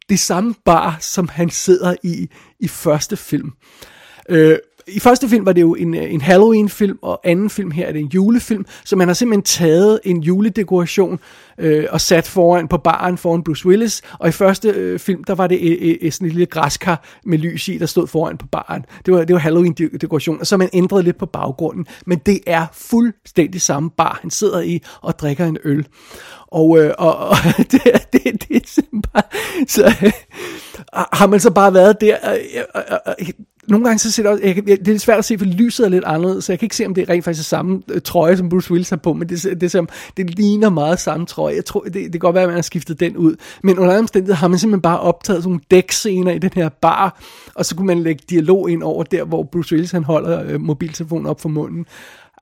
Det 0.09 0.19
samme 0.19 0.55
bar, 0.65 0.97
som 1.01 1.29
han 1.29 1.51
sidder 1.51 1.95
i 2.03 2.29
i 2.61 2.69
første 2.69 3.17
film. 3.17 3.53
Øh, 4.29 4.59
i 4.89 5.01
første 5.01 5.29
film 5.29 5.47
var 5.47 5.53
det 5.53 5.61
jo 5.61 5.75
en, 5.75 5.95
øh, 5.95 6.15
en 6.15 6.21
Halloween-film, 6.21 6.99
og 7.03 7.21
anden 7.25 7.51
film 7.51 7.71
her 7.71 7.87
er 7.87 7.93
det 7.93 8.01
en 8.01 8.11
julefilm, 8.15 8.67
så 8.85 8.97
man 8.97 9.09
har 9.09 9.15
simpelthen 9.15 9.43
taget 9.43 10.01
en 10.05 10.21
juledekoration 10.21 11.21
øh, 11.59 11.87
og 11.91 12.01
sat 12.01 12.29
foran 12.29 12.69
på 12.69 12.79
baren 12.79 13.19
foran 13.19 13.43
Bruce 13.43 13.67
Willis, 13.67 14.03
og 14.19 14.29
i 14.29 14.33
første 14.33 14.69
øh, 14.69 14.99
film, 14.99 15.25
der 15.25 15.35
var 15.35 15.47
det 15.47 15.73
et, 15.73 16.07
et, 16.07 16.15
sådan 16.15 16.27
et 16.27 16.33
lille 16.33 16.47
græskar 16.47 17.05
med 17.25 17.39
lys 17.39 17.69
i, 17.69 17.79
der 17.79 17.87
stod 17.87 18.07
foran 18.07 18.39
på 18.39 18.47
baren. 18.47 18.85
Det 19.07 19.15
var, 19.15 19.25
det 19.25 19.35
var 19.35 19.41
Halloween-dekoration, 19.41 20.41
og 20.41 20.47
så 20.47 20.57
man 20.57 20.69
ændret 20.73 21.05
lidt 21.05 21.19
på 21.19 21.27
baggrunden, 21.27 21.87
men 22.07 22.19
det 22.19 22.41
er 22.47 22.67
fuldstændig 22.73 23.61
samme 23.61 23.91
bar, 23.91 24.19
han 24.23 24.31
sidder 24.31 24.61
i 24.61 24.83
og 25.03 25.19
drikker 25.19 25.47
en 25.47 25.59
øl. 25.65 25.87
Og, 26.47 26.79
øh, 26.79 26.95
og, 26.99 27.17
og 27.17 27.37
det, 27.73 27.83
det, 28.13 28.23
det 28.49 28.57
er 28.57 28.61
simpelthen 28.67 29.03
bare... 29.03 29.23
Så, 29.69 29.87
øh, 30.03 30.13
har 31.19 31.27
man 31.27 31.41
så 31.41 31.51
bare 31.51 31.75
været 31.75 32.01
der... 32.01 32.17
Øh, 32.33 32.39
øh, 32.77 33.15
øh 33.19 33.29
nogle 33.69 33.85
gange 33.85 33.99
så 33.99 34.11
ser 34.11 34.23
det 34.23 34.33
også, 34.33 34.45
jeg, 34.45 34.67
det 34.67 34.89
er 34.89 34.99
svært 34.99 35.19
at 35.19 35.25
se, 35.25 35.39
for 35.39 35.45
lyset 35.45 35.87
er 35.87 35.91
lidt 35.91 36.05
anderledes, 36.05 36.45
så 36.45 36.53
jeg 36.53 36.59
kan 36.59 36.67
ikke 36.67 36.77
se, 36.77 36.87
om 36.87 36.95
det 36.95 37.03
er 37.03 37.09
rent 37.09 37.25
faktisk 37.25 37.47
er 37.47 37.49
samme 37.49 37.83
øh, 37.91 38.01
trøje, 38.01 38.37
som 38.37 38.49
Bruce 38.49 38.71
Willis 38.71 38.91
har 38.91 38.97
på, 38.97 39.13
men 39.13 39.29
det, 39.29 39.43
det, 39.43 39.73
det, 39.73 39.91
det 40.17 40.39
ligner 40.39 40.71
meget 40.71 41.01
samme 41.01 41.27
trøje. 41.27 41.55
Jeg 41.55 41.65
tror, 41.65 41.81
det, 41.81 41.95
det 41.95 42.13
kan 42.13 42.21
godt 42.21 42.35
være, 42.35 42.43
at 42.43 42.49
man 42.49 42.57
har 42.57 42.63
skiftet 42.63 43.01
den 43.01 43.17
ud. 43.17 43.37
Men 43.63 43.79
under 43.79 43.93
andre 43.93 43.99
omstændigheder 43.99 44.37
har 44.37 44.49
man 44.49 44.59
simpelthen 44.59 44.83
bare 44.83 45.01
optaget 45.01 45.43
sådan 45.43 45.51
nogle 45.51 45.61
dækscener 45.71 46.33
i 46.33 46.39
den 46.39 46.51
her 46.55 46.69
bar, 46.69 47.21
og 47.55 47.67
så 47.67 47.77
kunne 47.77 47.87
man 47.87 48.03
lægge 48.03 48.23
dialog 48.31 48.71
ind 48.71 48.83
over 48.83 49.03
der, 49.03 49.25
hvor 49.25 49.43
Bruce 49.43 49.73
Willis 49.73 49.91
han 49.91 50.05
holder 50.05 50.43
øh, 50.47 50.61
mobiltelefonen 50.61 51.27
op 51.27 51.41
for 51.41 51.49
munden. 51.49 51.87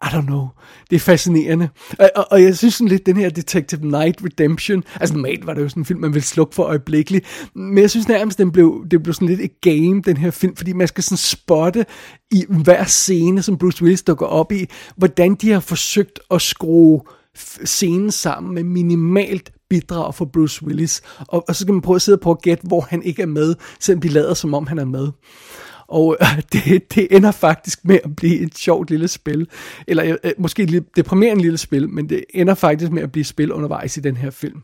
I 0.02 0.06
don't 0.06 0.26
know. 0.26 0.46
Det 0.90 0.96
er 0.96 1.00
fascinerende. 1.00 1.68
Og, 1.98 2.10
og, 2.16 2.26
og 2.30 2.42
jeg 2.42 2.56
synes 2.56 2.74
sådan 2.74 2.88
lidt, 2.88 3.06
den 3.06 3.16
her 3.16 3.30
Detective 3.30 3.86
Night 3.86 4.20
Redemption, 4.24 4.84
altså 5.00 5.14
normalt 5.14 5.46
var 5.46 5.54
det 5.54 5.62
jo 5.62 5.68
sådan 5.68 5.80
en 5.80 5.84
film, 5.84 6.00
man 6.00 6.14
ville 6.14 6.26
slukke 6.26 6.54
for 6.54 6.62
øjeblikkeligt, 6.62 7.50
men 7.54 7.78
jeg 7.78 7.90
synes 7.90 8.08
nærmest, 8.08 8.38
den 8.38 8.52
blev, 8.52 8.86
det 8.90 9.02
blev 9.02 9.14
sådan 9.14 9.28
lidt 9.28 9.40
et 9.40 9.60
game, 9.60 10.02
den 10.02 10.16
her 10.16 10.30
film, 10.30 10.56
fordi 10.56 10.72
man 10.72 10.88
skal 10.88 11.04
sådan 11.04 11.16
spotte 11.16 11.86
i 12.30 12.44
hver 12.48 12.84
scene, 12.84 13.42
som 13.42 13.58
Bruce 13.58 13.82
Willis 13.82 14.02
dukker 14.02 14.26
op 14.26 14.52
i, 14.52 14.66
hvordan 14.96 15.34
de 15.34 15.50
har 15.50 15.60
forsøgt 15.60 16.20
at 16.30 16.42
skrue 16.42 17.00
scenen 17.64 18.10
sammen 18.10 18.54
med 18.54 18.64
minimalt 18.64 19.52
bidrag 19.70 20.14
for 20.14 20.24
Bruce 20.24 20.66
Willis. 20.66 21.02
Og, 21.18 21.44
og 21.48 21.56
så 21.56 21.66
kan 21.66 21.74
man 21.74 21.82
prøve 21.82 21.96
at 21.96 22.02
sidde 22.02 22.18
på 22.18 22.30
at 22.30 22.42
gætte, 22.42 22.66
hvor 22.66 22.80
han 22.80 23.02
ikke 23.02 23.22
er 23.22 23.26
med, 23.26 23.54
selvom 23.80 24.00
de 24.00 24.08
lader 24.08 24.34
som 24.34 24.54
om 24.54 24.66
han 24.66 24.78
er 24.78 24.84
med. 24.84 25.08
Og 25.88 26.16
øh, 26.20 26.42
det, 26.52 26.94
det 26.94 27.08
ender 27.10 27.30
faktisk 27.30 27.84
med 27.84 27.98
at 28.04 28.16
blive 28.16 28.40
et 28.40 28.58
sjovt 28.58 28.90
lille 28.90 29.08
spil. 29.08 29.48
Eller 29.86 30.16
øh, 30.24 30.32
måske 30.38 30.62
et 30.62 30.70
lidt 30.70 30.96
deprimerende 30.96 31.42
lille 31.42 31.58
spil, 31.58 31.88
men 31.88 32.08
det 32.08 32.24
ender 32.34 32.54
faktisk 32.54 32.92
med 32.92 33.02
at 33.02 33.12
blive 33.12 33.24
spil 33.24 33.52
undervejs 33.52 33.96
i 33.96 34.00
den 34.00 34.16
her 34.16 34.30
film. 34.30 34.62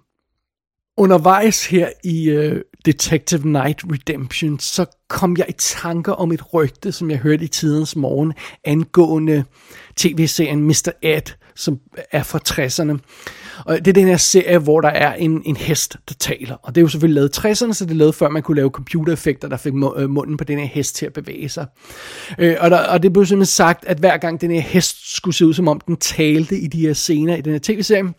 Undervejs 1.00 1.66
her 1.66 1.88
i 2.04 2.36
uh, 2.36 2.56
Detective 2.84 3.48
Night 3.48 3.84
Redemption, 3.92 4.58
så 4.58 4.86
kom 5.08 5.36
jeg 5.36 5.46
i 5.48 5.52
tanker 5.52 6.12
om 6.12 6.32
et 6.32 6.54
rygte, 6.54 6.92
som 6.92 7.10
jeg 7.10 7.18
hørte 7.18 7.44
i 7.44 7.48
tidens 7.48 7.96
morgen, 7.96 8.32
angående 8.64 9.44
tv-serien 9.96 10.62
Mr. 10.62 10.90
Ed, 11.02 11.34
som 11.54 11.78
er 12.12 12.22
fra 12.22 12.38
60'erne. 12.48 12.98
Og 13.64 13.78
det 13.78 13.88
er 13.88 13.92
den 13.92 14.06
her 14.06 14.16
serie, 14.16 14.58
hvor 14.58 14.80
der 14.80 14.88
er 14.88 15.14
en, 15.14 15.42
en 15.44 15.56
hest, 15.56 15.96
der 16.08 16.14
taler. 16.14 16.54
Og 16.62 16.74
det 16.74 16.80
er 16.80 16.82
jo 16.82 16.88
selvfølgelig 16.88 17.14
lavet 17.14 17.38
60'erne, 17.38 17.72
så 17.72 17.84
det 17.84 17.90
er 17.90 17.96
lavet 17.96 18.14
før 18.14 18.28
man 18.28 18.42
kunne 18.42 18.56
lave 18.56 18.70
computereffekter, 18.70 19.48
der 19.48 19.56
fik 19.56 19.72
øh, 19.96 20.10
munden 20.10 20.36
på 20.36 20.44
den 20.44 20.58
her 20.58 20.66
hest 20.66 20.96
til 20.96 21.06
at 21.06 21.12
bevæge 21.12 21.48
sig. 21.48 21.66
Øh, 22.38 22.56
og, 22.60 22.70
der, 22.70 22.78
og 22.78 23.02
det 23.02 23.12
blev 23.12 23.26
simpelthen 23.26 23.52
sagt, 23.52 23.84
at 23.84 23.98
hver 23.98 24.16
gang 24.16 24.40
den 24.40 24.50
her 24.50 24.60
hest 24.60 25.16
skulle 25.16 25.34
se 25.34 25.46
ud, 25.46 25.54
som 25.54 25.68
om 25.68 25.80
den 25.80 25.96
talte 25.96 26.58
i 26.58 26.66
de 26.66 26.80
her 26.80 26.92
scener 26.92 27.36
i 27.36 27.40
den 27.40 27.52
her 27.52 27.60
tv-serie, 27.62 28.12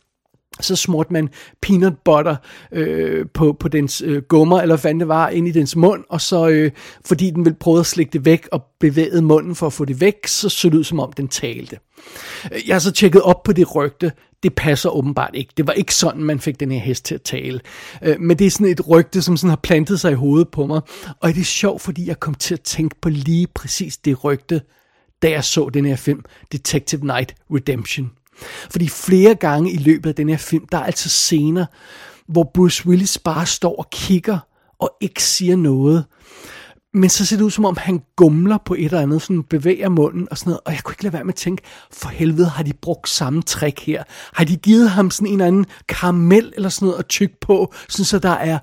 så 0.60 0.76
smurte 0.76 1.14
man 1.14 1.30
peanut 1.62 1.98
butter 1.98 2.36
øh, 2.72 3.26
på, 3.34 3.54
på 3.60 3.68
dens 3.68 4.02
øh, 4.06 4.22
gummer, 4.22 4.62
eller 4.62 4.78
hvad 4.78 4.94
det 4.94 5.08
var, 5.08 5.30
ind 5.30 5.48
i 5.48 5.52
dens 5.52 5.76
mund, 5.76 6.04
og 6.10 6.22
så, 6.22 6.48
øh, 6.48 6.72
fordi 7.06 7.30
den 7.30 7.46
ville 7.46 7.58
prøve 7.60 7.80
at 7.80 7.86
slikke 7.86 8.14
det 8.14 8.26
væk 8.26 8.48
og 8.52 8.66
bevægede 8.80 9.22
munden 9.22 9.56
for 9.56 9.68
at 9.68 9.74
få 9.74 9.86
det 9.86 10.02
væk, 10.02 10.28
så 10.28 10.50
så 10.50 10.70
det 10.70 10.78
ud 10.78 10.84
som 10.84 11.00
om 11.00 11.14
den 11.14 11.28
talte. 11.28 11.80
Øh, 12.52 12.68
jeg 12.68 12.76
har 12.76 12.80
så 12.80 12.92
tjekket 12.92 13.22
op 13.22 13.44
på 13.44 13.54
det 13.54 13.76
rygte, 13.76 14.12
det 14.44 14.56
passer 14.56 14.90
åbenbart 14.90 15.32
ikke. 15.34 15.54
Det 15.58 15.68
var 15.68 15.74
ikke 15.74 15.96
sådan, 15.96 16.24
man 16.24 16.40
fik 16.40 16.60
den 16.60 16.72
her 16.72 16.80
hest 16.80 17.06
til 17.06 17.16
at 17.16 17.22
tale. 17.22 17.60
Øh, 18.02 18.20
men 18.20 18.40
det 18.40 18.48
er 18.48 18.52
sådan 18.52 18.68
et 18.68 18.90
rygte, 18.90 19.22
som 19.22 19.38
sådan 19.38 19.50
har 19.50 19.60
plantet 19.64 20.00
sig 20.00 20.12
i 20.12 20.16
hovedet 20.16 20.50
på 20.50 20.68
mig, 20.68 20.82
og 21.20 21.34
det 21.34 21.42
er 21.42 21.46
sjovt, 21.46 21.82
fordi 21.82 22.08
jeg 22.08 22.20
kom 22.20 22.36
til 22.36 22.54
at 22.54 22.62
tænke 22.62 22.96
på 23.02 23.10
lige 23.10 23.48
præcis 23.48 23.98
det 23.98 24.24
rygte, 24.24 24.62
da 25.22 25.30
jeg 25.30 25.44
så 25.44 25.70
den 25.70 25.86
her 25.86 25.96
film, 25.96 26.24
Detective 26.52 27.06
Night 27.06 27.36
Redemption. 27.52 28.12
Fordi 28.72 28.90
flere 28.90 29.36
gange 29.36 29.72
i 29.72 29.78
løbet 29.78 30.10
af 30.10 30.16
den 30.16 30.30
her 30.30 30.38
film, 30.38 30.66
der 30.72 30.78
er 30.78 30.84
altså 30.84 31.10
scener, 31.10 31.66
hvor 32.28 32.52
Bruce 32.54 32.88
Willis 32.88 33.18
bare 33.18 33.46
står 33.46 33.76
og 33.76 33.90
kigger 33.90 34.40
og 34.80 34.98
ikke 35.02 35.24
siger 35.24 35.56
noget. 35.56 36.06
Men 36.94 37.10
så 37.10 37.26
ser 37.26 37.38
det 37.38 37.44
ud 37.44 37.52
som 37.52 37.66
om, 37.66 37.78
han 37.78 38.02
gumler 38.16 38.58
på 38.66 38.74
et 38.74 38.86
eller 38.86 39.00
andet, 39.02 39.22
sådan 39.22 39.44
bevæger 39.44 39.90
munden 39.90 40.28
og 40.32 40.38
sådan 40.38 40.50
noget. 40.50 40.62
Og 40.66 40.74
jeg 40.74 40.84
kunne 40.84 40.94
ikke 40.94 41.04
lade 41.04 41.14
være 41.14 41.24
med 41.24 41.34
at 41.34 41.38
tænke, 41.38 41.64
for 41.92 42.10
helvede 42.10 42.50
har 42.50 42.64
de 42.64 42.74
brugt 42.74 43.10
samme 43.10 43.42
trick 43.42 43.80
her. 43.80 44.04
Har 44.34 44.44
de 44.46 44.56
givet 44.56 44.90
ham 44.90 45.12
sådan 45.12 45.28
en 45.28 45.34
eller 45.34 45.46
anden 45.46 45.66
karamel 45.88 46.54
eller 46.56 46.70
sådan 46.70 46.86
noget 46.86 47.00
at 47.00 47.08
tykke 47.08 47.40
på, 47.42 47.74
sådan 47.90 48.06
så 48.06 48.20
der 48.20 48.30
er 48.30 48.60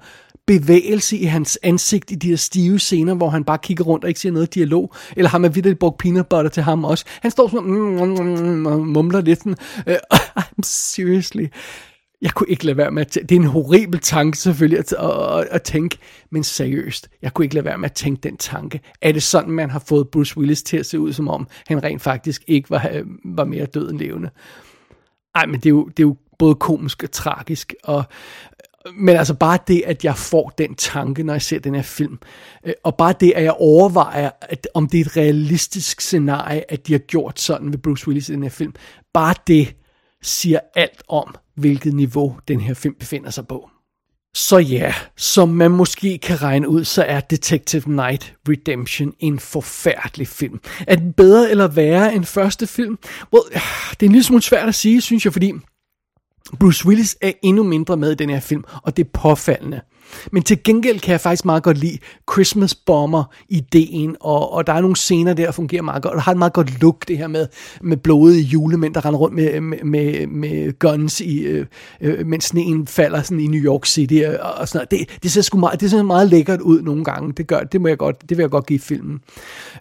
bevægelse 0.49 1.17
i 1.17 1.25
hans 1.25 1.59
ansigt 1.63 2.11
i 2.11 2.15
de 2.15 2.29
her 2.29 2.37
stive 2.37 2.79
scener, 2.79 3.15
hvor 3.15 3.31
han 3.31 3.45
bare 3.45 3.59
kigger 3.59 3.85
rundt 3.85 4.05
og 4.05 4.09
ikke 4.09 4.21
siger 4.21 4.33
noget 4.33 4.55
dialog, 4.55 4.95
eller 5.17 5.31
har 5.31 5.39
man 5.39 5.55
virkelig 5.55 5.79
brugt 5.79 5.99
peanut 5.99 6.27
butter 6.27 6.51
til 6.51 6.63
ham 6.63 6.85
også. 6.85 7.05
Han 7.23 7.31
står 7.31 7.49
sådan 7.49 7.71
mm, 7.71 8.09
mm, 8.09 8.57
mm, 8.57 8.67
og 8.67 8.87
mumler 8.87 9.21
lidt 9.21 9.39
sådan, 9.39 9.57
uh, 9.87 10.19
I'm 10.43 10.63
seriously, 10.63 11.47
jeg 12.23 12.31
kunne 12.31 12.49
ikke 12.49 12.67
lade 12.67 12.77
være 12.77 12.91
med 12.91 13.01
at 13.01 13.09
tænke, 13.09 13.27
det 13.27 13.37
er 13.37 13.41
en 13.41 13.47
horribel 13.47 14.01
tanke 14.01 14.39
selvfølgelig 14.39 14.79
at, 14.79 14.93
at, 14.93 15.39
at, 15.39 15.49
at 15.51 15.63
tænke, 15.63 15.99
men 16.31 16.45
seriøst, 16.45 17.09
jeg 17.23 17.35
kunne 17.35 17.45
ikke 17.45 17.55
lade 17.55 17.65
være 17.65 17.79
med 17.79 17.91
at 17.91 17.97
tænke 17.97 18.21
den 18.23 18.37
tanke. 18.37 18.81
Er 19.03 19.13
det 19.13 19.23
sådan, 19.23 19.51
man 19.51 19.71
har 19.71 19.79
fået 19.79 20.09
Bruce 20.09 20.39
Willis 20.39 20.63
til 20.63 20.77
at 20.77 20.87
se 20.87 21.01
ud, 21.01 21.13
som 21.13 21.29
om 21.29 21.49
han 21.67 21.83
rent 21.83 22.03
faktisk 22.03 22.45
ikke 22.47 22.71
var, 22.71 22.91
øh, 22.93 23.05
var 23.25 23.45
mere 23.45 23.67
død 23.67 23.91
end 23.91 23.99
levende? 23.99 24.31
Ej, 25.35 25.47
men 25.47 25.61
det 25.61 25.67
er 25.67 25.71
jo, 25.71 25.85
det 25.85 26.03
er 26.03 26.07
jo 26.07 26.17
både 26.39 26.55
komisk 26.55 27.03
og 27.03 27.11
tragisk, 27.11 27.75
og, 27.85 28.05
men 28.95 29.17
altså 29.17 29.35
bare 29.35 29.59
det, 29.69 29.83
at 29.87 30.05
jeg 30.05 30.17
får 30.17 30.53
den 30.59 30.75
tanke, 30.75 31.23
når 31.23 31.35
jeg 31.35 31.43
ser 31.43 31.59
den 31.59 31.75
her 31.75 31.83
film, 31.83 32.19
øh, 32.65 32.75
og 32.85 32.97
bare 32.97 33.15
det, 33.21 33.33
at 33.37 33.45
jeg 33.45 33.53
overvejer, 33.53 34.31
at, 34.41 34.69
om 34.75 34.89
det 34.89 35.01
er 35.01 35.05
et 35.05 35.17
realistisk 35.17 36.01
scenarie, 36.01 36.73
at 36.73 36.87
de 36.87 36.93
har 36.93 36.99
gjort 36.99 37.41
sådan 37.41 37.69
med 37.69 37.79
Bruce 37.79 38.09
Willis 38.09 38.29
i 38.29 38.33
den 38.33 38.43
her 38.43 38.51
film, 38.51 38.75
bare 39.15 39.35
det 39.47 39.77
siger 40.23 40.61
alt 40.75 41.03
om, 41.09 41.35
hvilket 41.55 41.95
niveau 41.95 42.37
den 42.49 42.61
her 42.61 42.75
film 42.75 42.95
befinder 42.95 43.31
sig 43.31 43.47
på. 43.49 43.71
Så 44.35 44.59
ja, 44.59 44.95
som 45.17 45.49
man 45.49 45.71
måske 45.71 46.19
kan 46.19 46.43
regne 46.43 46.69
ud, 46.69 46.85
så 46.85 47.03
er 47.03 47.21
Detective 47.21 47.83
Night 47.87 48.35
Redemption 48.49 49.13
en 49.19 49.39
forfærdelig 49.39 50.29
film. 50.29 50.61
Er 50.87 50.97
den 50.97 51.13
bedre 51.13 51.51
eller 51.51 51.69
værre 51.69 52.15
end 52.15 52.25
første 52.25 52.67
film? 52.67 52.99
Well, 53.33 53.45
det 53.91 54.03
er 54.03 54.07
en 54.07 54.13
lille 54.13 54.25
smule 54.25 54.43
svært 54.43 54.69
at 54.69 54.75
sige, 54.75 55.01
synes 55.01 55.25
jeg, 55.25 55.33
fordi 55.33 55.53
Bruce 56.61 56.87
Willis 56.87 57.17
er 57.21 57.33
endnu 57.43 57.63
mindre 57.63 57.97
med 57.97 58.13
i 58.13 58.15
den 58.15 58.31
her 58.31 58.41
film, 58.41 58.65
og 58.83 58.97
det 58.97 59.05
er 59.05 59.11
påfaldende. 59.13 59.81
Men 60.33 60.43
til 60.43 60.63
gengæld 60.63 61.01
kan 61.01 61.13
jeg 61.13 61.21
faktisk 61.21 61.45
meget 61.45 61.63
godt 61.63 61.79
lide 61.79 61.99
Christmas 62.33 62.75
Bomber-ideen, 62.75 64.17
og, 64.21 64.53
og 64.53 64.67
der 64.67 64.73
er 64.73 64.81
nogle 64.81 64.97
scener 64.97 65.35
der, 65.35 65.45
der 65.45 65.53
fungerer 65.53 65.83
meget 65.83 66.03
godt. 66.03 66.13
Og 66.13 66.17
der 66.17 66.23
har 66.23 66.33
et 66.33 66.39
meget 66.39 66.53
godt 66.53 66.81
look, 66.81 67.09
det 67.09 67.19
her 67.19 67.27
med, 67.27 67.47
med 67.81 67.97
blodige 67.97 68.43
julemænd, 68.43 68.95
der 68.95 69.05
render 69.05 69.21
rundt 69.21 69.35
med, 69.35 69.61
med, 69.61 69.79
med, 69.85 70.27
med 70.27 70.79
guns, 70.79 71.21
i, 71.21 71.39
øh, 71.39 71.67
øh, 72.01 72.27
mens 72.27 72.45
sneen 72.45 72.87
falder 72.87 73.23
sådan 73.23 73.41
i 73.41 73.47
New 73.47 73.61
York 73.61 73.87
City 73.87 74.23
og, 74.41 74.53
og 74.53 74.69
sådan 74.69 74.87
noget. 74.93 75.09
Det, 75.09 75.23
det, 75.23 75.33
ser 75.33 75.43
sgu 75.43 75.59
meget, 75.59 75.81
det 75.81 75.91
ser 75.91 76.03
meget 76.03 76.29
lækkert 76.29 76.61
ud 76.61 76.83
nogle 76.83 77.05
gange. 77.05 77.33
Det, 77.33 77.47
gør, 77.47 77.61
det, 77.61 77.81
må 77.81 77.89
jeg 77.89 77.99
godt, 77.99 78.23
det 78.29 78.37
vil 78.37 78.43
jeg 78.43 78.51
godt 78.51 78.67
give 78.67 78.81
filmen. 78.81 79.21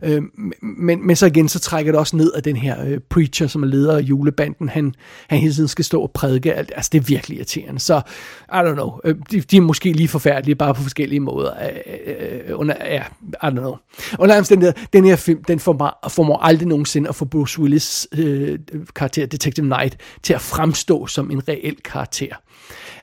Øh, 0.04 0.22
men, 0.62 1.08
men 1.08 1.16
så 1.16 1.26
igen, 1.26 1.50
så 1.50 1.60
trækker 1.60 1.92
det 1.92 2.00
også 2.00 2.16
ned 2.16 2.32
af 2.32 2.44
den 2.44 2.56
her 2.56 2.86
øh, 2.86 3.00
preacher, 3.10 3.48
som 3.48 3.64
er 3.64 3.68
leder 3.68 3.98
af 3.98 4.02
julebanden. 4.02 4.70
Han, 4.70 4.94
han 5.28 5.40
hele 5.40 5.54
tiden 5.54 5.68
skal 5.68 5.86
stå 5.86 6.02
og 6.02 6.12
prædike. 6.12 6.54
Altså, 6.54 6.90
det 6.92 7.00
er 7.00 7.04
virkelig 7.04 7.38
irriterende. 7.38 7.80
Så, 7.80 8.02
I 8.50 8.56
don't 8.56 8.74
know. 8.74 9.00
Øh, 9.04 9.16
de, 9.32 9.42
de 9.42 9.58
er 9.58 9.62
måske 9.62 9.94
lige 9.94 10.08
forfærdelige, 10.20 10.56
bare 10.56 10.74
på 10.74 10.82
forskellige 10.82 11.20
måder. 11.20 11.52
Øh, 11.64 11.94
øh, 12.08 12.42
øh, 12.48 12.60
under, 12.60 12.76
ja, 12.86 13.04
I 13.44 13.46
don't 13.46 13.50
know. 13.50 13.76
Under 14.20 14.38
omstændigheder, 14.38 14.86
den 14.94 15.06
her 15.06 15.16
film, 15.16 15.44
den 15.44 15.60
formår, 15.60 16.10
formår 16.10 16.38
aldrig 16.38 16.68
nogensinde 16.68 17.10
at 17.10 17.16
få 17.16 17.26
Bruce 17.26 17.60
Willis 17.60 18.08
øh, 18.12 18.60
karakter, 18.96 19.26
Detective 19.26 19.66
Knight, 19.66 19.98
til 20.24 20.34
at 20.34 20.42
fremstå 20.42 21.08
som 21.08 21.32
en 21.32 21.48
reel 21.48 21.76
karakter. 21.86 22.36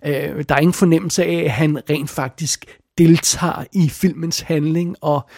Øh, 0.06 0.44
der 0.48 0.54
er 0.54 0.58
ingen 0.58 0.74
fornemmelse 0.74 1.24
af, 1.24 1.42
at 1.44 1.50
han 1.50 1.80
rent 1.90 2.10
faktisk 2.10 2.78
deltager 2.98 3.64
i 3.72 3.88
filmens 3.88 4.40
handling, 4.40 4.96
og 5.00 5.28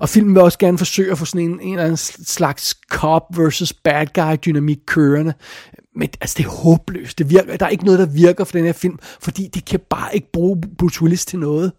og 0.00 0.08
filmen 0.08 0.34
vil 0.34 0.42
også 0.42 0.58
gerne 0.58 0.78
forsøge 0.78 1.12
at 1.12 1.18
få 1.18 1.24
sådan 1.24 1.40
en, 1.40 1.60
en 1.60 1.72
eller 1.72 1.84
anden 1.84 1.96
slags 1.96 2.76
cop 2.90 3.22
versus 3.36 3.72
bad 3.72 4.06
guy 4.14 4.36
dynamik 4.46 4.78
kørende. 4.86 5.34
Men 5.96 6.08
altså, 6.20 6.34
det 6.38 6.44
er 6.44 6.50
håbløst. 6.50 7.18
Det 7.18 7.30
virker, 7.30 7.56
der 7.56 7.66
er 7.66 7.70
ikke 7.70 7.84
noget, 7.84 8.00
der 8.00 8.06
virker 8.06 8.44
for 8.44 8.52
den 8.52 8.64
her 8.64 8.72
film, 8.72 8.98
fordi 9.20 9.46
de 9.46 9.60
kan 9.60 9.80
bare 9.90 10.14
ikke 10.14 10.32
bruge 10.32 10.60
Bruce 10.78 11.02
Willis 11.02 11.26
til 11.26 11.38
noget. 11.38 11.72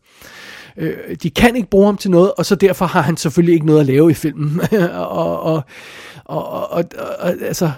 Øh, 0.78 1.15
de 1.24 1.30
kan 1.30 1.55
ikke 1.55 1.70
bruge 1.70 1.86
ham 1.86 1.97
til 1.97 2.11
noget, 2.11 2.32
og 2.38 2.45
så 2.45 2.55
derfor 2.55 2.86
har 2.86 3.01
han 3.01 3.18
selvfølgelig 3.18 3.53
ikke 3.53 3.65
noget 3.65 3.80
at 3.80 3.86
lave 3.86 4.11
i 4.11 4.13
filmen. 4.13 4.61
og, 4.93 5.09
og, 5.41 5.63
og, 6.26 6.49
og, 6.49 6.72
og, 6.72 6.84
og 7.20 7.30
altså... 7.41 7.72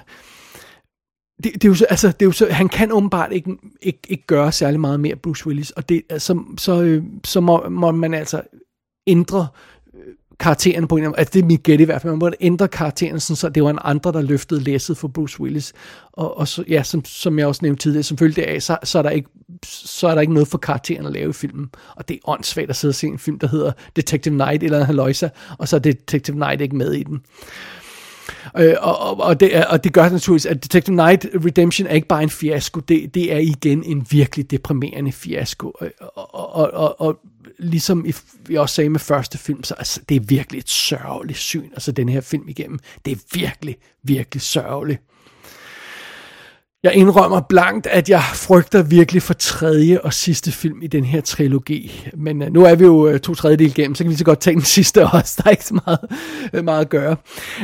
Det, 1.44 1.54
det, 1.54 1.64
er 1.64 1.70
jo 1.70 1.76
så, 1.76 1.86
altså, 1.90 2.08
det 2.08 2.22
er 2.22 2.26
jo 2.26 2.32
så, 2.32 2.48
han 2.52 2.70
kan 2.70 2.92
åbenbart 2.92 3.32
ikke, 3.32 3.58
ikke, 3.82 4.00
ikke 4.10 4.28
gøre 4.28 4.52
særlig 4.52 4.80
meget 4.80 5.00
mere, 5.00 5.16
Bruce 5.16 5.48
Willis, 5.48 5.72
og 5.72 5.90
det, 5.90 6.02
altså, 6.10 6.40
så, 6.58 7.02
så 7.26 7.40
øh, 7.40 7.44
må, 7.44 7.70
må 7.70 7.92
man 7.92 8.14
altså 8.14 8.42
ændre 9.08 9.48
karaktererne 10.40 10.88
på 10.88 10.96
en 10.96 11.00
eller 11.00 11.10
anden 11.10 11.20
altså 11.20 11.32
det 11.34 11.42
er 11.42 11.46
mit 11.46 11.64
gæt 11.64 11.80
i 11.80 11.84
hvert 11.84 12.02
fald, 12.02 12.12
man 12.12 12.20
måtte 12.20 12.38
ændre 12.42 12.68
karakteren, 12.68 13.20
sådan, 13.20 13.36
så 13.36 13.50
det 13.50 13.64
var 13.64 13.70
en 13.70 13.80
andre, 13.84 14.12
der 14.12 14.22
løftede 14.22 14.64
læsset 14.64 14.98
for 14.98 15.08
Bruce 15.08 15.42
Willis. 15.42 15.74
Og, 16.14 16.38
og 16.38 16.48
så, 16.48 16.64
ja, 16.68 16.84
som, 16.84 17.06
som 17.06 17.40
jeg 17.40 17.48
også 17.48 17.60
nævnte 17.64 17.84
tidligere, 17.84 18.04
selvfølgelig 18.04 18.46
følge 18.46 18.62
så, 18.62 18.78
så, 18.84 18.98
er 18.98 19.02
der 19.02 19.10
ikke, 19.10 19.30
så 19.66 20.08
er 20.08 20.14
der 20.14 20.22
ikke 20.22 20.34
noget 20.34 20.48
for 20.48 20.58
karakteren 20.58 21.06
at 21.06 21.12
lave 21.12 21.30
i 21.30 21.34
filmen. 21.34 21.70
Og 21.96 22.08
det 22.08 22.16
er 22.16 22.30
åndssvagt 22.30 22.70
at 22.70 22.76
sidde 22.76 22.92
og 22.92 22.96
se 22.96 23.08
en 23.08 23.20
film, 23.20 23.40
der 23.40 23.48
hedder 23.48 23.72
Detective 23.96 24.36
Night 24.36 24.64
eller 24.64 24.84
Haloisa, 24.84 25.30
og 25.58 25.68
så 25.68 25.76
er 25.76 25.80
Detective 25.80 26.38
Night 26.38 26.62
ikke 26.62 26.76
med 26.76 26.94
i 26.94 27.04
den. 27.04 27.22
Øh, 28.58 28.76
og, 28.82 29.00
og, 29.00 29.20
og, 29.20 29.40
det, 29.40 29.66
og 29.66 29.84
det 29.84 29.94
gør 29.94 30.10
naturligvis, 30.10 30.46
at 30.46 30.64
Detective 30.64 30.96
Night 30.96 31.28
Redemption 31.46 31.88
er 31.88 31.94
ikke 31.94 32.08
bare 32.08 32.24
en 32.24 32.30
fiasko, 32.30 32.80
det, 32.80 33.16
det 33.16 33.34
er 33.34 33.38
igen 33.38 33.84
en 33.84 34.08
virkelig 34.12 34.52
deprimerende 34.52 35.12
fiasko. 35.12 35.72
Og, 35.80 35.88
og, 36.16 36.56
og, 36.56 36.74
og, 36.74 37.02
og 37.02 37.20
ligesom 37.60 38.05
I, 38.05 38.14
vi 38.45 38.55
også 38.55 38.76
sagde 38.76 38.89
med 38.89 38.99
første 38.99 39.38
film, 39.38 39.64
så 39.64 39.74
altså, 39.74 40.01
det 40.10 40.16
er 40.16 40.20
virkelig 40.20 40.60
et 40.60 40.70
sørgeligt 40.70 41.39
syn, 41.39 41.70
altså 41.74 41.91
den 41.91 42.10
her 42.10 42.22
film 42.22 42.49
igennem. 42.49 42.80
Det 43.05 43.12
er 43.12 43.18
virkelig, 43.34 43.78
virkelig 44.03 44.41
sørgeligt. 44.41 45.01
Jeg 46.84 46.93
indrømmer 46.93 47.41
blankt, 47.41 47.88
at 47.88 48.10
jeg 48.10 48.24
frygter 48.34 48.84
virkelig 48.84 49.22
for 49.22 49.34
tredje 49.34 50.01
og 50.01 50.14
sidste 50.14 50.51
film 50.51 50.82
i 50.82 50.88
den 50.88 51.03
her 51.03 51.22
trilogi. 51.22 52.07
Men 52.18 52.41
uh, 52.41 52.47
nu 52.47 52.64
er 52.66 52.76
vi 52.76 52.84
jo 52.84 53.14
uh, 53.14 53.18
to 53.18 53.36
tredjedel 53.36 53.68
igennem, 53.68 53.95
så 53.95 54.03
kan 54.03 54.12
vi 54.12 54.16
så 54.16 54.26
godt 54.26 54.39
tage 54.39 54.53
den 54.53 54.64
sidste 54.78 55.07
også. 55.07 55.36
Der 55.38 55.43
er 55.45 55.51
ikke 55.51 55.66
så 55.66 55.80
meget, 55.86 55.99
uh, 56.57 56.64
meget 56.64 56.82
at 56.82 56.89
gøre. 56.89 57.16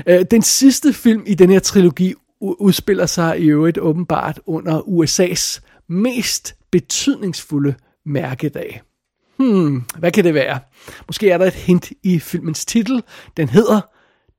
Uh, 0.10 0.26
den 0.32 0.42
sidste 0.42 0.94
film 0.94 1.24
i 1.26 1.34
den 1.34 1.50
her 1.50 1.60
trilogi 1.60 2.14
udspiller 2.42 3.06
sig 3.06 3.40
i 3.40 3.46
øvrigt 3.46 3.78
åbenbart 3.78 4.40
under 4.46 4.80
USA's 4.82 5.62
mest 5.90 6.56
betydningsfulde 6.72 7.76
mærkedag. 8.06 8.82
Hmm, 9.38 9.84
hvad 9.98 10.12
kan 10.12 10.24
det 10.24 10.34
være? 10.34 10.60
Måske 11.08 11.30
er 11.30 11.38
der 11.38 11.46
et 11.46 11.54
hint 11.54 11.92
i 12.04 12.20
filmens 12.20 12.66
titel. 12.66 13.04
Den 13.38 13.50
hedder 13.50 13.82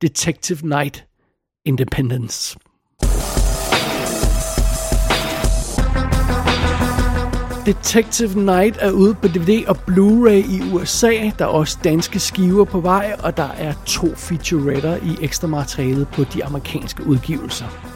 Detective 0.03 0.68
Night 0.68 1.05
Independence. 1.64 2.59
Detective 7.66 8.44
Night 8.44 8.76
er 8.80 8.90
ude 8.90 9.14
på 9.14 9.28
DVD 9.28 9.64
og 9.66 9.76
Blu-ray 9.88 10.30
i 10.30 10.72
USA. 10.72 11.30
Der 11.38 11.44
er 11.44 11.49
også 11.49 11.78
danske 11.84 12.18
skiver 12.18 12.64
på 12.64 12.80
vej, 12.80 13.16
og 13.18 13.36
der 13.36 13.49
er 13.49 13.72
to 13.86 14.14
featuretter 14.14 14.97
i 14.97 15.24
ekstra 15.24 15.47
materialet 15.47 16.09
på 16.09 16.24
de 16.24 16.44
amerikanske 16.44 17.07
udgivelser. 17.07 17.95